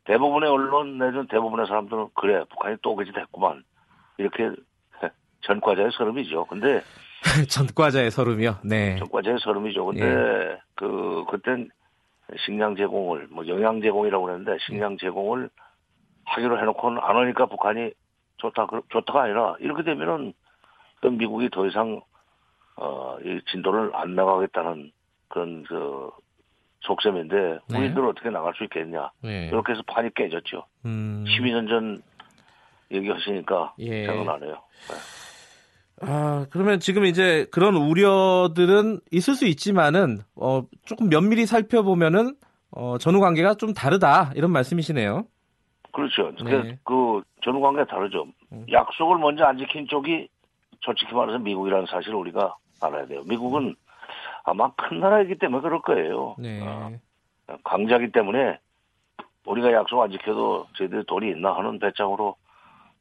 대부분의 0.05 0.49
언론 0.49 0.99
내지는 0.99 1.27
대부분의 1.27 1.67
사람들은 1.67 2.09
그래 2.15 2.45
북한이 2.51 2.77
또 2.83 2.95
그 2.95 3.04
짓 3.04 3.13
했구만 3.13 3.65
이렇게 4.19 4.51
전과자의 5.43 5.91
설움이죠. 5.93 6.45
근데 6.47 6.81
전과자의 7.49 8.11
설움이요. 8.11 8.59
네. 8.65 8.97
전과자의 8.97 9.39
설움이죠. 9.41 9.87
근데 9.87 10.59
그 10.75 11.25
그땐 11.31 11.69
식량 12.45 12.75
제공을 12.77 13.29
뭐 13.31 13.47
영양 13.49 13.81
제공이라고 13.81 14.25
그랬는데 14.25 14.57
식량 14.67 14.97
제공을 14.99 15.49
하기로 16.25 16.59
해놓고는 16.61 16.99
안 17.03 17.17
하니까 17.17 17.47
북한이 17.47 17.93
좋다 18.39 18.67
그- 18.67 18.83
좋다가 18.91 19.23
아니라 19.23 19.55
이렇게 19.61 19.83
되면은 19.85 20.33
그 21.01 21.07
미국이 21.09 21.49
더 21.51 21.67
이상 21.67 22.01
어 22.77 23.17
이 23.25 23.41
진도를 23.51 23.91
안 23.95 24.15
나가겠다는 24.15 24.93
그런 25.29 25.63
그 25.65 26.11
속셈인데 26.81 27.59
네. 27.69 27.79
우리들 27.79 28.05
어떻게 28.07 28.29
나갈 28.31 28.53
수 28.55 28.65
있겠냐 28.65 29.11
네. 29.23 29.47
이렇게 29.49 29.73
해서 29.73 29.83
판이 29.87 30.11
깨졌죠. 30.15 30.65
음. 30.85 31.25
12년 31.27 31.69
전 31.69 32.03
얘기하시니까 32.91 33.75
예. 33.79 34.05
생각나네요. 34.07 34.61
아, 36.03 36.47
그러면 36.51 36.79
지금 36.79 37.05
이제 37.05 37.47
그런 37.51 37.75
우려들은 37.75 39.01
있을 39.11 39.35
수 39.35 39.47
있지만은, 39.47 40.19
어, 40.35 40.63
조금 40.85 41.09
면밀히 41.09 41.47
살펴보면은, 41.47 42.37
어, 42.71 42.99
전후 42.99 43.21
관계가 43.21 43.55
좀 43.55 43.73
다르다. 43.73 44.33
이런 44.35 44.51
말씀이시네요. 44.53 45.25
그렇죠. 45.93 46.33
네. 46.45 46.51
그, 46.51 46.77
그 46.85 47.23
전후 47.43 47.61
관계가 47.61 47.87
다르죠. 47.87 48.27
음. 48.53 48.67
약속을 48.71 49.19
먼저 49.19 49.45
안 49.45 49.57
지킨 49.57 49.87
쪽이 49.87 50.29
솔직히 50.83 51.15
말해서 51.15 51.39
미국이라는 51.39 51.87
사실을 51.87 52.17
우리가 52.17 52.55
알아야 52.83 53.07
돼요. 53.07 53.23
미국은 53.27 53.75
아마 54.45 54.71
큰 54.75 55.01
나라이기 55.01 55.39
때문에 55.39 55.63
그럴 55.63 55.81
거예요. 55.81 56.37
네. 56.39 56.61
어, 56.63 56.93
강자기 57.65 58.13
때문에 58.13 58.59
우리가 59.47 59.73
약속 59.73 60.03
안 60.03 60.11
지켜도 60.11 60.67
저희들이 60.77 61.05
돈이 61.07 61.31
있나 61.31 61.57
하는 61.57 61.79
배짱으로 61.79 62.37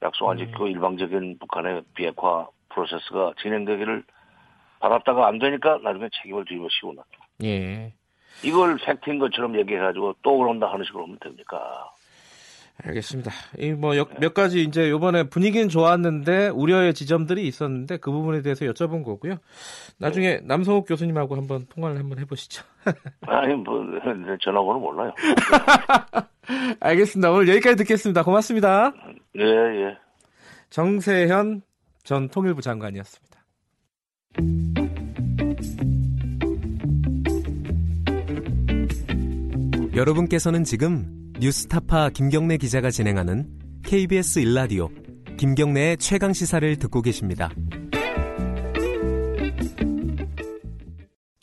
약속 0.01 0.29
안 0.29 0.39
음. 0.39 0.45
지키고 0.45 0.67
일방적인 0.67 1.39
북한의 1.39 1.83
비핵화 1.93 2.47
프로세스가 2.76 3.34
진행되기를 3.41 4.03
바랐다가 4.80 5.28
안 5.28 5.39
되니까 5.39 5.80
나중에 5.82 6.09
책임을 6.21 6.45
뒤집어 6.45 6.67
씌우나. 6.69 7.01
예. 7.43 7.93
이걸 8.43 8.78
팩트인 8.78 9.17
것처럼 9.17 9.57
얘기해가지고 9.57 10.15
또 10.21 10.38
그런다 10.38 10.67
하는 10.67 10.86
식으로 10.86 11.03
하면 11.03 11.17
됩니까? 11.19 11.89
알겠습니다. 12.84 13.32
이뭐몇 13.57 14.34
가지 14.34 14.61
이제 14.61 14.89
요번에 14.89 15.23
분위기는 15.30 15.69
좋았는데 15.69 16.49
우려의 16.49 16.93
지점들이 16.93 17.47
있었는데 17.47 17.97
그 17.97 18.11
부분에 18.11 18.41
대해서 18.41 18.65
여쭤본 18.65 19.05
거고요. 19.05 19.38
나중에 19.97 20.41
남성욱 20.43 20.86
교수님하고 20.86 21.38
한번 21.38 21.65
통화를 21.67 21.97
한번 21.97 22.19
해보시죠. 22.19 22.65
아니, 23.28 23.53
뭐, 23.55 23.82
전화번호 24.41 24.80
몰라요. 24.80 25.13
알겠습니다. 26.82 27.32
오늘 27.32 27.47
여기까지 27.47 27.78
듣겠습니다. 27.78 28.23
고맙습니다. 28.23 28.91
예, 29.38 29.43
예. 29.43 29.97
정세현 30.69 31.61
전 32.06 32.30
통일부 32.30 32.62
장관이었습니다. 32.62 33.43
여러분께서는 39.95 40.64
지금 40.64 41.34
뉴스타파 41.39 42.12
김경래 42.12 42.58
기자가 42.58 42.91
진행하는 42.91 43.49
KBS 43.84 44.39
일라디오 44.39 44.89
김경래의 45.38 45.97
최강 45.97 46.32
시사를 46.32 46.78
듣고 46.78 47.01
계십니다. 47.01 47.49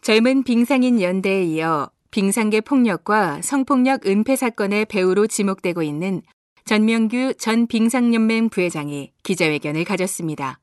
젊은 0.00 0.44
빙상인 0.44 1.00
연대에 1.02 1.44
이어 1.44 1.90
빙상계 2.12 2.60
폭력과 2.60 3.42
성폭력 3.42 4.06
은폐 4.06 4.36
사건의 4.36 4.86
배우로 4.86 5.26
지목되고 5.26 5.82
있는 5.82 6.22
전명규 6.64 7.34
전 7.38 7.66
빙상연맹 7.66 8.48
부회장이 8.48 9.12
기자회견을 9.22 9.84
가졌습니다. 9.84 10.60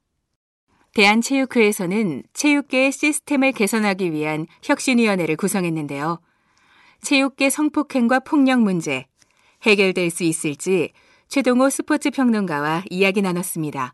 대한체육회에서는 0.95 2.23
체육계의 2.33 2.91
시스템을 2.91 3.51
개선하기 3.51 4.11
위한 4.11 4.47
혁신위원회를 4.63 5.35
구성했는데요. 5.35 6.19
체육계 7.01 7.49
성폭행과 7.49 8.21
폭력 8.21 8.61
문제 8.61 9.05
해결될 9.63 10.09
수 10.09 10.23
있을지 10.23 10.91
최동호 11.27 11.69
스포츠 11.69 12.09
평론가와 12.09 12.83
이야기 12.89 13.21
나눴습니다. 13.21 13.93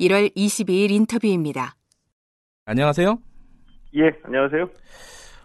1월 0.00 0.34
22일 0.36 0.90
인터뷰입니다. 0.90 1.76
안녕하세요. 2.64 3.18
예, 3.96 4.10
안녕하세요. 4.24 4.70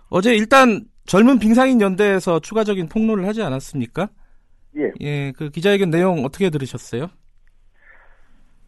어제 0.10 0.36
일단 0.36 0.86
젊은 1.06 1.40
빙상인 1.40 1.82
연대에서 1.82 2.40
추가적인 2.40 2.88
폭로를 2.90 3.28
하지 3.28 3.42
않았습니까? 3.42 4.10
예, 4.78 4.92
예, 5.02 5.32
그 5.38 5.50
기자회견 5.50 5.90
내용 5.90 6.24
어떻게 6.24 6.50
들으셨어요? 6.50 7.10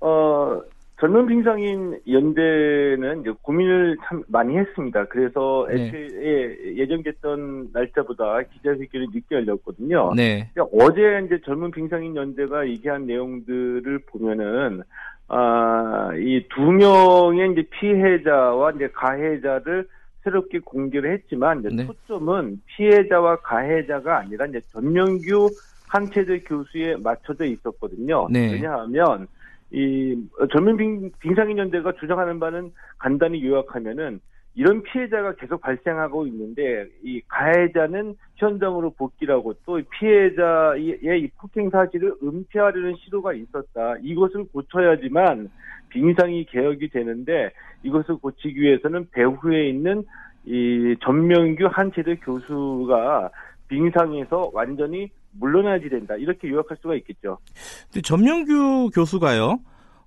어, 0.02 0.62
젊은 1.00 1.28
빙상인 1.28 2.00
연대는 2.10 3.24
고민을 3.42 3.98
참 4.06 4.24
많이 4.28 4.58
했습니다. 4.58 5.06
그래서 5.06 5.68
네. 5.70 5.88
애초에 5.88 6.76
예정됐던 6.76 7.70
날짜보다 7.74 8.42
기자회견이 8.42 9.08
늦게 9.14 9.36
열렸거든요. 9.36 10.14
네. 10.16 10.50
근데 10.54 10.70
어제 10.74 11.26
이제 11.26 11.40
젊은 11.46 11.72
빙상인 11.72 12.16
연대가 12.16 12.68
얘기한 12.68 13.06
내용들을 13.06 14.00
보면은 14.08 14.84
아, 15.30 16.10
이 16.16 16.44
두 16.50 16.72
명의 16.72 17.52
이제 17.52 17.64
피해자와 17.80 18.72
이제 18.72 18.90
가해자를 18.94 19.88
새롭게 20.24 20.60
공개를 20.60 21.14
했지만 21.14 21.62
네. 21.62 21.86
초점은 21.86 22.60
피해자와 22.66 23.38
가해자가 23.38 24.20
아니라 24.20 24.48
이제 24.48 24.60
전명규 24.74 25.50
한체대 25.90 26.42
교수에 26.42 26.96
맞춰져 26.98 27.46
있었거든요. 27.46 28.28
네. 28.32 28.54
왜냐하면 28.54 29.28
이 29.72 30.16
젊은 30.52 30.78
빙, 30.78 31.12
빙상인 31.20 31.58
연대가 31.58 31.92
주장하는 32.00 32.40
바는 32.40 32.72
간단히 32.98 33.46
요약하면은 33.46 34.20
이런 34.56 34.82
피해자가 34.84 35.36
계속 35.36 35.62
발생하고 35.62 36.28
있는데 36.28 36.86
이 37.04 37.22
가해자는 37.28 38.16
현장으로 38.36 38.92
복귀하고 38.92 39.54
또 39.66 39.80
피해자의 40.00 41.22
이 41.22 41.30
폭행 41.38 41.70
사실을 41.70 42.14
은폐하려는 42.22 42.96
시도가 42.98 43.34
있었다. 43.34 43.96
이것을 44.02 44.46
고쳐야지만 44.52 45.50
빙상이 45.90 46.46
개혁이 46.46 46.90
되는데 46.90 47.52
이것을 47.84 48.18
고치기 48.18 48.60
위해서는 48.60 49.08
배후에 49.12 49.70
있는 49.70 50.04
이 50.46 50.96
전명규 51.04 51.68
한체대 51.72 52.18
교수가 52.18 53.30
빙상에서 53.70 54.52
완전히 54.54 55.10
물러나야지 55.32 55.90
된다. 55.90 56.16
이렇게 56.16 56.50
요약할 56.50 56.78
수가 56.82 56.96
있겠죠. 56.96 57.38
근데 57.86 58.02
전명규 58.02 58.92
교수가요. 58.94 59.60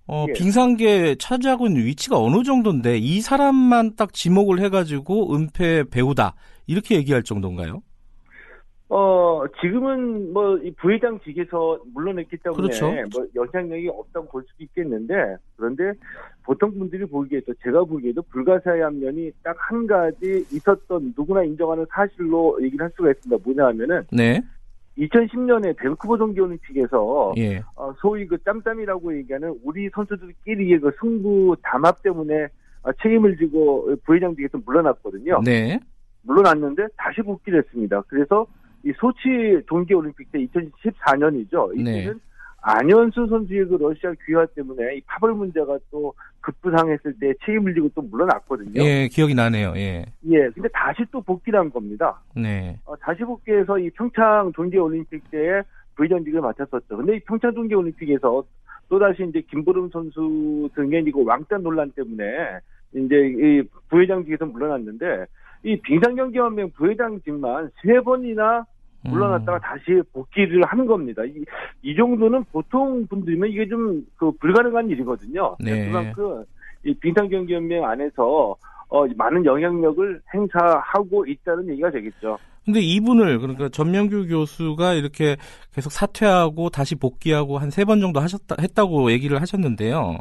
어, 0.08 0.26
예. 0.28 0.32
빙상계에 0.32 1.14
차지하고 1.14 1.68
있는 1.68 1.84
위치가 1.84 2.18
어느 2.18 2.42
정도인데 2.42 2.98
이 2.98 3.20
사람만 3.20 3.94
딱 3.96 4.12
지목을 4.12 4.60
해가지고 4.60 5.34
은폐 5.34 5.84
배우다 5.90 6.34
이렇게 6.66 6.96
얘기할 6.96 7.22
정도인가요? 7.22 7.82
어, 8.94 9.44
지금은 9.62 10.34
뭐, 10.34 10.58
이 10.58 10.70
부회장 10.72 11.18
직에서 11.20 11.80
물러냈기 11.94 12.36
때문에 12.36 12.60
그렇죠. 12.60 12.90
뭐 13.10 13.26
영향력이 13.34 13.88
없다고 13.88 14.28
볼 14.28 14.44
수도 14.46 14.62
있겠는데, 14.64 15.14
그런데 15.56 15.94
보통 16.42 16.70
분들이 16.78 17.06
보기에도, 17.06 17.54
제가 17.64 17.84
보기에도 17.84 18.20
불가사의한 18.20 19.00
면이 19.00 19.30
딱 19.42 19.56
한 19.58 19.86
가지 19.86 20.44
있었던 20.52 21.14
누구나 21.16 21.42
인정하는 21.42 21.86
사실로 21.88 22.58
얘기를 22.60 22.84
할 22.84 22.92
수가 22.94 23.12
있습니다. 23.12 23.42
뭐냐 23.42 23.64
하면은, 23.68 24.02
네. 24.12 24.42
2010년에 24.98 25.76
밴쿠버 25.76 26.18
동계올림픽에서, 26.18 27.34
예. 27.38 27.62
어, 27.76 27.92
소위 27.98 28.26
그 28.26 28.36
짬짬이라고 28.44 29.16
얘기하는 29.18 29.58
우리 29.62 29.88
선수들끼리의 29.90 30.80
그 30.80 30.90
승부 31.00 31.56
담합 31.62 32.02
때문에 32.02 32.48
어, 32.82 32.92
책임을 33.02 33.36
지고 33.38 33.88
부회장직에서 34.04 34.58
물러났거든요. 34.64 35.40
네. 35.44 35.78
물러났는데 36.22 36.88
다시 36.96 37.22
복귀를 37.22 37.60
했습니다. 37.60 38.02
그래서 38.08 38.46
이 38.84 38.92
소치 38.98 39.64
동계올림픽 39.66 40.30
때 40.32 40.38
2014년이죠. 40.46 41.74
네. 41.76 41.80
이때는 41.80 42.20
안현수 42.62 43.26
선수의 43.26 43.66
그 43.66 43.74
러시아 43.74 44.12
귀화 44.24 44.46
때문에 44.46 44.96
이 44.96 45.00
파벌 45.06 45.34
문제가 45.34 45.78
또 45.90 46.14
급부상했을 46.40 47.14
때 47.20 47.34
책임을 47.44 47.74
지고 47.74 47.90
또 47.94 48.02
물러났거든요. 48.02 48.82
예, 48.82 49.08
기억이 49.08 49.34
나네요. 49.34 49.74
예. 49.76 50.06
예, 50.30 50.48
근데 50.50 50.68
다시 50.72 51.04
또 51.10 51.20
복귀를 51.20 51.58
한 51.58 51.70
겁니다. 51.70 52.20
네. 52.36 52.78
어, 52.84 52.96
다시 52.96 53.24
복귀해서 53.24 53.78
이 53.78 53.90
평창 53.90 54.52
동계올림픽 54.52 55.30
때에 55.30 55.62
부회장직을 55.96 56.40
맡았었죠. 56.40 56.96
근데 56.96 57.16
이 57.16 57.20
평창 57.20 57.52
동계올림픽에서 57.54 58.44
또다시 58.88 59.24
이제 59.28 59.40
김보름 59.50 59.90
선수 59.90 60.68
등의 60.74 61.04
이거 61.06 61.22
왕따 61.22 61.58
논란 61.58 61.90
때문에 61.92 62.24
이제 62.94 63.16
이 63.16 63.62
부회장직에서 63.88 64.46
물러났는데 64.46 65.26
이 65.64 65.80
빙상경기연맹 65.80 66.72
부회장직만 66.72 67.70
세 67.82 68.00
번이나 68.00 68.66
물러났다가 69.04 69.56
음. 69.56 69.60
다시 69.60 70.02
복귀를 70.12 70.62
하는 70.64 70.86
겁니다. 70.86 71.22
이, 71.24 71.44
이 71.82 71.94
정도는 71.96 72.44
보통 72.52 73.06
분들이면 73.08 73.48
이게 73.50 73.66
좀 73.68 74.04
그 74.16 74.30
불가능한 74.40 74.88
일이거든요. 74.90 75.56
네. 75.58 75.86
그만큼 75.86 76.44
이 76.84 76.94
빙상경기연맹 76.94 77.84
안에서 77.84 78.56
어, 78.88 79.06
많은 79.16 79.44
영향력을 79.44 80.20
행사하고 80.34 81.26
있다는 81.26 81.68
얘기가 81.70 81.90
되겠죠. 81.90 82.38
근데 82.64 82.78
이분을 82.80 83.40
그러니까 83.40 83.68
전명규 83.70 84.28
교수가 84.28 84.92
이렇게 84.94 85.36
계속 85.74 85.90
사퇴하고 85.90 86.70
다시 86.70 86.94
복귀하고 86.94 87.58
한 87.58 87.70
세 87.70 87.84
번 87.84 88.00
정도 88.00 88.20
하셨다 88.20 88.54
했다고 88.60 89.10
얘기를 89.10 89.40
하셨는데요. 89.40 90.18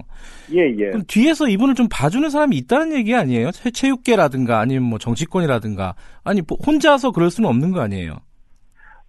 예, 0.54 0.62
예. 0.80 0.86
그럼 0.90 1.04
뒤에서 1.08 1.48
이분을 1.48 1.76
좀 1.76 1.88
봐주는 1.92 2.28
사람이 2.30 2.56
있다는 2.58 2.94
얘기 2.98 3.14
아니에요? 3.14 3.52
체- 3.52 3.70
체육계라든가 3.70 4.60
아니면 4.60 4.84
뭐 4.84 4.98
정치권이라든가 4.98 5.94
아니 6.24 6.42
뭐 6.48 6.58
혼자서 6.66 7.12
그럴 7.12 7.30
수는 7.30 7.48
없는 7.50 7.72
거 7.74 7.82
아니에요? 7.82 8.16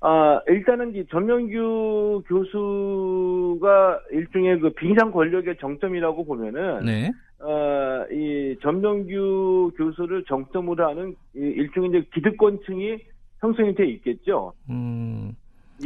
아, 0.04 0.40
일단은 0.48 0.96
이 0.96 1.06
전명규 1.06 2.24
교수가 2.26 4.00
일종의 4.10 4.58
그 4.58 4.70
빙상 4.70 5.12
권력의 5.12 5.56
정점이라고 5.60 6.24
보면은, 6.24 6.84
네. 6.84 7.12
어, 7.38 8.04
이 8.10 8.56
전명규 8.62 9.70
교수를 9.76 10.24
정점으로 10.24 10.88
하는 10.88 11.14
이 11.36 11.38
일종의 11.38 11.90
이제 11.90 12.08
기득권층이 12.14 12.98
형성이 13.40 13.74
돼 13.76 13.86
있겠죠. 13.86 14.52
음. 14.70 15.36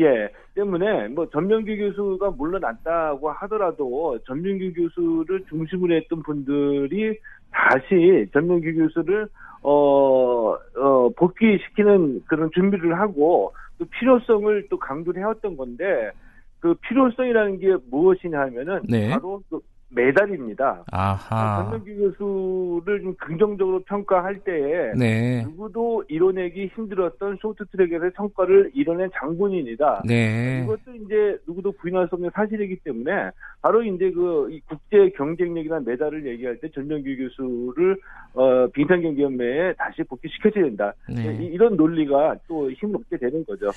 예. 0.00 0.30
때문에 0.54 1.08
뭐 1.08 1.28
전명규 1.28 1.76
교수가 1.76 2.30
물러났다고 2.30 3.30
하더라도 3.30 4.18
전명규 4.26 4.72
교수를 4.72 5.44
중심으로 5.48 5.94
했던 5.94 6.22
분들이 6.22 7.18
다시 7.50 8.26
전명규 8.32 8.74
교수를 8.74 9.28
어, 9.62 10.54
어, 10.54 11.08
복귀시키는 11.16 12.24
그런 12.26 12.50
준비를 12.52 12.98
하고 12.98 13.52
또 13.78 13.84
필요성을 13.84 14.68
또 14.70 14.78
강조를 14.78 15.20
해왔던 15.20 15.56
건데 15.56 16.10
그 16.60 16.74
필요성이라는 16.74 17.58
게 17.58 17.76
무엇이냐 17.90 18.40
하면은 18.40 18.82
네. 18.88 19.10
바로 19.10 19.42
그 19.50 19.60
메달입니다. 19.88 20.84
아하. 20.90 21.62
전명규 21.70 21.94
교수를 22.18 23.02
좀 23.02 23.14
긍정적으로 23.16 23.80
평가할 23.84 24.40
때에 24.40 24.92
네. 24.98 25.42
누구도 25.44 26.04
이뤄내기 26.08 26.70
힘들었던 26.74 27.38
쇼트트랙에서의 27.40 28.10
성과를 28.16 28.72
이뤄낸 28.74 29.08
장본인이다. 29.14 30.02
네. 30.06 30.62
이것도 30.64 30.94
이제 31.04 31.38
누구도 31.46 31.72
부인할 31.72 32.08
수 32.08 32.16
없는 32.16 32.30
사실이기 32.34 32.76
때문에 32.84 33.30
바로 33.62 33.82
이제 33.82 34.10
그이 34.10 34.60
국제 34.68 35.08
경쟁력이나 35.16 35.80
메달을 35.80 36.26
얘기할 36.26 36.58
때 36.58 36.68
전명규 36.70 37.04
교수를 37.16 37.96
어 38.34 38.66
빙상경기연맹에 38.72 39.74
다시 39.78 40.02
복귀시켜줘야 40.02 40.64
된다. 40.64 40.92
네. 41.08 41.38
이- 41.40 41.46
이런 41.46 41.76
논리가 41.76 42.36
또 42.48 42.70
힘을 42.72 42.96
얻게 42.96 43.16
되는 43.18 43.44
거죠. 43.44 43.70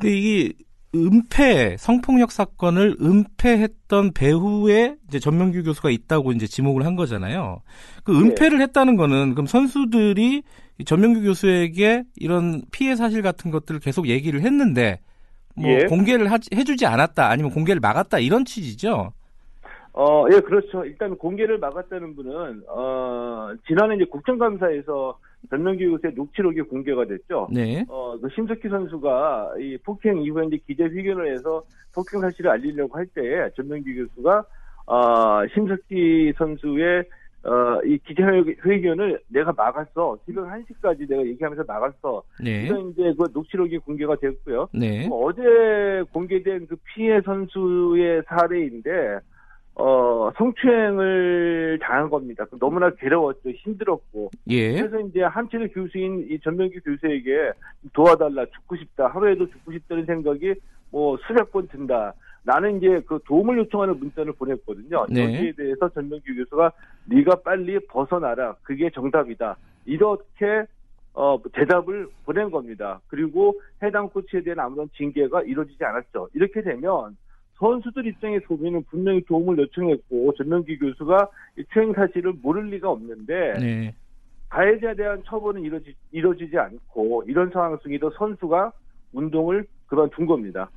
근데 0.00 0.14
이게 0.16 0.54
은폐 0.94 1.76
성폭력 1.78 2.30
사건을 2.30 2.96
은폐했던 3.00 4.12
배후에 4.12 4.96
이제 5.08 5.18
전명규 5.18 5.62
교수가 5.64 5.90
있다고 5.90 6.32
이제 6.32 6.46
지목을 6.46 6.84
한 6.84 6.96
거잖아요. 6.96 7.62
그 8.04 8.12
은폐를 8.18 8.60
했다는 8.60 8.96
거는 8.96 9.34
그럼 9.34 9.46
선수들이 9.46 10.42
이 10.78 10.84
전명규 10.84 11.22
교수에게 11.22 12.04
이런 12.16 12.62
피해 12.72 12.94
사실 12.96 13.22
같은 13.22 13.50
것들을 13.50 13.80
계속 13.80 14.08
얘기를 14.08 14.42
했는데 14.42 15.00
뭐 15.54 15.68
예. 15.70 15.84
공개를 15.86 16.30
하지- 16.30 16.50
해주지 16.54 16.86
않았다 16.86 17.28
아니면 17.28 17.52
공개를 17.52 17.80
막았다 17.80 18.18
이런 18.18 18.44
취지죠. 18.44 19.12
어, 19.94 20.24
예, 20.32 20.40
그렇죠. 20.40 20.84
일단 20.86 21.14
공개를 21.18 21.58
막았다는 21.58 22.16
분은, 22.16 22.62
어, 22.66 23.50
지난해 23.68 23.96
이제 23.96 24.06
국정감사에서 24.10 25.18
전명규 25.50 25.90
교수의 25.90 26.14
녹취록이 26.14 26.62
공개가 26.62 27.04
됐죠. 27.04 27.48
네. 27.52 27.84
어, 27.88 28.16
그 28.20 28.28
심석희 28.34 28.68
선수가 28.68 29.54
이 29.58 29.76
폭행 29.84 30.22
이후에 30.22 30.46
이제 30.46 30.58
기자회견을 30.66 31.32
해서 31.32 31.62
폭행 31.94 32.20
사실을 32.20 32.50
알리려고 32.50 32.96
할 32.96 33.06
때에 33.06 33.50
전명기 33.56 33.94
교수가, 33.94 34.44
어, 34.86 35.46
심석희 35.52 36.32
선수의, 36.38 37.04
어, 37.44 37.80
이 37.84 37.98
기자회견을 37.98 39.20
내가 39.28 39.52
막았어. 39.52 40.16
새벽 40.24 40.46
1시까지 40.46 41.08
내가 41.08 41.26
얘기하면서 41.26 41.64
막았어. 41.66 42.22
네. 42.42 42.66
이런 42.66 42.90
이제 42.90 43.12
그 43.18 43.26
녹취록이 43.32 43.78
공개가 43.78 44.14
됐고요. 44.16 44.68
네. 44.72 45.08
뭐 45.08 45.26
어제 45.26 46.04
공개된 46.12 46.68
그 46.68 46.76
피해 46.94 47.20
선수의 47.20 48.22
사례인데, 48.28 49.18
어, 49.74 50.30
성추행을 50.36 51.78
당한 51.80 52.10
겁니다. 52.10 52.44
너무나 52.60 52.90
괴로웠죠. 52.90 53.50
힘들었고. 53.50 54.30
예. 54.48 54.72
그래서 54.80 55.00
이제 55.00 55.22
한철의 55.22 55.72
교수인 55.72 56.26
이 56.30 56.38
전명기 56.40 56.80
교수에게 56.80 57.52
도와달라, 57.92 58.44
죽고 58.46 58.76
싶다, 58.76 59.08
하루에도 59.08 59.48
죽고 59.48 59.72
싶다는 59.72 60.04
생각이 60.04 60.54
뭐 60.90 61.16
수백 61.26 61.50
번 61.52 61.66
든다. 61.68 62.12
나는 62.44 62.78
이제 62.78 63.00
그 63.06 63.18
도움을 63.24 63.56
요청하는 63.58 63.98
문자를 63.98 64.32
보냈거든요. 64.32 65.06
네. 65.08 65.24
여기에 65.24 65.52
대해서 65.52 65.88
전명기 65.88 66.34
교수가 66.34 66.72
네가 67.06 67.36
빨리 67.36 67.78
벗어나라. 67.86 68.54
그게 68.62 68.90
정답이다. 68.90 69.56
이렇게 69.86 70.64
어, 71.14 71.38
대답을 71.52 72.08
보낸 72.24 72.50
겁니다. 72.50 73.00
그리고 73.06 73.60
해당 73.82 74.08
코치에 74.08 74.42
대한 74.42 74.60
아무런 74.60 74.88
징계가 74.96 75.42
이루어지지 75.42 75.84
않았죠. 75.84 76.28
이렇게 76.34 76.62
되면 76.62 77.16
선수들 77.62 78.06
입장에서 78.08 78.44
보면 78.48 78.82
분명히 78.90 79.22
도움을 79.24 79.56
요청했고 79.58 80.34
전명기 80.36 80.78
교수가 80.78 81.28
이 81.58 81.64
추행 81.72 81.92
사실을 81.92 82.32
모를 82.42 82.68
리가 82.70 82.90
없는데 82.90 83.52
네. 83.60 83.94
가해자에 84.48 84.94
대한 84.96 85.22
처벌은 85.24 85.62
이루어지, 85.62 85.94
이루어지지 86.10 86.58
않고 86.58 87.22
이런 87.28 87.48
상황 87.50 87.78
속에도 87.80 88.10
선수가 88.18 88.72
운동을 89.12 89.64
그만둔 89.86 90.26
겁니다. 90.26 90.68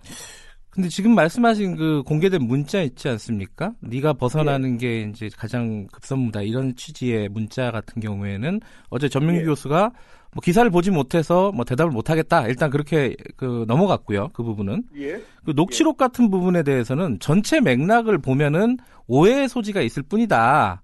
근데 0.70 0.90
지금 0.90 1.16
말씀하신 1.16 1.78
그 1.78 2.04
공개된 2.04 2.44
문자 2.44 2.82
있지 2.82 3.08
않습니까? 3.08 3.74
네가 3.80 4.14
벗어나는 4.14 4.78
게 4.78 5.04
이제 5.04 5.30
가장 5.36 5.88
급선무다 5.88 6.42
이런 6.42 6.76
취지의 6.76 7.30
문자 7.30 7.72
같은 7.72 8.02
경우에는 8.02 8.60
어제 8.90 9.08
전민규 9.08 9.42
예. 9.42 9.46
교수가 9.46 9.92
뭐 10.36 10.42
기사를 10.44 10.70
보지 10.70 10.92
못해서 10.92 11.54
뭐 11.54 11.64
대답을 11.64 11.92
못 11.92 12.10
하겠다 12.10 12.46
일단 12.48 12.70
그렇게 12.70 13.16
그 13.38 13.64
넘어갔고요 13.70 14.30
그 14.34 14.44
부분은 14.44 14.84
예. 14.98 15.16
그 15.46 15.54
녹취록 15.56 15.96
같은 15.96 16.30
부분에 16.30 16.62
대해서는 16.64 17.20
전체 17.22 17.62
맥락을 17.62 18.18
보면은 18.18 18.76
오해의 19.08 19.48
소지가 19.48 19.82
있을 19.82 20.04
뿐이다 20.04 20.82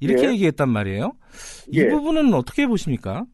이렇게 0.00 0.26
예. 0.26 0.32
얘기했단 0.32 0.68
말이에요. 0.68 1.12
이 1.72 1.80
예. 1.80 1.88
부분은 1.88 2.32
어떻게 2.34 2.66
보십니까? 2.66 3.24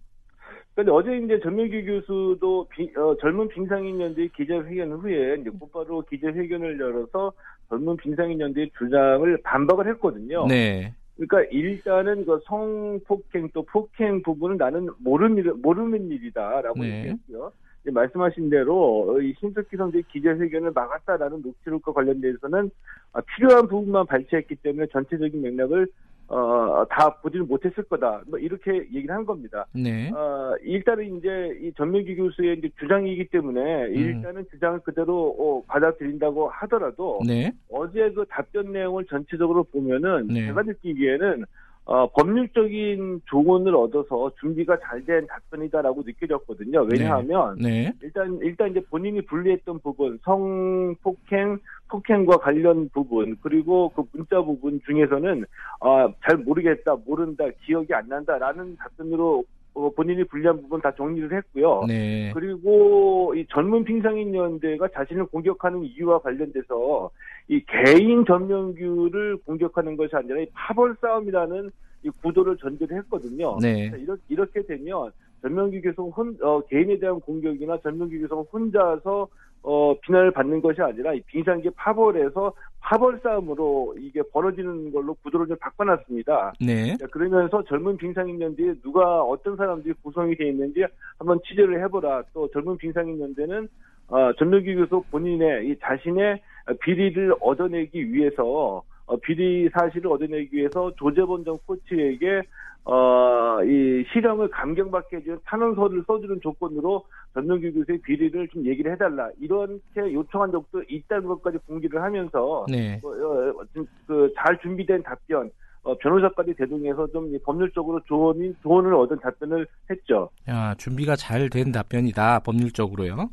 근데 0.75 0.91
어제 0.91 1.17
이제 1.19 1.39
전명기 1.43 1.85
교수도 1.85 2.67
비- 2.69 2.91
어, 2.97 3.15
젊은 3.21 3.49
빙상인 3.49 4.01
연대 4.01 4.27
기자회견 4.37 4.93
후에 4.93 5.37
이제 5.41 5.51
곧바로 5.51 6.03
기자회견을 6.03 6.81
열어서 6.81 7.33
젊은 7.69 7.97
빙상인 7.97 8.41
연대의 8.41 8.71
주장을 8.79 9.39
반박을 9.45 9.89
했거든요. 9.93 10.47
네, 10.49 10.93
그러니까 11.17 11.43
일단은 11.51 12.25
그 12.25 12.41
성폭행 12.45 13.51
또 13.53 13.63
폭행 13.63 14.23
부분은 14.23 14.57
나는 14.57 14.89
모르는 14.99 15.39
일, 15.39 15.53
모르는 15.55 16.11
일이다라고 16.11 16.81
네. 16.81 16.99
얘기했고요. 16.99 17.53
말씀하신 17.87 18.49
대로 18.51 19.21
이 19.21 19.35
신석기 19.39 19.77
선수의 19.77 20.05
기자회견을 20.05 20.73
막았다라는 20.73 21.43
녹취록과 21.43 21.93
관련돼서는 21.93 22.71
아, 23.13 23.21
필요한 23.21 23.69
부분만 23.69 24.07
발췌했기 24.07 24.57
때문에 24.57 24.87
전체적인 24.91 25.43
맥락을 25.43 25.87
어, 26.29 26.85
다 26.89 27.11
보지는 27.21 27.47
못했을 27.47 27.85
거다. 27.85 28.23
뭐 28.27 28.39
이렇게 28.39 28.73
얘기를 28.95 29.15
한 29.15 29.25
겁니다. 29.27 29.67
네. 29.73 30.11
어, 30.11 30.55
일단은 30.63 31.19
이제 31.19 31.59
이 31.61 31.73
전명기 31.77 32.17
교수의 32.17 32.59
이제 32.59 32.71
주장이기 32.81 33.27
때문에 33.27 33.89
일단은 33.91 34.47
주장을 34.51 34.81
그대로 34.81 35.35
어, 35.39 35.63
받아들인다고 35.67 36.49
하더라도 36.49 37.21
네. 37.27 37.53
어제 37.71 38.11
그 38.13 38.25
답변 38.29 38.73
내용을 38.73 39.05
전체적으로 39.07 39.65
보면은 39.65 40.29
네. 40.29 40.47
제가 40.47 40.63
느끼기에는 40.63 41.45
어, 41.87 42.07
법률적인 42.13 43.21
조언을 43.27 43.77
얻어서 43.77 44.33
준비가 44.41 44.79
잘 44.81 45.05
된 45.05 45.27
답변이다라고 45.27 46.03
느껴졌거든요. 46.07 46.87
왜냐하면 46.91 47.57
네. 47.61 47.93
일단 48.01 48.39
일단 48.43 48.71
이제 48.71 48.81
본인이 48.89 49.21
분리했던 49.21 49.81
부분 49.81 50.19
성폭행 50.25 51.59
폭행과 51.95 52.39
관련 52.39 52.89
부분 52.89 53.37
그리고 53.41 53.89
그 53.91 54.03
문자 54.13 54.43
부분 54.43 54.81
중에서는 54.85 55.45
아, 55.81 56.09
잘 56.27 56.39
모르겠다 56.39 56.97
모른다 57.07 57.45
기억이 57.65 57.95
안 57.95 58.09
난다라는 58.09 58.77
답변으로 58.77 59.45
어, 59.75 59.91
본인이 59.91 60.25
분리한 60.25 60.63
부분 60.63 60.81
다 60.81 60.93
정리를 60.93 61.33
했고요. 61.37 61.85
네. 61.87 62.33
그리고 62.33 63.35
이 63.37 63.45
젊은 63.49 63.85
빙상인 63.85 64.35
연대가 64.35 64.89
자신을 64.89 65.27
공격하는 65.27 65.85
이유와 65.85 66.21
관련돼서 66.21 67.11
이 67.49 67.61
개인 67.67 68.25
전면규를 68.25 69.39
공격하는 69.45 69.97
것이 69.97 70.15
아니라 70.15 70.41
이 70.41 70.47
파벌 70.53 70.97
싸움이라는 71.01 71.71
이 72.05 72.11
구도를 72.23 72.57
전제를 72.59 72.99
했거든요. 72.99 73.59
네. 73.61 73.91
이렇게, 73.99 74.23
이렇게 74.29 74.63
되면 74.63 75.11
전명규 75.43 75.81
교수 75.83 76.03
혼, 76.03 76.37
어, 76.41 76.61
개인에 76.67 76.99
대한 76.99 77.21
공격이나 77.21 77.79
전명규 77.83 78.19
교수가 78.21 78.43
혼자서 78.53 79.29
어, 79.65 79.95
비난을 80.03 80.31
받는 80.31 80.61
것이 80.61 80.83
아니라 80.83 81.15
이 81.15 81.21
빙상계 81.23 81.71
파벌에서 81.75 82.53
파벌 82.81 83.19
싸움으로 83.23 83.95
이게 83.99 84.21
벌어지는 84.31 84.93
걸로 84.93 85.15
구도를 85.15 85.47
좀 85.47 85.57
바꿔놨습니다. 85.57 86.53
네. 86.61 86.97
자, 86.99 87.07
그러면서 87.07 87.65
젊은 87.65 87.97
빙상인 87.97 88.41
연대에 88.43 88.75
누가 88.83 89.23
어떤 89.23 89.57
사람들이 89.57 89.95
구성이 90.03 90.37
되어 90.37 90.49
있는지 90.49 90.85
한번 91.19 91.41
취재를 91.49 91.83
해보라. 91.85 92.25
또 92.35 92.51
젊은 92.51 92.77
빙상인 92.77 93.19
연대는 93.19 93.69
어, 94.09 94.33
전명기 94.35 94.75
교수 94.75 95.03
본인의 95.11 95.71
이 95.71 95.77
자신의 95.81 96.43
비리를 96.83 97.35
얻어내기 97.41 98.13
위해서 98.13 98.83
어, 99.07 99.17
비리 99.17 99.69
사실을 99.71 100.11
얻어내기 100.11 100.57
위해서 100.57 100.93
조재본 100.97 101.45
전 101.45 101.59
코치에게 101.67 102.43
어, 102.87 103.63
이 103.65 104.05
실형을 104.13 104.49
감경받게 104.51 105.17
해주는 105.17 105.39
탄원서를 105.45 106.05
써주는 106.07 106.41
조건으로 106.43 107.05
전명기 107.33 107.73
교수의 107.73 107.99
비리를 108.03 108.49
좀 108.49 108.67
얘기를 108.67 108.93
해달라 108.93 109.31
이렇게 109.41 110.13
요청한 110.13 110.53
적도 110.53 110.83
있다는 110.89 111.27
것까지 111.29 111.59
공개를 111.67 112.03
하면서 112.03 112.67
네. 112.69 113.01
어, 113.03 113.09
어, 113.09 113.65
좀, 113.73 113.87
그, 114.07 114.33
잘 114.37 114.59
준비된 114.61 115.03
답변, 115.03 115.51
어, 115.85 115.97
변호사까지 115.99 116.55
대동해서 116.55 117.07
좀이 117.13 117.39
법률적으로 117.41 118.01
조언이, 118.09 118.55
조언을 118.63 118.95
얻은 118.95 119.19
답변을 119.21 119.67
했죠. 119.91 120.31
야, 120.49 120.75
준비가 120.79 121.15
잘 121.15 121.45
된 121.51 121.71
답변이다. 121.71 122.41
법률적으로요. 122.41 123.31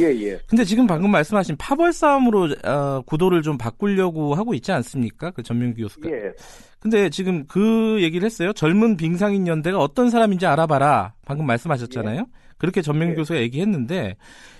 예, 0.00 0.04
예. 0.06 0.38
근데 0.48 0.64
지금 0.64 0.86
방금 0.86 1.10
말씀하신 1.10 1.56
파벌 1.58 1.92
싸움으로 1.92 2.48
어, 2.64 3.02
구도를 3.06 3.42
좀 3.42 3.58
바꾸려고 3.58 4.34
하고 4.34 4.54
있지 4.54 4.72
않습니까? 4.72 5.30
그 5.32 5.42
전명기 5.42 5.82
교수가. 5.82 6.10
예. 6.10 6.32
근데 6.82 7.10
지금 7.10 7.46
그 7.46 8.02
얘기를 8.02 8.26
했어요. 8.26 8.52
젊은 8.52 8.96
빙상인 8.96 9.46
연대가 9.46 9.78
어떤 9.78 10.10
사람인지 10.10 10.46
알아봐라. 10.46 11.14
방금 11.24 11.46
말씀하셨잖아요. 11.46 12.26
그렇게 12.58 12.82
전명기 12.82 13.12
예. 13.12 13.16
교수가 13.16 13.40
얘기했는데 13.40 14.16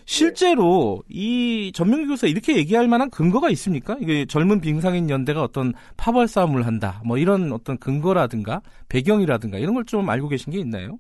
실제로 0.07 1.03
이 1.09 1.73
전명기 1.75 2.07
교수가 2.07 2.29
이렇게 2.29 2.57
얘기할 2.57 2.87
만한 2.89 3.11
근거가 3.11 3.51
있습니까? 3.51 3.97
이게 4.01 4.25
젊은 4.27 4.61
빙상인 4.61 5.11
연대가 5.11 5.43
어떤 5.43 5.73
파벌 5.97 6.29
싸움을 6.29 6.65
한다. 6.67 7.01
뭐 7.05 7.19
이런 7.19 7.53
어떤 7.53 7.77
근거라든가 7.79 8.61
배경이라든가 8.89 9.59
이런 9.59 9.75
걸 9.75 9.83
좀 9.85 10.09
알고 10.09 10.29
계신 10.29 10.53
게 10.53 10.59
있나요? 10.61 10.99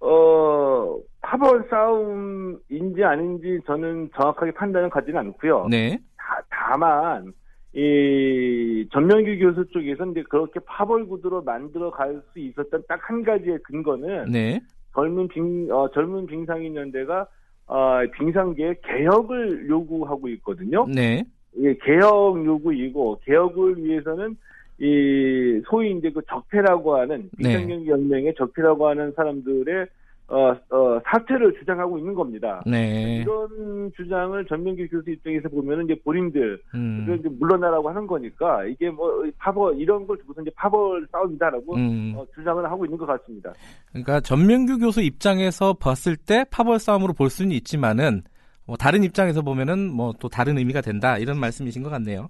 어, 0.00 0.96
파벌 1.22 1.66
싸움인지 1.70 3.02
아닌지 3.04 3.58
저는 3.66 4.10
정확하게 4.16 4.52
판단을 4.52 4.90
가지는 4.90 5.18
않고요. 5.18 5.66
네. 5.68 5.98
다, 6.16 6.40
다만, 6.50 7.32
이, 7.78 8.88
전명기 8.92 9.38
교수 9.38 9.64
쪽에서 9.70 10.04
이제 10.06 10.24
그렇게 10.28 10.58
파벌 10.66 11.06
구도로 11.06 11.42
만들어 11.42 11.92
갈 11.92 12.20
수 12.32 12.40
있었던 12.40 12.82
딱 12.88 12.98
한 13.08 13.22
가지의 13.22 13.58
근거는 13.62 14.32
네. 14.32 14.60
젊은 14.94 15.28
빙, 15.28 15.68
어, 15.70 15.88
젊은 15.92 16.26
빙상인 16.26 16.74
연대가 16.74 17.28
어, 17.68 18.00
빙상계의 18.18 18.76
개혁을 18.82 19.68
요구하고 19.68 20.28
있거든요. 20.30 20.86
네. 20.92 21.22
이게 21.54 21.78
개혁 21.84 22.44
요구이고 22.44 23.20
개혁을 23.24 23.84
위해서는 23.84 24.36
이 24.80 25.62
소위 25.70 25.92
이제 25.92 26.10
그 26.10 26.20
적폐라고 26.28 26.96
하는 26.96 27.30
네. 27.38 27.50
빙상경기 27.50 27.88
연맹의 27.90 28.34
적폐라고 28.36 28.88
하는 28.88 29.12
사람들의 29.14 29.86
어, 30.30 30.50
어, 30.50 31.00
사퇴를 31.06 31.54
주장하고 31.58 31.98
있는 31.98 32.14
겁니다. 32.14 32.62
네. 32.66 33.16
이런 33.22 33.90
주장을 33.96 34.44
전명기 34.46 34.88
교수 34.88 35.10
입장에서 35.10 35.48
보면은 35.48 35.86
이제 35.86 35.96
본인들 36.04 36.60
음. 36.74 37.04
그 37.06 37.14
이제 37.16 37.28
물러나라고 37.30 37.88
하는 37.88 38.06
거니까 38.06 38.64
이게 38.66 38.90
뭐 38.90 39.24
파벌 39.38 39.80
이런 39.80 40.06
걸 40.06 40.18
두고서 40.18 40.42
이제 40.42 40.50
파벌 40.54 41.06
싸움이다라고 41.10 41.76
음. 41.76 42.14
어, 42.14 42.26
주장을 42.34 42.62
하고 42.70 42.84
있는 42.84 42.98
것 42.98 43.06
같습니다. 43.06 43.54
그러니까 43.90 44.20
전명규 44.20 44.78
교수 44.78 45.00
입장에서 45.00 45.72
봤을 45.72 46.16
때 46.16 46.44
파벌 46.50 46.78
싸움으로 46.78 47.14
볼 47.14 47.30
수는 47.30 47.52
있지만은 47.52 48.22
뭐 48.66 48.76
다른 48.76 49.02
입장에서 49.04 49.40
보면은 49.40 49.90
뭐 49.90 50.12
또 50.20 50.28
다른 50.28 50.58
의미가 50.58 50.80
된다 50.80 51.16
이런 51.16 51.38
말씀이신 51.38 51.82
것 51.82 51.90
같네요. 51.90 52.28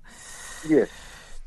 예, 0.71 0.85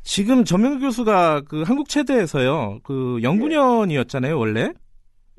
지금 0.02 0.44
전명규 0.44 0.80
교수가 0.80 1.42
그 1.48 1.62
한국 1.62 1.88
체대에서요 1.88 2.80
그 2.82 3.20
연구년이었잖아요 3.22 4.38
원래 4.38 4.72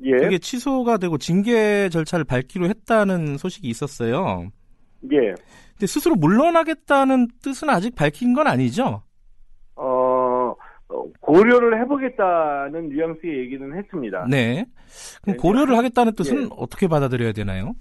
예, 0.02 0.12
그게 0.12 0.38
취소가 0.38 0.98
되고 0.98 1.18
징계 1.18 1.88
절차를 1.88 2.24
밟기로 2.24 2.68
했다는 2.68 3.38
소식이 3.38 3.68
있었어요. 3.68 4.50
예. 5.12 5.34
근데 5.72 5.86
스스로 5.86 6.14
물러나겠다는 6.16 7.28
뜻은 7.42 7.70
아직 7.70 7.94
밝힌 7.94 8.32
건 8.34 8.46
아니죠? 8.46 9.02
어, 9.76 10.54
어, 10.88 11.04
고려를 11.20 11.80
해보겠다는 11.80 12.88
뉘앙스의 12.90 13.38
얘기는 13.40 13.76
했습니다. 13.76 14.26
네. 14.30 14.66
그럼 15.22 15.36
네, 15.36 15.40
고려를 15.40 15.76
하겠다는 15.76 16.14
뜻은 16.14 16.42
예. 16.42 16.48
어떻게 16.56 16.86
받아들여야 16.86 17.32
되나요? 17.32 17.74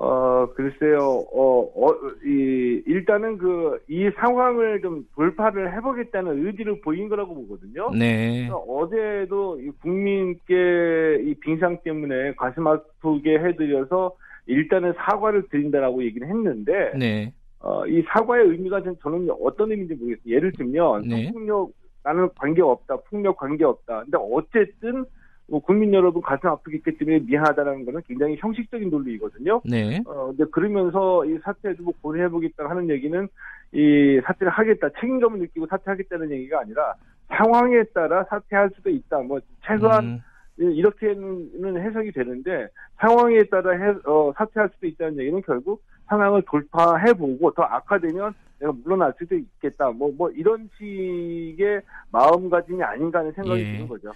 어, 0.00 0.46
글쎄요, 0.54 1.24
어, 1.32 1.60
어, 1.74 1.92
이, 2.24 2.80
일단은 2.86 3.36
그, 3.36 3.80
이 3.88 4.08
상황을 4.16 4.80
좀 4.80 5.04
돌파를 5.16 5.74
해보겠다는 5.74 6.46
의지를 6.46 6.80
보인 6.82 7.08
거라고 7.08 7.34
보거든요. 7.34 7.90
네. 7.90 8.48
어제도 8.68 9.60
이 9.60 9.70
국민께 9.82 11.18
이 11.24 11.34
빙상 11.40 11.78
때문에 11.82 12.34
가슴 12.36 12.68
아프게 12.68 13.40
해드려서 13.40 14.14
일단은 14.46 14.92
사과를 14.98 15.48
드린다라고 15.50 16.04
얘기를 16.04 16.28
했는데, 16.28 16.92
네. 16.96 17.32
어, 17.58 17.84
이 17.88 18.00
사과의 18.02 18.46
의미가 18.50 18.84
전- 18.84 18.96
저는 19.02 19.28
어떤 19.42 19.72
의미인지 19.72 19.96
모르겠어요. 19.96 20.32
예를 20.32 20.52
들면, 20.52 21.08
네. 21.08 21.32
폭력, 21.32 21.70
나는 22.04 22.28
관계 22.38 22.62
없다, 22.62 22.98
폭력 23.10 23.36
관계 23.36 23.64
없다. 23.64 24.04
근데 24.04 24.16
어쨌든, 24.16 25.04
뭐 25.50 25.60
국민 25.60 25.92
여러분 25.94 26.20
가슴 26.20 26.48
아프게 26.50 26.76
했기 26.76 26.98
때문에 26.98 27.20
미안하다는 27.20 27.86
거는 27.86 28.02
굉장히 28.06 28.36
형식적인 28.38 28.90
논리이거든요. 28.90 29.62
네. 29.64 30.00
어, 30.06 30.26
근데 30.26 30.44
그러면서 30.50 31.24
이 31.24 31.38
사퇴도 31.42 31.82
뭐 31.82 31.94
고려해보겠다 32.02 32.68
하는 32.68 32.90
얘기는 32.90 33.28
이 33.72 34.20
사퇴를 34.24 34.50
하겠다, 34.52 34.88
책임감을 35.00 35.38
느끼고 35.40 35.66
사퇴하겠다는 35.66 36.30
얘기가 36.32 36.60
아니라 36.60 36.94
상황에 37.28 37.82
따라 37.94 38.24
사퇴할 38.24 38.70
수도 38.74 38.90
있다. 38.90 39.20
뭐 39.20 39.40
최소한 39.66 40.20
음, 40.60 40.72
이렇게는 40.72 41.80
해석이 41.80 42.12
되는데 42.12 42.68
상황에 43.00 43.42
따라 43.44 43.72
해, 43.72 43.94
어, 44.04 44.32
사퇴할 44.36 44.68
수도 44.74 44.86
있다는 44.86 45.18
얘기는 45.18 45.40
결국 45.42 45.82
상황을 46.08 46.42
돌파해보고 46.42 47.52
더 47.52 47.62
악화되면 47.62 48.34
내가 48.60 48.72
물러날 48.84 49.14
수도 49.18 49.34
있겠다. 49.34 49.90
뭐, 49.90 50.12
뭐 50.16 50.30
이런 50.30 50.68
식의 50.76 51.80
마음가짐이 52.10 52.82
아닌가 52.82 53.20
하는 53.20 53.32
생각이 53.32 53.60
예. 53.60 53.72
드는 53.72 53.88
거죠. 53.88 54.10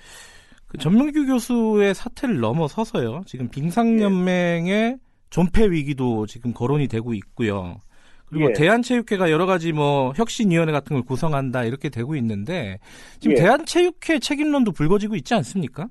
그 0.72 0.78
전명규 0.78 1.26
교수의 1.26 1.94
사태를 1.94 2.40
넘어서서요. 2.40 3.24
지금 3.26 3.48
빙상연맹의 3.50 4.96
존폐 5.28 5.70
위기도 5.70 6.26
지금 6.26 6.54
거론이 6.54 6.88
되고 6.88 7.12
있고요. 7.12 7.76
그리고 8.24 8.48
예. 8.48 8.52
대한체육회가 8.54 9.30
여러 9.30 9.44
가지 9.44 9.72
뭐 9.72 10.14
혁신위원회 10.16 10.72
같은 10.72 10.94
걸 10.96 11.04
구성한다 11.04 11.64
이렇게 11.64 11.90
되고 11.90 12.16
있는데 12.16 12.78
지금 13.20 13.36
예. 13.36 13.40
대한체육회 13.42 14.18
책임론도 14.20 14.72
불거지고 14.72 15.14
있지 15.16 15.34
않습니까? 15.34 15.88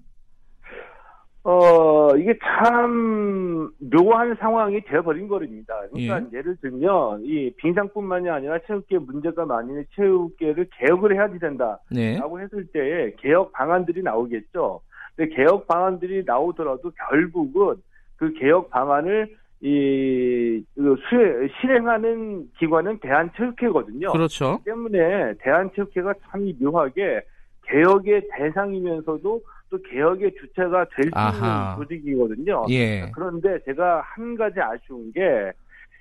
어, 1.43 2.15
이게 2.17 2.37
참 2.39 3.71
묘한 3.79 4.35
상황이 4.35 4.79
되어버린 4.81 5.27
거입니다. 5.27 5.73
그러니까 5.91 6.21
예. 6.21 6.37
예. 6.37 6.41
를 6.41 6.55
들면 6.57 7.21
이 7.23 7.51
빙상뿐만이 7.57 8.29
아니라 8.29 8.59
체육계 8.67 8.99
문제가 8.99 9.45
많은 9.45 9.85
체육계를 9.95 10.67
개혁을 10.77 11.15
해야 11.15 11.27
된다. 11.39 11.79
네. 11.89 12.17
라고 12.17 12.39
했을 12.39 12.65
때 12.67 13.15
개혁 13.17 13.51
방안들이 13.53 14.03
나오겠죠. 14.03 14.81
근데 15.15 15.35
개혁 15.35 15.67
방안들이 15.67 16.23
나오더라도 16.25 16.91
결국은 17.09 17.75
그 18.17 18.33
개혁 18.33 18.69
방안을 18.69 19.35
이 19.61 20.63
그, 20.75 20.95
수행, 21.07 21.49
실행하는 21.59 22.49
기관은 22.57 22.99
대한체육회거든요. 22.99 24.11
그렇죠. 24.11 24.59
때문에 24.65 25.35
대한체육회가 25.39 26.13
참 26.29 26.51
묘하게 26.59 27.21
개혁의 27.67 28.27
대상이면서도 28.31 29.41
또 29.71 29.81
개혁의 29.81 30.33
주체가 30.39 30.85
될 30.95 31.05
수 31.05 31.11
있는. 31.17 31.75
조직이거든요. 31.77 32.65
예. 32.69 33.09
그런데 33.15 33.57
제가 33.63 34.01
한 34.01 34.35
가지 34.35 34.59
아쉬운 34.61 35.11
게 35.13 35.51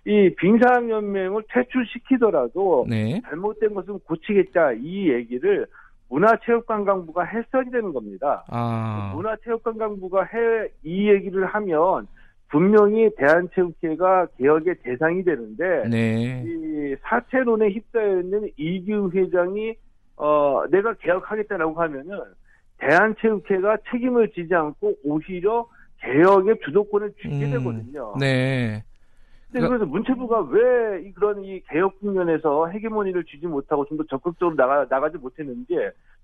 이 0.06 0.34
빙상연맹을 0.34 1.42
퇴출시키더라도 1.50 2.86
네. 2.88 3.20
잘못된 3.28 3.74
것은 3.74 3.98
고치겠다 4.00 4.72
이 4.72 5.10
얘기를 5.10 5.66
문화체육관광부가 6.08 7.22
했어야 7.24 7.64
되는 7.70 7.92
겁니다. 7.92 8.42
아. 8.48 9.12
문화체육관광부가 9.14 10.24
해 10.24 10.68
이 10.84 11.08
얘기를 11.10 11.44
하면 11.44 12.06
분명히 12.48 13.10
대한체육회가 13.16 14.28
개혁의 14.38 14.76
대상이 14.82 15.22
되는데 15.22 15.86
네. 15.88 16.42
이 16.46 16.96
사채론에 17.02 17.68
휩싸여 17.68 18.20
있는 18.22 18.48
이규 18.56 19.10
회장이 19.14 19.74
어 20.16 20.64
내가 20.70 20.94
개혁하겠다라고 20.94 21.74
하면은 21.82 22.20
대한체육회가 22.80 23.78
책임을 23.90 24.30
지지 24.30 24.54
않고 24.54 24.94
오히려 25.04 25.66
개혁의 26.00 26.58
주도권을 26.64 27.12
쥐게 27.22 27.44
음, 27.46 27.50
되거든요. 27.52 28.14
네. 28.18 28.82
근데 29.52 29.66
그래서 29.66 29.84
문체부가 29.84 30.42
왜 30.50 31.02
이- 31.02 31.12
그런 31.12 31.42
이 31.44 31.60
개혁 31.68 31.98
국면에서 32.00 32.68
헤게모니를 32.68 33.24
쥐지 33.24 33.46
못하고 33.48 33.84
좀 33.86 33.98
더 33.98 34.04
적극적으로 34.08 34.54
나가 34.56 34.86
나가지 34.88 35.18
못했는지 35.18 35.74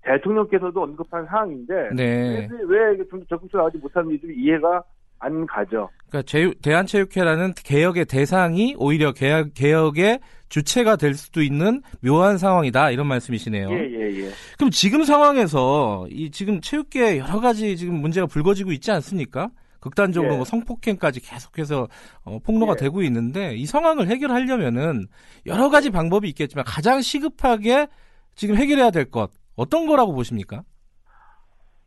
대통령께서도 0.03 0.81
언급한 0.81 1.25
사항인데 1.25 1.89
네. 1.95 2.47
왜좀 2.67 3.19
더 3.19 3.25
적극적으로 3.27 3.63
나가지 3.63 3.77
못하는지 3.79 4.21
좀 4.21 4.31
이해가 4.31 4.83
안 5.19 5.45
가죠. 5.45 5.89
그러니까 6.09 6.29
제- 6.29 6.53
대한체육회라는 6.61 7.53
개혁의 7.63 8.05
대상이 8.05 8.75
오히려 8.77 9.11
개혁, 9.13 9.53
개혁의 9.53 10.19
주체가 10.49 10.95
될 10.95 11.15
수도 11.15 11.41
있는 11.41 11.81
묘한 12.01 12.37
상황이다 12.37 12.91
이런 12.91 13.07
말씀이시네요. 13.07 13.69
예, 13.71 13.75
예, 13.75 14.25
예. 14.25 14.31
그럼 14.57 14.71
지금 14.71 15.03
상황에서 15.03 16.07
이 16.09 16.31
지금 16.31 16.61
체육계 16.61 17.17
여러 17.17 17.39
가지 17.41 17.75
지금 17.75 17.95
문제가 17.95 18.27
불거지고 18.27 18.71
있지 18.71 18.91
않습니까? 18.91 19.49
극단적으로 19.79 20.33
예. 20.33 20.35
뭐 20.37 20.45
성폭행까지 20.45 21.19
계속해서 21.19 21.87
어, 22.23 22.39
폭로가 22.39 22.73
예. 22.73 22.75
되고 22.77 23.03
있는데 23.03 23.55
이 23.55 23.65
상황을 23.65 24.07
해결하려면은 24.07 25.07
여러 25.45 25.69
가지 25.69 25.89
방법이 25.89 26.29
있겠지만 26.29 26.63
가장 26.65 27.01
시급하게 27.01 27.87
지금 28.35 28.55
해결해야 28.55 28.91
될 28.91 29.05
것 29.11 29.31
어떤 29.55 29.85
거라고 29.87 30.13
보십니까? 30.13 30.63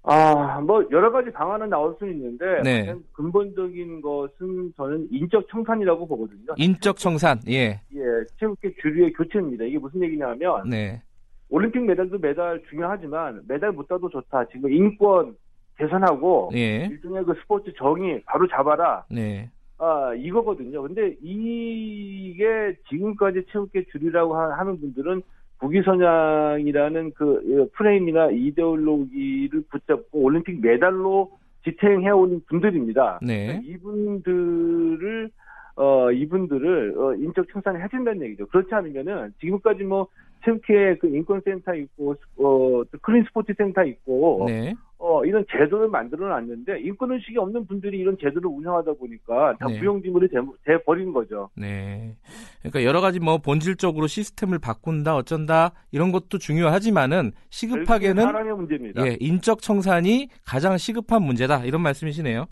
아, 0.02 0.60
뭐 0.60 0.82
여러 0.90 1.12
가지 1.12 1.30
방안은 1.30 1.68
나올 1.68 1.94
수 1.98 2.08
있는데 2.08 2.62
네. 2.62 2.94
근본적인 3.12 4.00
것은 4.00 4.72
저는 4.76 5.08
인적 5.10 5.46
청산이라고 5.50 6.06
보거든요. 6.06 6.54
인적 6.56 6.96
청산, 6.96 7.38
예, 7.48 7.80
예, 7.94 8.00
체육계 8.38 8.74
주류의 8.80 9.12
교체입니다. 9.12 9.64
이게 9.64 9.78
무슨 9.78 10.02
얘기냐면 10.02 10.68
네, 10.68 11.02
올림픽 11.50 11.80
메달도 11.84 12.18
메달 12.18 12.62
중요하지만 12.70 13.42
메달보다도 13.46 14.08
좋다. 14.08 14.46
지금 14.46 14.72
인권 14.72 15.36
개선하고 15.76 16.50
예, 16.54 16.86
일종의 16.86 17.24
그 17.24 17.34
스포츠 17.42 17.70
정의 17.76 18.22
바로 18.24 18.48
잡아라. 18.48 19.04
네, 19.10 19.50
아, 19.76 20.14
이거거든요. 20.14 20.80
근데 20.80 21.14
이게 21.20 22.74
지금까지 22.88 23.44
체육계 23.52 23.84
주류라고 23.92 24.34
하- 24.34 24.58
하는 24.58 24.80
분들은 24.80 25.22
국위선양이라는 25.60 27.12
그 27.14 27.42
예, 27.46 27.68
프레임이나 27.76 28.30
이데올로기를 28.30 29.62
붙잡고 29.70 30.20
올림픽 30.20 30.60
메달로 30.60 31.30
지탱해온 31.64 32.42
분들입니다. 32.48 33.20
네, 33.22 33.60
이분들을 33.64 35.30
어 35.76 36.10
이분들을 36.10 36.94
어, 36.98 37.14
인적 37.14 37.46
청산을 37.52 37.82
해준다는 37.84 38.22
얘기죠. 38.22 38.46
그렇지 38.46 38.74
않으면은 38.74 39.32
지금까지 39.40 39.84
뭐 39.84 40.08
체육회 40.44 40.96
그 40.98 41.08
인권센터 41.08 41.74
있고 41.74 42.14
어 42.38 42.82
clean 43.02 43.24
스포츠 43.24 43.52
센터 43.56 43.84
있고 43.84 44.44
네, 44.48 44.74
어 44.98 45.24
이런 45.24 45.44
제도를 45.50 45.88
만들어 45.88 46.28
놨는데 46.28 46.80
인권 46.80 47.12
의식이 47.12 47.38
없는 47.38 47.66
분들이 47.66 47.98
이런 47.98 48.16
제도를 48.20 48.48
운영하다 48.48 48.94
보니까 48.94 49.56
다 49.58 49.66
네. 49.66 49.78
무용지물이 49.78 50.28
돼, 50.28 50.36
돼 50.64 50.82
버린 50.84 51.12
거죠. 51.12 51.50
네. 51.56 52.14
그러니까 52.60 52.84
여러 52.84 53.00
가지 53.00 53.20
뭐 53.20 53.38
본질적으로 53.38 54.06
시스템을 54.06 54.58
바꾼다 54.58 55.16
어쩐다 55.16 55.72
이런 55.90 56.12
것도 56.12 56.38
중요하지만은 56.38 57.32
시급하게는 57.50 58.22
사람의 58.22 58.54
문제입니다. 58.54 59.06
예, 59.06 59.16
인적 59.20 59.62
청산이 59.62 60.28
가장 60.44 60.76
시급한 60.76 61.22
문제다. 61.22 61.64
이런 61.64 61.80
말씀이시네요. 61.82 62.46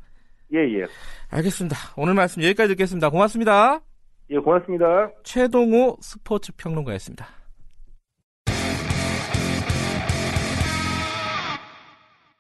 예, 0.55 0.59
예. 0.59 0.87
알겠습니다. 1.31 1.77
오늘 1.97 2.15
말씀 2.15 2.43
여기까지 2.43 2.69
듣겠습니다. 2.75 3.11
고맙습니다. 3.11 3.81
예, 4.31 4.39
고맙습니다. 4.39 5.11
최동호 5.23 5.97
스포츠 6.01 6.53
평론가였습니다. 6.57 7.27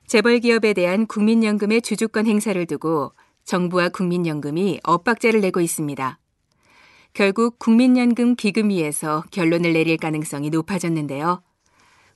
재벌 0.08 0.40
기업에 0.40 0.72
대한 0.72 1.06
국민연금의 1.06 1.82
주주권 1.82 2.26
행사를 2.26 2.64
두고 2.64 3.12
정부와 3.44 3.90
국민연금이 3.90 4.80
엇박자를 4.82 5.42
내고 5.42 5.60
있습니다. 5.60 6.18
결국 7.12 7.58
국민연금 7.58 8.34
기금위에서 8.34 9.24
결론을 9.30 9.74
내릴 9.74 9.98
가능성이 9.98 10.48
높아졌는데요. 10.48 11.42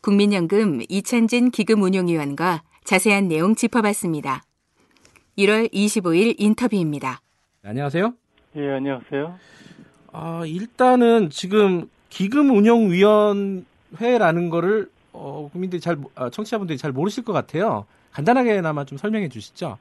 국민연금 0.01 0.81
이찬진 0.89 1.51
기금운용위원과 1.51 2.63
자세한 2.85 3.29
내용 3.29 3.55
짚어봤습니다. 3.55 4.43
1월 5.37 5.71
25일 5.71 6.37
인터뷰입니다. 6.39 7.21
안녕하세요. 7.63 8.15
예, 8.57 8.71
안녕하세요. 8.71 9.39
아, 10.13 10.45
일단은 10.47 11.29
지금 11.29 11.91
기금운용위원회라는 12.09 14.49
거를 14.49 14.89
어, 15.13 15.49
국민들이 15.53 15.81
잘 15.81 15.97
모- 15.97 16.11
아, 16.15 16.31
청취자분들이 16.31 16.79
잘 16.79 16.93
모르실 16.93 17.25
것 17.25 17.33
같아요. 17.33 17.87
간단하게나마 18.13 18.85
좀 18.85 18.99
설명해 18.99 19.29
주시죠. 19.29 19.79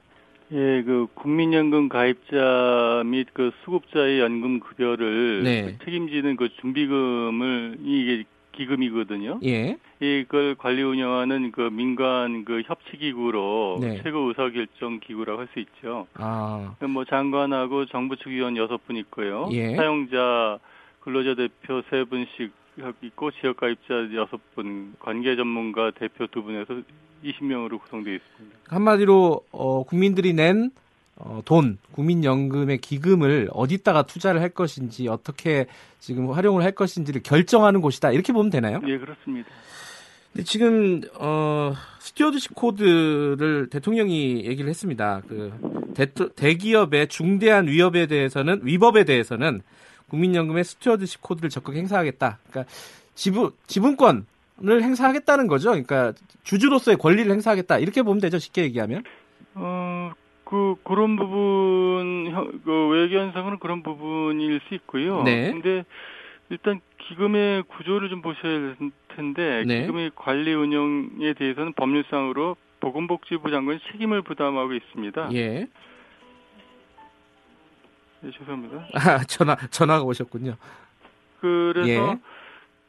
예, 0.54 0.84
그 0.84 1.08
국민연금 1.14 1.88
가입자 1.88 3.04
및 3.06 3.28
그 3.34 3.52
수급자의 3.64 4.20
연금 4.20 4.60
급여를 4.60 5.44
네. 5.44 5.64
그 5.80 5.86
책임지는 5.86 6.36
그 6.36 6.50
준비금을 6.60 7.78
이게 7.84 8.24
기금이거든요. 8.52 9.40
예. 9.46 9.78
이걸 10.02 10.56
관리 10.56 10.82
운영하는 10.84 11.52
그 11.54 11.62
민간 11.72 12.44
그 12.44 12.64
협치기구로 12.66 13.78
네. 13.80 14.02
최고 14.04 14.28
의사결정 14.28 15.00
기구라고 15.00 15.40
할 15.40 15.48
수 15.54 15.60
있죠. 15.60 16.08
아, 16.16 16.76
뭐 16.82 17.06
장관하고 17.06 17.86
정부 17.86 18.18
측 18.18 18.28
위원 18.28 18.58
여섯 18.58 18.86
분 18.86 18.98
있고요. 18.98 19.48
예. 19.54 19.76
사용자 19.78 20.60
근로자 21.00 21.34
대표 21.36 21.82
세 21.90 22.04
분씩 22.04 22.52
있고 23.04 23.32
지역 23.32 23.58
가 23.58 23.68
입자 23.68 23.94
여섯 24.16 24.40
분, 24.56 24.94
관계 25.00 25.36
전문가 25.36 25.92
대표 25.92 26.28
두 26.28 26.44
분에서 26.44 26.82
20명으로 27.24 27.82
구성되어 27.82 28.14
있습니다. 28.16 28.58
한마디로 28.68 29.44
어, 29.52 29.84
국민들이 29.84 30.34
낸 30.34 30.72
어, 31.18 31.42
돈, 31.46 31.78
국민연금의 31.92 32.80
기금을 32.80 33.50
어디다가 33.54 34.04
투자를 34.04 34.42
할 34.42 34.50
것인지 34.50 35.08
어떻게 35.08 35.68
지금 36.00 36.32
활용을 36.32 36.64
할 36.64 36.72
것인지를 36.72 37.22
결정하는 37.22 37.82
곳이다. 37.82 38.12
이렇게 38.12 38.34
보면 38.34 38.50
되나요? 38.50 38.80
예, 38.88 38.98
그렇습니다. 38.98 39.48
근데 40.34 40.44
지금 40.46 41.02
어, 41.20 41.74
stewardship 42.00 42.56
code를 42.56 43.68
대통령이 43.70 44.46
얘기를 44.46 44.70
했습니다. 44.70 45.22
그 45.28 45.52
대토- 45.94 46.34
대기업의 46.36 47.10
중대한 47.10 47.68
위협에 47.68 48.08
대해서는 48.08 48.62
위법에 48.64 49.04
대해서는 49.04 49.62
국민연금의 50.12 50.66
stewardship 50.66 51.22
code를 51.22 51.50
적극 51.50 51.76
행사하겠다. 51.76 52.40
그러니까 52.50 52.74
지분 53.16 53.52
지분권을 53.68 54.84
행사하겠다는 54.84 55.48
거죠. 55.48 55.70
그러니까 55.70 56.14
주주로서의 56.44 56.98
권리를 56.98 57.32
행사하겠다. 57.32 57.80
이렇게 57.80 58.04
보면 58.04 58.20
되죠. 58.20 58.38
쉽게 58.38 58.64
얘기하면. 58.64 59.04
어, 59.56 60.12
그, 60.44 60.76
그런 60.84 61.16
부분, 61.16 62.30
형- 62.30 62.60
그 62.66 62.88
외형상은 62.90 63.60
그런 63.60 63.84
부분일 63.84 64.60
수 64.68 64.76
있고요. 64.76 65.24
네. 65.24 65.52
근데 65.52 65.86
일단 66.50 66.82
기금의 67.08 67.64
구조를 67.64 68.10
좀 68.10 68.22
보셔야 68.22 68.60
될 68.60 68.76
텐데, 69.16 69.64
네. 69.66 69.82
기금의 69.82 70.12
관리 70.16 70.54
운영에 70.54 71.34
대해서는 71.38 71.72
법률상으로 71.74 72.58
보건복지부 72.82 73.50
장관이 73.50 73.80
책임을 73.92 74.24
부담하고 74.24 74.74
있습니다. 74.74 75.30
예. 75.34 75.68
네, 78.22 78.32
죄송합니다. 78.38 78.88
아, 78.94 79.24
전화 79.26 79.56
전화가 79.56 80.04
오셨군요. 80.04 80.56
그래서 81.40 81.90
예. 81.90 82.20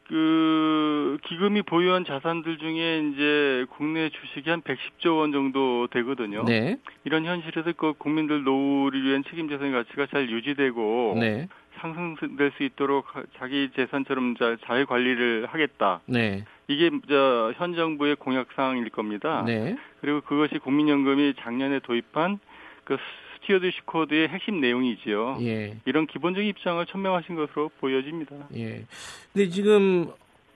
그 0.09 1.16
기금이 1.24 1.62
보유한 1.62 2.05
자산들 2.05 2.59
중에 2.59 2.99
이제 3.12 3.64
국내 3.70 4.11
주식이 4.11 4.51
한 4.51 4.61
110조 4.61 5.18
원 5.18 5.33
정도 5.33 5.87
되거든요. 5.91 6.45
네. 6.45 6.76
이런 7.05 7.24
현실에서 7.24 7.72
그 7.72 7.95
국민들 7.97 8.45
노후를 8.45 9.03
위한 9.05 9.24
책임 9.30 9.49
재산의 9.49 9.72
가치가 9.72 10.07
잘 10.07 10.28
유지되고 10.28 11.16
네. 11.18 11.49
상승될 11.80 12.53
수 12.59 12.62
있도록 12.64 13.16
하- 13.16 13.22
자기 13.39 13.70
재산처럼 13.74 14.37
잘, 14.37 14.59
잘 14.66 14.85
관리를 14.85 15.47
하겠다. 15.47 16.01
네. 16.05 16.45
이게 16.68 16.91
저현 17.09 17.74
정부의 17.74 18.16
공약 18.16 18.49
사항일 18.55 18.91
겁니다. 18.91 19.43
네. 19.47 19.76
그리고 20.03 20.20
그것이 20.20 20.59
국민연금이 20.59 21.35
작년에 21.41 21.78
도입한 21.78 22.39
그 22.85 22.99
stewardship 23.42 23.86
code의 23.86 24.28
핵심 24.28 24.61
내용이지요. 24.61 25.38
예. 25.40 25.76
이런 25.84 26.07
기본적인 26.07 26.49
입장을 26.51 26.84
천명하신 26.86 27.34
것으로 27.34 27.70
보여집니다. 27.80 28.36
예. 28.55 28.84
근데 29.32 29.49
지금 29.49 30.11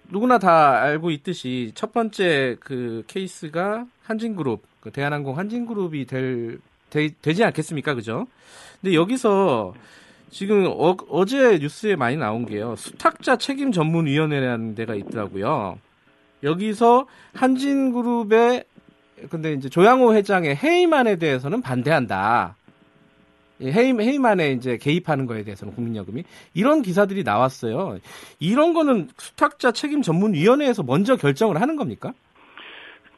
누구나 0.08 0.38
다 0.38 0.80
알고 0.82 1.10
있듯이 1.10 1.72
첫 1.74 1.92
번째 1.92 2.56
그 2.60 3.02
케이스가 3.08 3.86
한진그룹, 4.04 4.62
그 4.80 4.90
대한항공 4.90 5.36
한진그룹이 5.36 6.06
될 6.06 6.58
되, 6.90 7.08
되지 7.20 7.42
않겠습니까, 7.42 7.94
그죠? 7.94 8.26
근데 8.80 8.94
여기서 8.94 9.74
지금 10.30 10.66
어, 10.66 11.24
제 11.24 11.58
뉴스에 11.58 11.96
많이 11.96 12.16
나온 12.16 12.46
게요. 12.46 12.76
수탁자 12.76 13.36
책임 13.36 13.72
전문위원회라는 13.72 14.74
데가 14.76 14.94
있더라고요. 14.94 15.78
여기서 16.42 17.06
한진그룹의 17.34 18.64
근데 19.30 19.54
이제 19.54 19.68
조양호 19.68 20.14
회장의 20.14 20.56
해임안에 20.56 21.16
대해서는 21.16 21.62
반대한다. 21.62 22.54
예, 23.60 23.72
해임 23.72 24.00
해임안에 24.00 24.52
이제 24.52 24.76
개입하는 24.76 25.26
거에 25.26 25.44
대해서는 25.44 25.74
국민연금이 25.74 26.24
이런 26.54 26.82
기사들이 26.82 27.22
나왔어요. 27.22 27.98
이런 28.38 28.74
거는 28.74 29.08
수탁자 29.16 29.72
책임 29.72 30.02
전문위원회에서 30.02 30.82
먼저 30.82 31.16
결정을 31.16 31.60
하는 31.60 31.76
겁니까? 31.76 32.12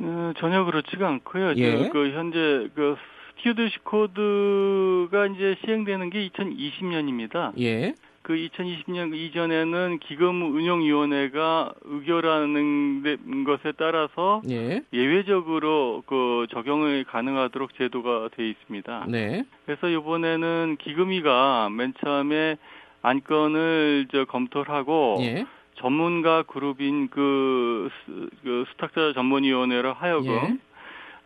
어, 0.01 0.33
전혀 0.39 0.65
그렇지가 0.65 1.09
않고요. 1.09 1.55
예. 1.57 1.89
그 1.89 2.13
현재 2.13 2.69
그 2.75 2.97
stewardship 3.39 3.85
code가 3.85 5.27
이제 5.27 5.57
시행되는 5.65 6.11
게 6.11 6.29
2020년입니다. 6.29 7.53
예. 7.61 7.95
그 8.29 8.35
2020년 8.35 9.15
이전에는 9.15 10.01
기금운용위원회가 10.01 11.73
의결하는 11.83 13.03
데- 13.03 13.17
것에 13.47 13.73
따라서 13.79 14.43
예. 14.51 14.83
예외적으로 14.93 16.03
그 16.05 16.47
적용이 16.51 17.05
가능하도록 17.05 17.75
제도가 17.79 18.29
돼 18.37 18.47
있습니다. 18.51 19.07
네. 19.09 19.45
그래서 19.65 19.89
이번에는 19.89 20.77
기금위가 20.79 21.71
맨 21.71 21.95
처음에 22.05 22.59
안건을 23.01 24.09
저 24.13 24.27
검토를 24.27 24.75
하고 24.75 25.17
예. 25.23 25.47
전문가 25.77 26.43
그룹인 26.43 27.09
그, 27.09 27.89
수, 28.05 28.29
그 28.45 28.65
수탁자 28.73 29.15
전문위원회로 29.15 29.95
하여금 29.95 30.35
예. 30.35 30.59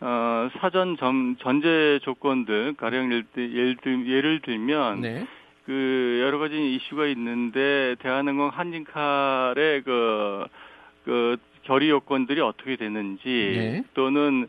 어, 0.06 0.50
사전 0.60 0.96
전, 0.98 1.34
전제 1.40 1.98
조건들 2.04 2.74
가령 2.76 3.06
예를, 3.06 3.24
들- 3.34 3.52
예를, 3.56 3.76
들, 3.82 4.06
예를 4.08 4.40
들면 4.42 5.00
네. 5.00 5.26
그 5.64 6.20
여러 6.22 6.38
가지 6.38 6.74
이슈가 6.74 7.06
있는데 7.06 7.94
대한항공 8.00 8.48
한진칼의 8.48 9.82
그, 9.82 10.46
그 11.04 11.36
결의 11.62 11.90
요건들이 11.90 12.40
어떻게 12.40 12.76
되는지 12.76 13.22
네. 13.24 13.84
또는 13.94 14.48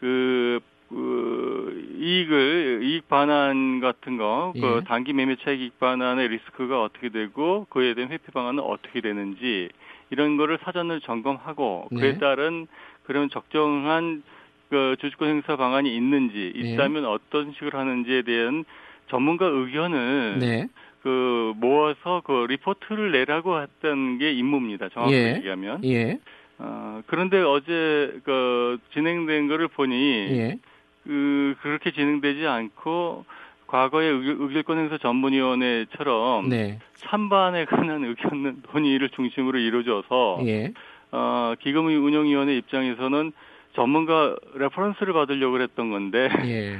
그, 0.00 0.60
그 0.88 1.96
이익을 1.98 2.80
이익 2.82 3.08
반환 3.08 3.80
같은 3.80 4.16
거, 4.16 4.52
예. 4.56 4.60
그 4.60 4.82
단기 4.86 5.12
매매 5.12 5.36
차익 5.36 5.60
이익 5.60 5.78
반환의 5.78 6.28
리스크가 6.28 6.82
어떻게 6.82 7.10
되고 7.10 7.66
그에 7.70 7.94
대한 7.94 8.10
회피 8.10 8.30
방안은 8.32 8.62
어떻게 8.62 9.00
되는지 9.00 9.68
이런 10.10 10.36
거를 10.36 10.58
사전을 10.62 11.00
점검하고 11.00 11.88
그에 11.90 12.12
네. 12.12 12.18
따른 12.18 12.66
그런 13.04 13.28
적정한 13.28 14.22
그 14.70 14.96
주주권 15.00 15.28
행사 15.28 15.56
방안이 15.56 15.94
있는지 15.94 16.52
예. 16.56 16.60
있다면 16.60 17.04
어떤 17.04 17.52
식으로 17.52 17.78
하는지에 17.78 18.22
대한 18.22 18.64
전문가 19.08 19.46
의견을 19.46 20.38
네. 20.40 20.66
그 21.02 21.52
모아서 21.56 22.22
그 22.24 22.46
리포트를 22.48 23.12
내라고 23.12 23.60
했던 23.60 24.18
게 24.18 24.32
임무입니다. 24.32 24.88
정확하게 24.90 25.16
예. 25.16 25.36
얘기하면. 25.36 25.84
예. 25.84 26.18
어, 26.58 27.02
그런데 27.06 27.40
어제 27.42 28.18
그 28.24 28.78
진행된 28.92 29.48
거를 29.48 29.68
보니 29.68 29.92
예. 30.30 30.58
그 31.04 31.54
그렇게 31.60 31.90
진행되지 31.90 32.46
않고 32.46 33.24
과거의 33.66 34.12
의결- 34.12 34.36
의결권 34.40 34.78
행사 34.78 34.96
전문위원회처럼 34.98 36.48
네. 36.48 36.78
찬반에 36.96 37.64
관한 37.66 38.04
의견 38.04 38.62
논의를 38.72 39.10
중심으로 39.10 39.58
이루어져서 39.58 40.40
예. 40.46 40.72
어, 41.12 41.54
기금의 41.60 41.96
운영위원회 41.96 42.56
입장에서는 42.56 43.32
전문가 43.74 44.36
reference를 44.54 45.12
받으려고 45.12 45.60
했던 45.60 45.90
건데 45.90 46.28
예. 46.46 46.78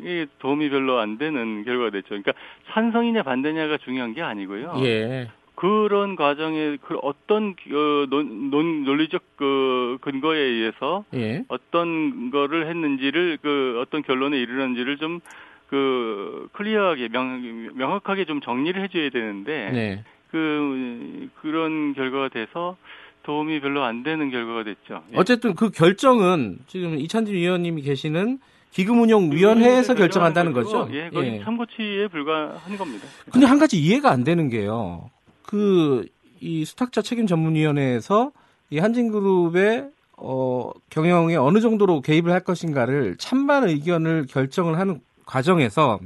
이게 0.00 0.26
도움이 0.38 0.70
별로 0.70 0.98
안 0.98 1.18
되는 1.18 1.64
결과가 1.64 1.90
됐죠. 1.90 2.08
그러니까 2.08 2.32
찬성이냐 2.72 3.22
반대냐가 3.22 3.78
중요한 3.78 4.14
게 4.14 4.22
아니고요. 4.22 4.74
예. 4.84 5.30
그런 5.54 6.16
과정에 6.16 6.76
그 6.82 6.96
어떤 7.02 7.54
어, 7.72 8.06
논, 8.10 8.50
논, 8.50 8.84
논리적 8.84 9.22
그 9.36 9.96
근거에 10.02 10.38
의해서 10.38 11.04
예. 11.14 11.44
어떤 11.48 12.30
거를 12.30 12.68
했는지를 12.68 13.38
그 13.40 13.78
어떤 13.80 14.02
결론에 14.02 14.38
이르는지를 14.38 14.98
좀 14.98 15.20
그 15.68 16.48
clear하게 16.52 17.08
명, 17.08 17.70
명확하게 17.74 18.24
좀 18.24 18.40
정리를 18.40 18.80
해줘야 18.82 19.10
되는데 19.10 19.70
네. 19.72 20.04
그 20.30 21.28
그런 21.40 21.94
결과가 21.94 22.28
돼서 22.28 22.76
도움이 23.24 23.60
별로 23.60 23.82
안 23.82 24.02
되는 24.02 24.30
결과가 24.30 24.62
됐죠. 24.64 25.02
예. 25.12 25.16
어쨌든 25.16 25.54
그 25.54 25.70
결정은 25.70 26.58
지금 26.66 26.98
이찬진 26.98 27.34
위원님이 27.34 27.82
계시는 27.82 28.38
기금운용위원회에서 28.76 29.94
결정한다는 29.94 30.52
거죠. 30.52 30.88
예, 30.92 31.10
거기 31.10 31.28
예. 31.28 31.42
참고치에 31.44 32.08
불과한 32.08 32.76
겁니다. 32.76 33.06
근데 33.30 33.46
한 33.46 33.58
가지 33.58 33.78
이해가 33.80 34.10
안 34.10 34.24
되는 34.24 34.48
게요. 34.48 35.10
그 35.42 36.06
이 36.40 36.64
수탁자 36.64 37.02
책임 37.02 37.26
전문위원회에서 37.26 38.32
이 38.70 38.78
한진그룹의 38.78 39.90
어, 40.18 40.70
경영에 40.90 41.36
어느 41.36 41.60
정도로 41.60 42.00
개입을 42.00 42.32
할 42.32 42.40
것인가를 42.40 43.16
찬반 43.18 43.68
의견을 43.68 44.26
결정을 44.30 44.78
하는 44.78 45.00
과정에서 45.26 45.98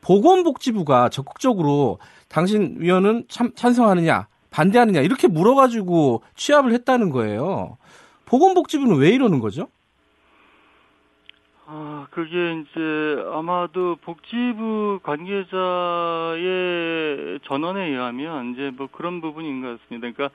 보건복지부가 0.00 1.08
적극적으로 1.08 1.98
당신 2.28 2.76
위원은 2.78 3.24
참, 3.28 3.52
찬성하느냐 3.54 4.28
반대하느냐 4.50 5.00
이렇게 5.00 5.28
물어가지고 5.28 6.22
취합을 6.36 6.72
했다는 6.72 7.10
거예요. 7.10 7.76
보건복지부는 8.24 8.96
왜 8.96 9.10
이러는 9.10 9.40
거죠? 9.40 9.68
아, 11.68 12.06
그게 12.10 12.60
이제 12.60 13.24
아마도 13.32 13.96
복지부 13.96 15.00
관계자의 15.02 15.50
전원에 17.44 17.88
의하면 17.88 18.52
이제 18.52 18.70
뭐 18.76 18.88
그런 18.90 19.20
부분인 19.20 19.62
것 19.62 19.80
같습니다. 19.80 20.08
그러니까 20.12 20.30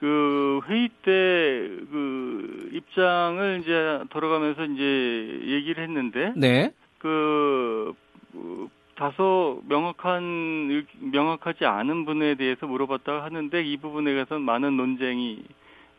그 0.00 0.60
회의 0.68 0.88
때 1.02 1.68
그 1.90 2.70
입장을 2.72 3.60
이제 3.62 4.00
돌아가면서 4.10 4.64
이제 4.64 5.40
얘기를 5.46 5.82
했는데 5.84 6.32
네, 6.36 6.72
그, 6.98 7.92
그 8.32 8.68
다소 8.96 9.62
명확한 9.68 10.68
의- 10.70 10.86
명확하지 11.12 11.64
않은 11.66 12.04
분에 12.04 12.34
대해서 12.34 12.66
물어봤다가 12.66 13.22
하는데 13.24 13.62
이 13.62 13.76
부분에 13.76 14.12
대해서 14.12 14.38
많은 14.38 14.76
논쟁이 14.76 15.44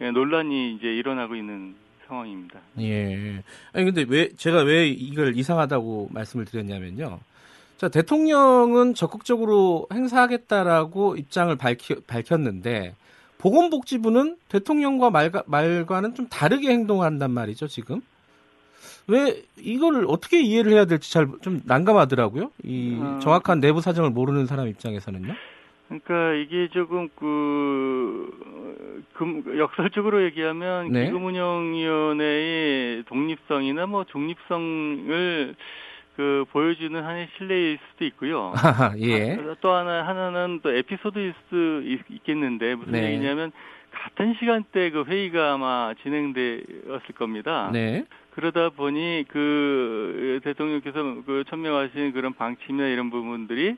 예, 0.01 0.11
논란이 0.11 0.73
이제 0.73 0.87
일어나고 0.93 1.35
있는 1.35 1.75
상황입니다. 2.13 2.59
예. 2.79 3.43
아니 3.73 3.85
근데 3.85 4.05
왜 4.07 4.29
제가 4.35 4.61
왜 4.61 4.87
이걸 4.87 5.35
이상하다고 5.35 6.09
말씀을 6.11 6.45
드렸냐면요. 6.45 7.19
자 7.77 7.89
대통령은 7.89 8.93
적극적으로 8.93 9.87
행사하겠다라고 9.91 11.17
입장을 11.17 11.53
밝히, 11.55 11.95
밝혔는데 12.05 12.95
보건복지부는 13.39 14.37
대통령과 14.47 15.09
말과, 15.09 15.43
말과는 15.47 16.15
좀 16.15 16.27
다르게 16.29 16.69
행동한단 16.69 17.31
말이죠 17.31 17.67
지금. 17.67 18.01
왜 19.07 19.43
이거를 19.57 20.05
어떻게 20.07 20.41
이해를 20.41 20.71
해야 20.71 20.85
될지 20.85 21.11
잘 21.11 21.27
좀 21.41 21.61
난감하더라고요. 21.65 22.51
이 22.63 22.97
어. 23.01 23.19
정확한 23.21 23.59
내부 23.59 23.81
사정을 23.81 24.11
모르는 24.11 24.45
사람 24.45 24.67
입장에서는요. 24.69 25.33
그러니까 25.87 26.33
이게 26.33 26.69
조금 26.69 27.09
그 27.15 29.03
금, 29.13 29.43
역설적으로 29.57 30.23
얘기하면 30.23 30.91
네. 30.91 31.05
기금운용위원회의 31.05 33.03
독립성이나 33.03 33.85
뭐 33.85 34.03
중립성을 34.05 35.55
그 36.15 36.45
보여주는 36.51 36.95
하나의 36.95 37.27
신뢰일 37.37 37.79
수도 37.91 38.05
있고요. 38.05 38.53
예. 38.99 39.33
아, 39.33 39.55
또 39.61 39.71
하나 39.71 40.05
하나는 40.07 40.59
또 40.61 40.71
에피소드일 40.71 41.33
수도 41.43 41.81
있, 41.81 41.99
있겠는데 42.09 42.75
무슨 42.75 42.93
네. 42.93 43.13
얘기냐면 43.13 43.51
같은 43.91 44.35
시간대 44.39 44.89
그 44.91 45.03
회의가 45.07 45.53
아마 45.53 45.93
진행되었을 46.03 47.15
겁니다. 47.15 47.69
네. 47.71 48.05
그러다 48.31 48.69
보니 48.69 49.25
그 49.27 50.39
대통령께서 50.43 51.23
그 51.25 51.43
천명하신 51.47 52.13
그런 52.13 52.33
방침이나 52.33 52.87
이런 52.87 53.09
부분들이 53.09 53.77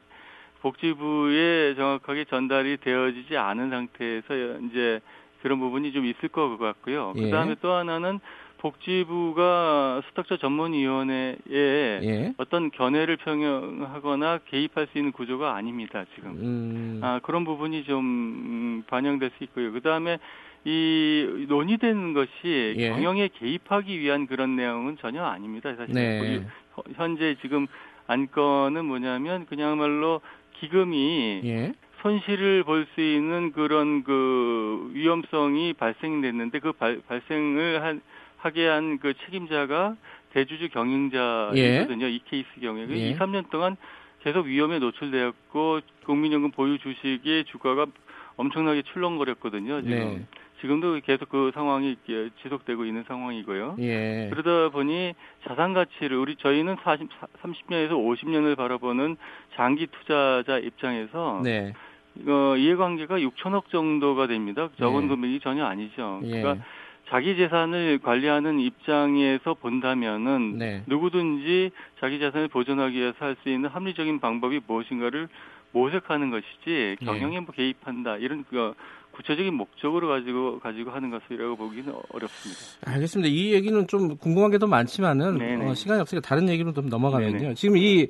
복지부에 0.65 1.75
정확하게 1.75 2.25
전달이 2.25 2.77
되어지지 2.77 3.37
않은 3.37 3.69
상태에서 3.69 4.33
이제 4.69 4.99
그런 5.43 5.59
부분이 5.59 5.91
좀 5.93 6.05
있을 6.05 6.29
것 6.29 6.57
같고요. 6.57 7.13
예. 7.17 7.21
그다음에 7.21 7.55
또 7.61 7.71
하나는 7.73 8.19
복지부가 8.57 10.01
수탁자 10.07 10.37
전문위원회에 10.37 11.35
예. 11.51 12.33
어떤 12.37 12.71
견해를 12.71 13.17
평형하거나 13.17 14.39
개입할 14.49 14.87
수 14.91 14.97
있는 14.97 15.11
구조가 15.11 15.53
아닙니다. 15.55 16.03
지금. 16.15 16.31
음. 16.31 16.99
아, 17.03 17.19
그런 17.21 17.45
부분이 17.45 17.83
좀 17.83 18.03
음, 18.03 18.83
반영될 18.87 19.31
수 19.37 19.43
있고요. 19.43 19.71
그 19.71 19.81
다음에 19.81 20.17
이 20.63 21.45
논의되는 21.47 22.13
것이 22.13 22.73
예. 22.77 22.89
경영에 22.89 23.29
개입하기 23.37 23.99
위한 23.99 24.25
그런 24.25 24.55
내용은 24.55 24.97
전혀 24.99 25.23
아닙니다. 25.23 25.75
사실 25.75 25.93
네. 25.93 26.41
현- 26.73 26.83
현재 26.95 27.35
지금 27.41 27.67
안건은 28.07 28.85
뭐냐면 28.85 29.45
그냥말로 29.45 30.21
기금이 30.59 31.41
예. 31.43 31.73
손실을 32.01 32.63
볼 32.63 32.85
수 32.93 33.01
있는 33.01 33.51
그런 33.51 34.03
그 34.03 34.89
위험성이 34.93 35.73
발생됐는데 35.73 36.59
그 36.59 36.71
발, 36.73 37.01
발생을 37.07 37.81
한, 37.83 38.01
하게 38.37 38.67
한 38.67 38.99
그 39.01 39.13
책임자가 39.25 39.95
대주주 40.33 40.69
경영자이거든요. 40.69 42.07
이 42.07 42.19
케이스 42.25 42.47
경우에 42.61 42.87
예. 42.89 43.09
2, 43.11 43.15
3년 43.17 43.49
동안 43.49 43.75
계속 44.21 44.45
위험에 44.45 44.79
노출되었고 44.79 45.79
국민연금 46.05 46.51
보유 46.51 46.77
주식의 46.77 47.45
주가가 47.45 47.85
엄청나게 48.37 48.81
출렁거렸거든요. 48.83 49.81
지금 49.81 49.97
네. 49.97 50.25
지금도 50.61 50.99
계속 51.05 51.29
그 51.29 51.51
상황이 51.53 51.95
예, 52.09 52.29
지속되고 52.41 52.85
있는 52.85 53.03
상황이고요. 53.07 53.75
예. 53.79 54.29
그러다 54.31 54.69
보니 54.69 55.13
자산 55.47 55.73
가치를 55.73 56.17
우리 56.17 56.35
저희는 56.37 56.77
40, 56.83 57.09
30년에서 57.43 57.91
50년을 57.91 58.55
바라보는 58.55 59.17
장기 59.55 59.87
투자자 59.87 60.57
입장에서 60.57 61.41
네. 61.43 61.73
어, 62.27 62.55
이해관계가 62.57 63.17
6천억 63.19 63.69
정도가 63.69 64.27
됩니다. 64.27 64.69
적은 64.79 65.01
네. 65.01 65.07
금액이 65.09 65.39
전혀 65.41 65.65
아니죠. 65.65 66.21
예. 66.23 66.41
그러니까 66.41 66.65
자기 67.09 67.35
재산을 67.35 67.99
관리하는 68.01 68.59
입장에서 68.59 69.53
본다면은 69.53 70.57
네. 70.57 70.83
누구든지 70.87 71.69
자기 71.99 72.17
재산을 72.19 72.47
보존하기 72.47 72.97
위해서 72.97 73.17
할 73.19 73.35
수 73.43 73.49
있는 73.49 73.69
합리적인 73.69 74.19
방법이 74.19 74.61
무엇인가를 74.65 75.27
모색하는 75.73 76.31
것이지 76.31 76.67
예. 76.67 76.95
경영에 77.05 77.41
뭐 77.41 77.53
개입한다 77.53 78.17
이런 78.17 78.45
그 78.49 78.73
구체적인 79.15 79.53
목적으로 79.53 80.09
가지고 80.09 80.59
가지고 80.59 80.91
하는 80.91 81.09
것이라고 81.09 81.55
보기는 81.55 81.93
어렵습니다. 82.11 82.61
알겠습니다. 82.85 83.29
이 83.29 83.53
얘기는 83.53 83.87
좀 83.87 84.17
궁금한 84.17 84.51
게 84.51 84.57
더 84.57 84.67
많지만은. 84.67 85.67
어, 85.67 85.73
시간이 85.73 86.01
없으니까 86.01 86.27
다른 86.27 86.49
얘기로 86.49 86.73
좀 86.73 86.89
넘어가면요. 86.89 87.37
네네. 87.37 87.53
지금 87.55 87.77
이 87.77 88.07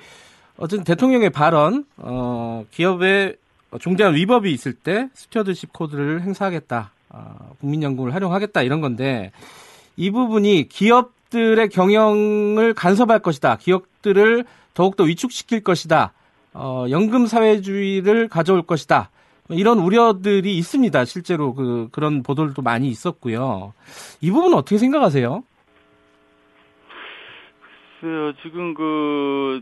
어쨌든 0.58 0.84
대통령의 0.84 1.30
발언, 1.30 1.86
어, 1.98 2.66
기업에 2.72 3.36
중대한 3.80 4.16
위법이 4.16 4.52
있을 4.52 4.74
때 4.74 5.10
stewardship 5.14 5.74
code를 5.74 6.22
행사하겠다, 6.22 6.92
어, 7.10 7.56
국민연금을 7.60 8.14
활용하겠다 8.14 8.62
이런 8.62 8.80
건데 8.80 9.32
이 9.98 10.12
부분이 10.12 10.70
기업들의 10.70 11.70
경영을 11.70 12.74
간섭할 12.74 13.20
것이다, 13.20 13.58
기업들을 13.58 14.46
더욱더 14.74 15.04
위축시킬 15.04 15.62
것이다, 15.62 16.14
어, 16.54 16.86
연금 16.90 17.26
사회주의를 17.26 18.30
가져올 18.30 18.62
것이다. 18.62 19.10
이런 19.50 19.80
우려들이 19.80 20.58
있습니다. 20.58 21.06
실제로 21.06 21.54
그 21.54 21.88
그런 21.92 22.24
보도들도 22.24 22.62
많이 22.62 22.88
있었고요. 22.88 23.74
이 24.22 24.32
부분 24.32 24.52
은 24.54 24.58
어떻게 24.58 24.78
생각하세요? 24.78 25.44
글쎄요, 28.02 28.34
지금 28.42 28.74
그, 28.74 29.62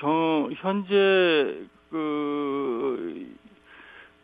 경, 0.00 0.50
현재 0.56 1.56
그, 1.90 3.34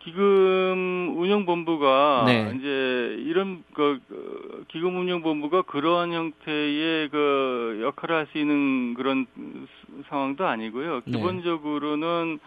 기금 0.04 1.14
운영본부가 1.16 2.24
네. 2.26 2.52
이제 2.56 3.16
이런 3.20 3.62
그, 3.72 4.00
그 4.08 4.64
기금 4.68 4.98
운영본부가 4.98 5.62
그러한 5.62 6.12
형태의 6.12 7.08
그 7.10 7.80
역할을 7.82 8.16
할 8.16 8.26
수 8.32 8.38
있는 8.38 8.94
그런 8.94 9.26
스- 9.36 10.02
상황도 10.08 10.44
아니고요. 10.44 11.02
네. 11.04 11.12
기본적으로는 11.12 12.40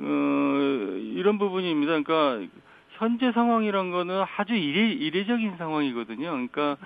어, 0.00 0.96
이런 1.14 1.38
부분입니다. 1.38 2.00
그러니까 2.02 2.52
현재 2.92 3.32
상황이란 3.32 3.90
거는 3.90 4.24
아주 4.36 4.54
이례, 4.54 4.92
이례적인 4.92 5.56
상황이거든요. 5.56 6.30
그러니까 6.30 6.76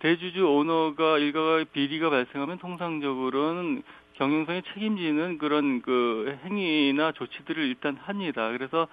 대주주 0.00 0.46
오너가 0.46 1.18
일가가 1.18 1.64
비리가 1.72 2.10
발생하면 2.10 2.58
통상적으로는 2.58 3.82
경영상에 4.14 4.62
책임지는 4.74 5.38
그런 5.38 5.80
그 5.82 6.38
행위나 6.44 7.12
조치들을 7.12 7.62
일단 7.64 7.96
합니다. 7.96 8.50
그래서 8.50 8.88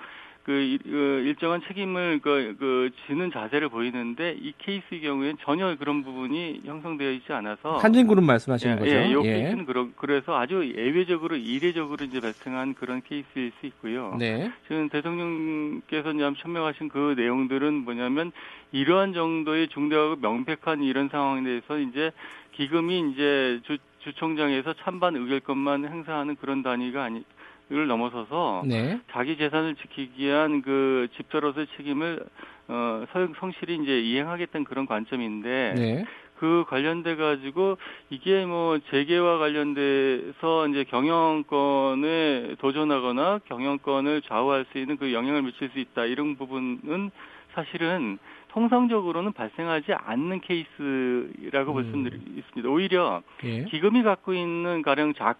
그, 0.46 0.52
일- 0.52 0.78
그 0.84 1.24
일정한 1.26 1.60
책임을 1.68 2.20
그, 2.22 2.56
그 2.60 2.92
지는 3.08 3.32
자세를 3.32 3.70
보이는데 3.70 4.38
이 4.40 4.54
케이스의 4.60 5.02
경우에는 5.02 5.38
전혀 5.42 5.76
그런 5.76 6.04
부분이 6.04 6.62
형성되어 6.64 7.12
있지 7.14 7.34
않아서 7.34 7.78
한진그룹 7.78 8.24
말씀하시는 8.24 8.76
예, 8.76 8.80
거죠? 8.80 8.92
예, 8.92 9.08
이 9.08 9.28
예. 9.28 9.34
케이스는 9.40 9.66
그러, 9.66 9.88
그래서 9.96 10.38
아주 10.38 10.72
예외적으로 10.78 11.36
이례적으로 11.36 12.06
이제 12.06 12.20
발생한 12.20 12.76
그런 12.76 13.02
케이스일 13.02 13.54
수 13.60 13.66
있고요. 13.66 14.16
네. 14.20 14.52
지금 14.68 14.88
대통령께서 14.90 16.12
이제 16.12 16.32
천명하신 16.44 16.90
그 16.90 17.16
내용들은 17.18 17.74
뭐냐면 17.84 18.32
이러한 18.72 19.14
정도의 19.14 19.70
중대하고 19.70 20.18
명백한 20.18 20.84
이런 20.84 21.10
상황에 21.10 21.44
대해서 21.44 21.80
이제 21.80 22.12
기금이 22.52 23.12
이제 23.14 23.60
주, 23.64 23.78
주총장에서 24.00 24.74
찬반 24.84 25.16
의결권만 25.16 25.86
행사하는 25.86 26.36
그런 26.36 26.62
단위가 26.62 27.04
아니, 27.06 27.24
를 27.68 27.88
넘어서서 27.88 28.62
네. 28.68 29.00
자기 29.10 29.38
재산을 29.38 29.74
지키기 29.76 30.24
위한 30.28 30.62
그 30.62 31.08
집사로서의 31.18 31.66
책임을 31.76 32.24
어, 32.68 33.06
성- 33.12 33.34
성실히 33.40 33.80
이제 33.82 34.02
이행하겠다는 34.02 34.66
그런 34.66 34.86
관점인데 34.86 35.74
네. 35.76 36.06
그 36.38 36.66
관련돼 36.68 37.16
가지고 37.16 37.78
이게 38.12 38.46
뭐 38.46 38.78
재계와 38.92 39.40
관련돼서 39.40 40.68
이제 40.68 40.84
경영권에 40.84 42.56
도전하거나 42.60 43.40
경영권을 43.46 44.22
좌우할 44.24 44.66
수 44.72 44.78
있는 44.78 44.98
그 44.98 45.14
영향을 45.14 45.42
미칠 45.42 45.70
수 45.70 45.80
있다 45.80 46.06
이런 46.06 46.36
부분은 46.36 47.10
사실은 47.54 48.20
통상적으로는 48.50 49.34
발생하지 49.34 49.94
않는 49.94 50.42
케이스라고 50.42 51.74
볼 51.74 51.84
음. 51.84 52.36
있습니다. 52.38 52.70
오히려 52.70 53.22
예. 53.44 53.64
기금이 53.66 54.04
갖고 54.04 54.34
있는 54.34 54.82
가령 54.82 55.14
작 55.14 55.38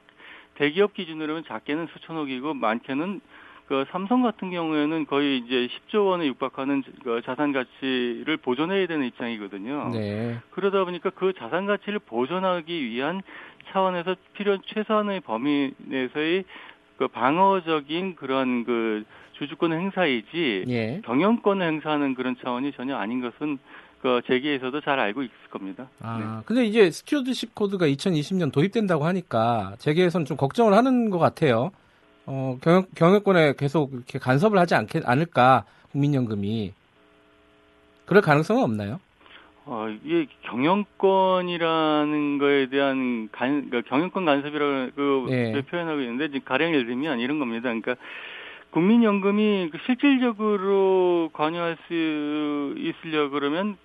대기업 0.56 0.94
기준으로는 0.94 1.44
작게는 1.46 1.88
수천억이고 1.94 2.54
많게는 2.54 3.22
그 3.68 3.86
삼성 3.90 4.22
같은 4.22 4.52
경우에는 4.52 5.06
거의 5.08 5.40
이제 5.40 5.68
10조 5.90 6.08
원에 6.08 6.28
육박하는 6.28 6.84
그 7.04 7.22
자산 7.26 7.52
가치를 7.52 8.38
보존해야 8.38 8.86
되는 8.86 9.08
입장이거든요. 9.08 9.90
네. 9.92 10.40
그러다 10.52 10.84
보니까 10.86 11.10
그 11.10 11.34
자산 11.34 11.66
가치를 11.66 12.00
보존하기 12.00 12.86
위한 12.86 13.22
차원에서 13.72 14.16
필요한 14.34 14.62
최소한의 14.66 15.22
범위 15.22 15.72
내에서의 15.78 16.46
그 16.98 17.08
방어적인 17.08 18.16
그런 18.16 18.64
그 18.66 19.04
주주권 19.34 19.74
행사이지 19.74 20.66
예. 20.68 21.02
경영권을 21.04 21.66
행사하는 21.66 22.14
그런 22.14 22.36
차원이 22.42 22.72
전혀 22.74 22.96
아닌 22.96 23.20
것은 23.20 23.58
그 24.06 24.22
재계에서도 24.28 24.82
잘 24.82 25.00
알고 25.00 25.24
있을 25.24 25.34
겁니다. 25.50 25.88
아, 26.00 26.44
근데 26.46 26.64
이제 26.64 26.92
stewardship 26.92 27.56
code가 27.56 27.88
2020년 27.88 28.52
도입된다고 28.52 29.04
하니까 29.04 29.74
재계에서는 29.80 30.26
좀 30.26 30.38
걱정을 30.38 30.76
하는 30.76 31.10
것 31.10 31.18
같아요. 31.18 31.72
어, 32.28 32.56
경영, 32.62 32.86
경영권에 32.94 33.54
계속 33.58 33.94
이렇게 33.94 34.20
간섭을 34.20 34.60
하지 34.60 34.76
않게, 34.76 35.02
않을까, 35.06 35.66
국민연금이. 35.92 36.74
그럴 38.06 38.22
가능성은 38.22 38.62
없나요? 38.62 39.00
어, 39.66 39.88
이게 40.04 40.28
경영권이라는 40.44 42.38
거에 42.38 42.68
대한 42.68 43.30
간, 43.32 43.72
그러니까 43.72 43.90
경영권 43.90 44.24
간섭이라고 44.24 44.92
그 44.96 45.26
예. 45.32 45.64
표현하고 45.68 46.02
있는데 46.02 46.28
지금 46.28 46.42
가령 46.46 46.76
예를 46.76 46.86
들면 46.86 47.20
이런 47.20 47.40
겁니다. 47.40 47.70
그러니까 47.70 47.96
국민연금이 48.70 49.70
그 49.72 49.80
실질적으로 49.88 51.32
관여할 51.34 51.78
수 51.88 52.76
있으려 52.78 53.30
그러면 53.30 53.78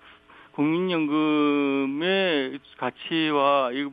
국민연금의 0.53 2.59
가치와 2.77 3.71
이 3.73 3.85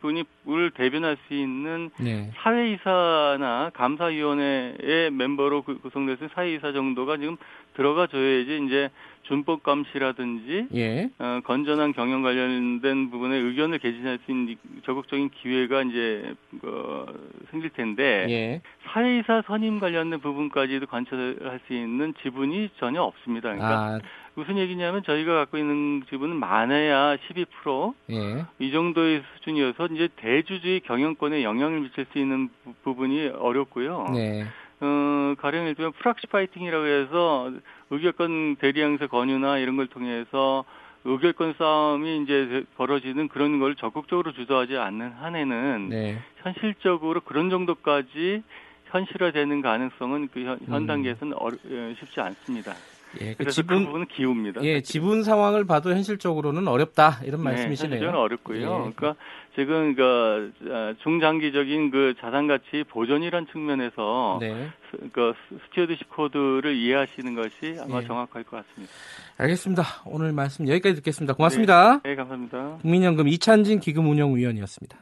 부분을 0.00 0.70
대변할 0.72 1.16
수 1.26 1.34
있는 1.34 1.90
네. 1.98 2.30
사회이사나 2.36 3.70
감사위원회의 3.74 5.10
멤버로 5.12 5.62
구- 5.62 5.78
구성돼서 5.80 6.28
사회이사 6.34 6.72
정도가 6.72 7.16
지금 7.18 7.36
들어가 7.74 8.06
줘야지 8.06 8.64
이제 8.66 8.90
준법 9.22 9.62
감시라든지 9.62 10.66
예. 10.74 11.08
어, 11.18 11.40
건전한 11.44 11.92
경영 11.92 12.22
관련된 12.22 13.10
부분에 13.10 13.36
의견을 13.36 13.78
개진할 13.78 14.18
수 14.24 14.30
있는 14.32 14.56
적극적인 14.84 15.30
기회가 15.30 15.82
이제 15.82 16.34
어, 16.64 17.06
생길 17.50 17.70
텐데 17.70 18.26
예. 18.28 18.60
사회이사 18.86 19.42
선임 19.46 19.78
관련된 19.78 20.20
부분까지도 20.20 20.86
관찰할 20.86 21.60
수 21.66 21.74
있는 21.74 22.14
지분이 22.22 22.70
전혀 22.78 23.02
없습니다. 23.02 23.50
그러니까 23.54 23.78
아, 23.78 24.00
무슨 24.34 24.58
얘기냐면 24.58 25.02
저희가 25.02 25.34
갖고 25.34 25.58
있는 25.58 26.02
지분은 26.08 26.36
많아야 26.36 27.16
12%, 27.16 27.94
예. 28.10 28.44
이 28.58 28.70
정도의 28.70 29.22
수준이어서 29.36 29.88
이제 29.92 30.08
대주주의 30.16 30.80
경영권에 30.80 31.42
영향을 31.42 31.80
미칠 31.80 32.06
수 32.12 32.18
있는 32.18 32.48
부- 32.64 32.72
부분이 32.82 33.28
어렵고요. 33.28 34.06
네. 34.14 34.44
어, 34.80 35.34
가령 35.38 35.62
예를 35.64 35.74
들면 35.74 35.92
proxy 35.92 36.26
fighting이라고 36.28 36.86
해서 36.86 37.52
의결권 37.90 38.56
대리행사 38.56 39.08
권유나 39.08 39.58
이런 39.58 39.76
걸 39.76 39.88
통해서 39.88 40.64
의결권 41.04 41.54
싸움이 41.58 42.22
이제 42.22 42.64
벌어지는 42.76 43.28
그런 43.28 43.58
걸 43.58 43.74
적극적으로 43.74 44.32
주도하지 44.32 44.76
않는 44.78 45.10
한에는 45.12 45.88
네. 45.90 46.18
현실적으로 46.42 47.20
그런 47.20 47.50
정도까지 47.50 48.42
현실화되는 48.86 49.60
가능성은 49.60 50.28
그 50.32 50.40
현, 50.44 50.58
현 50.66 50.82
음. 50.82 50.86
단계에서는 50.86 51.34
어려, 51.36 51.56
어, 51.56 51.94
쉽지 52.00 52.20
않습니다. 52.20 52.76
예, 53.20 53.32
그 53.32 53.38
그래서 53.38 53.56
지분 53.56 53.78
그 53.80 53.84
부분은 53.86 54.06
기우입니다. 54.06 54.62
예, 54.62 54.80
지분 54.82 55.24
상황을 55.24 55.64
봐도 55.66 55.90
현실적으로는 55.90 56.68
어렵다 56.68 57.20
이런 57.24 57.40
네, 57.40 57.50
말씀이시네요. 57.50 57.92
현실적으로 57.94 58.22
어렵고요. 58.22 58.58
예. 58.60 58.64
그러니까 58.64 59.14
지금 59.56 59.94
그 59.96 60.52
아, 60.70 60.94
중장기적인 61.02 61.90
그 61.90 62.14
자산 62.20 62.46
가치 62.46 62.84
보존이란 62.88 63.48
측면에서 63.50 64.38
네. 64.40 64.68
스- 64.90 65.10
그 65.12 65.32
stewardship 65.66 66.08
code를 66.10 66.76
이해하시는 66.76 67.34
것이 67.34 67.76
아마 67.80 68.00
예. 68.00 68.06
정확할 68.06 68.44
것 68.44 68.64
같습니다. 68.64 68.92
알겠습니다. 69.38 69.82
오늘 70.06 70.32
말씀 70.32 70.68
여기까지 70.68 70.94
듣겠습니다. 70.96 71.34
고맙습니다. 71.34 72.00
네, 72.04 72.14
감사합니다. 72.14 72.78
국민연금 72.82 73.26
이찬진 73.26 73.80
기금운용위원이었습니다. 73.80 74.96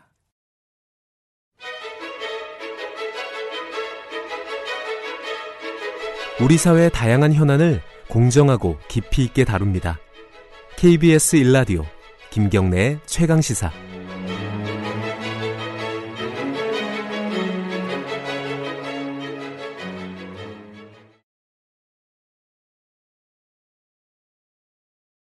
우리 6.40 6.56
사회의 6.56 6.90
다양한 6.90 7.32
현안을 7.34 7.80
공정하고 8.08 8.78
깊이 8.88 9.24
있게 9.24 9.44
다룹니다. 9.44 9.98
KBS 10.76 11.36
일라디오 11.36 11.84
김경래의 12.30 13.00
최강 13.06 13.40
시사. 13.40 13.87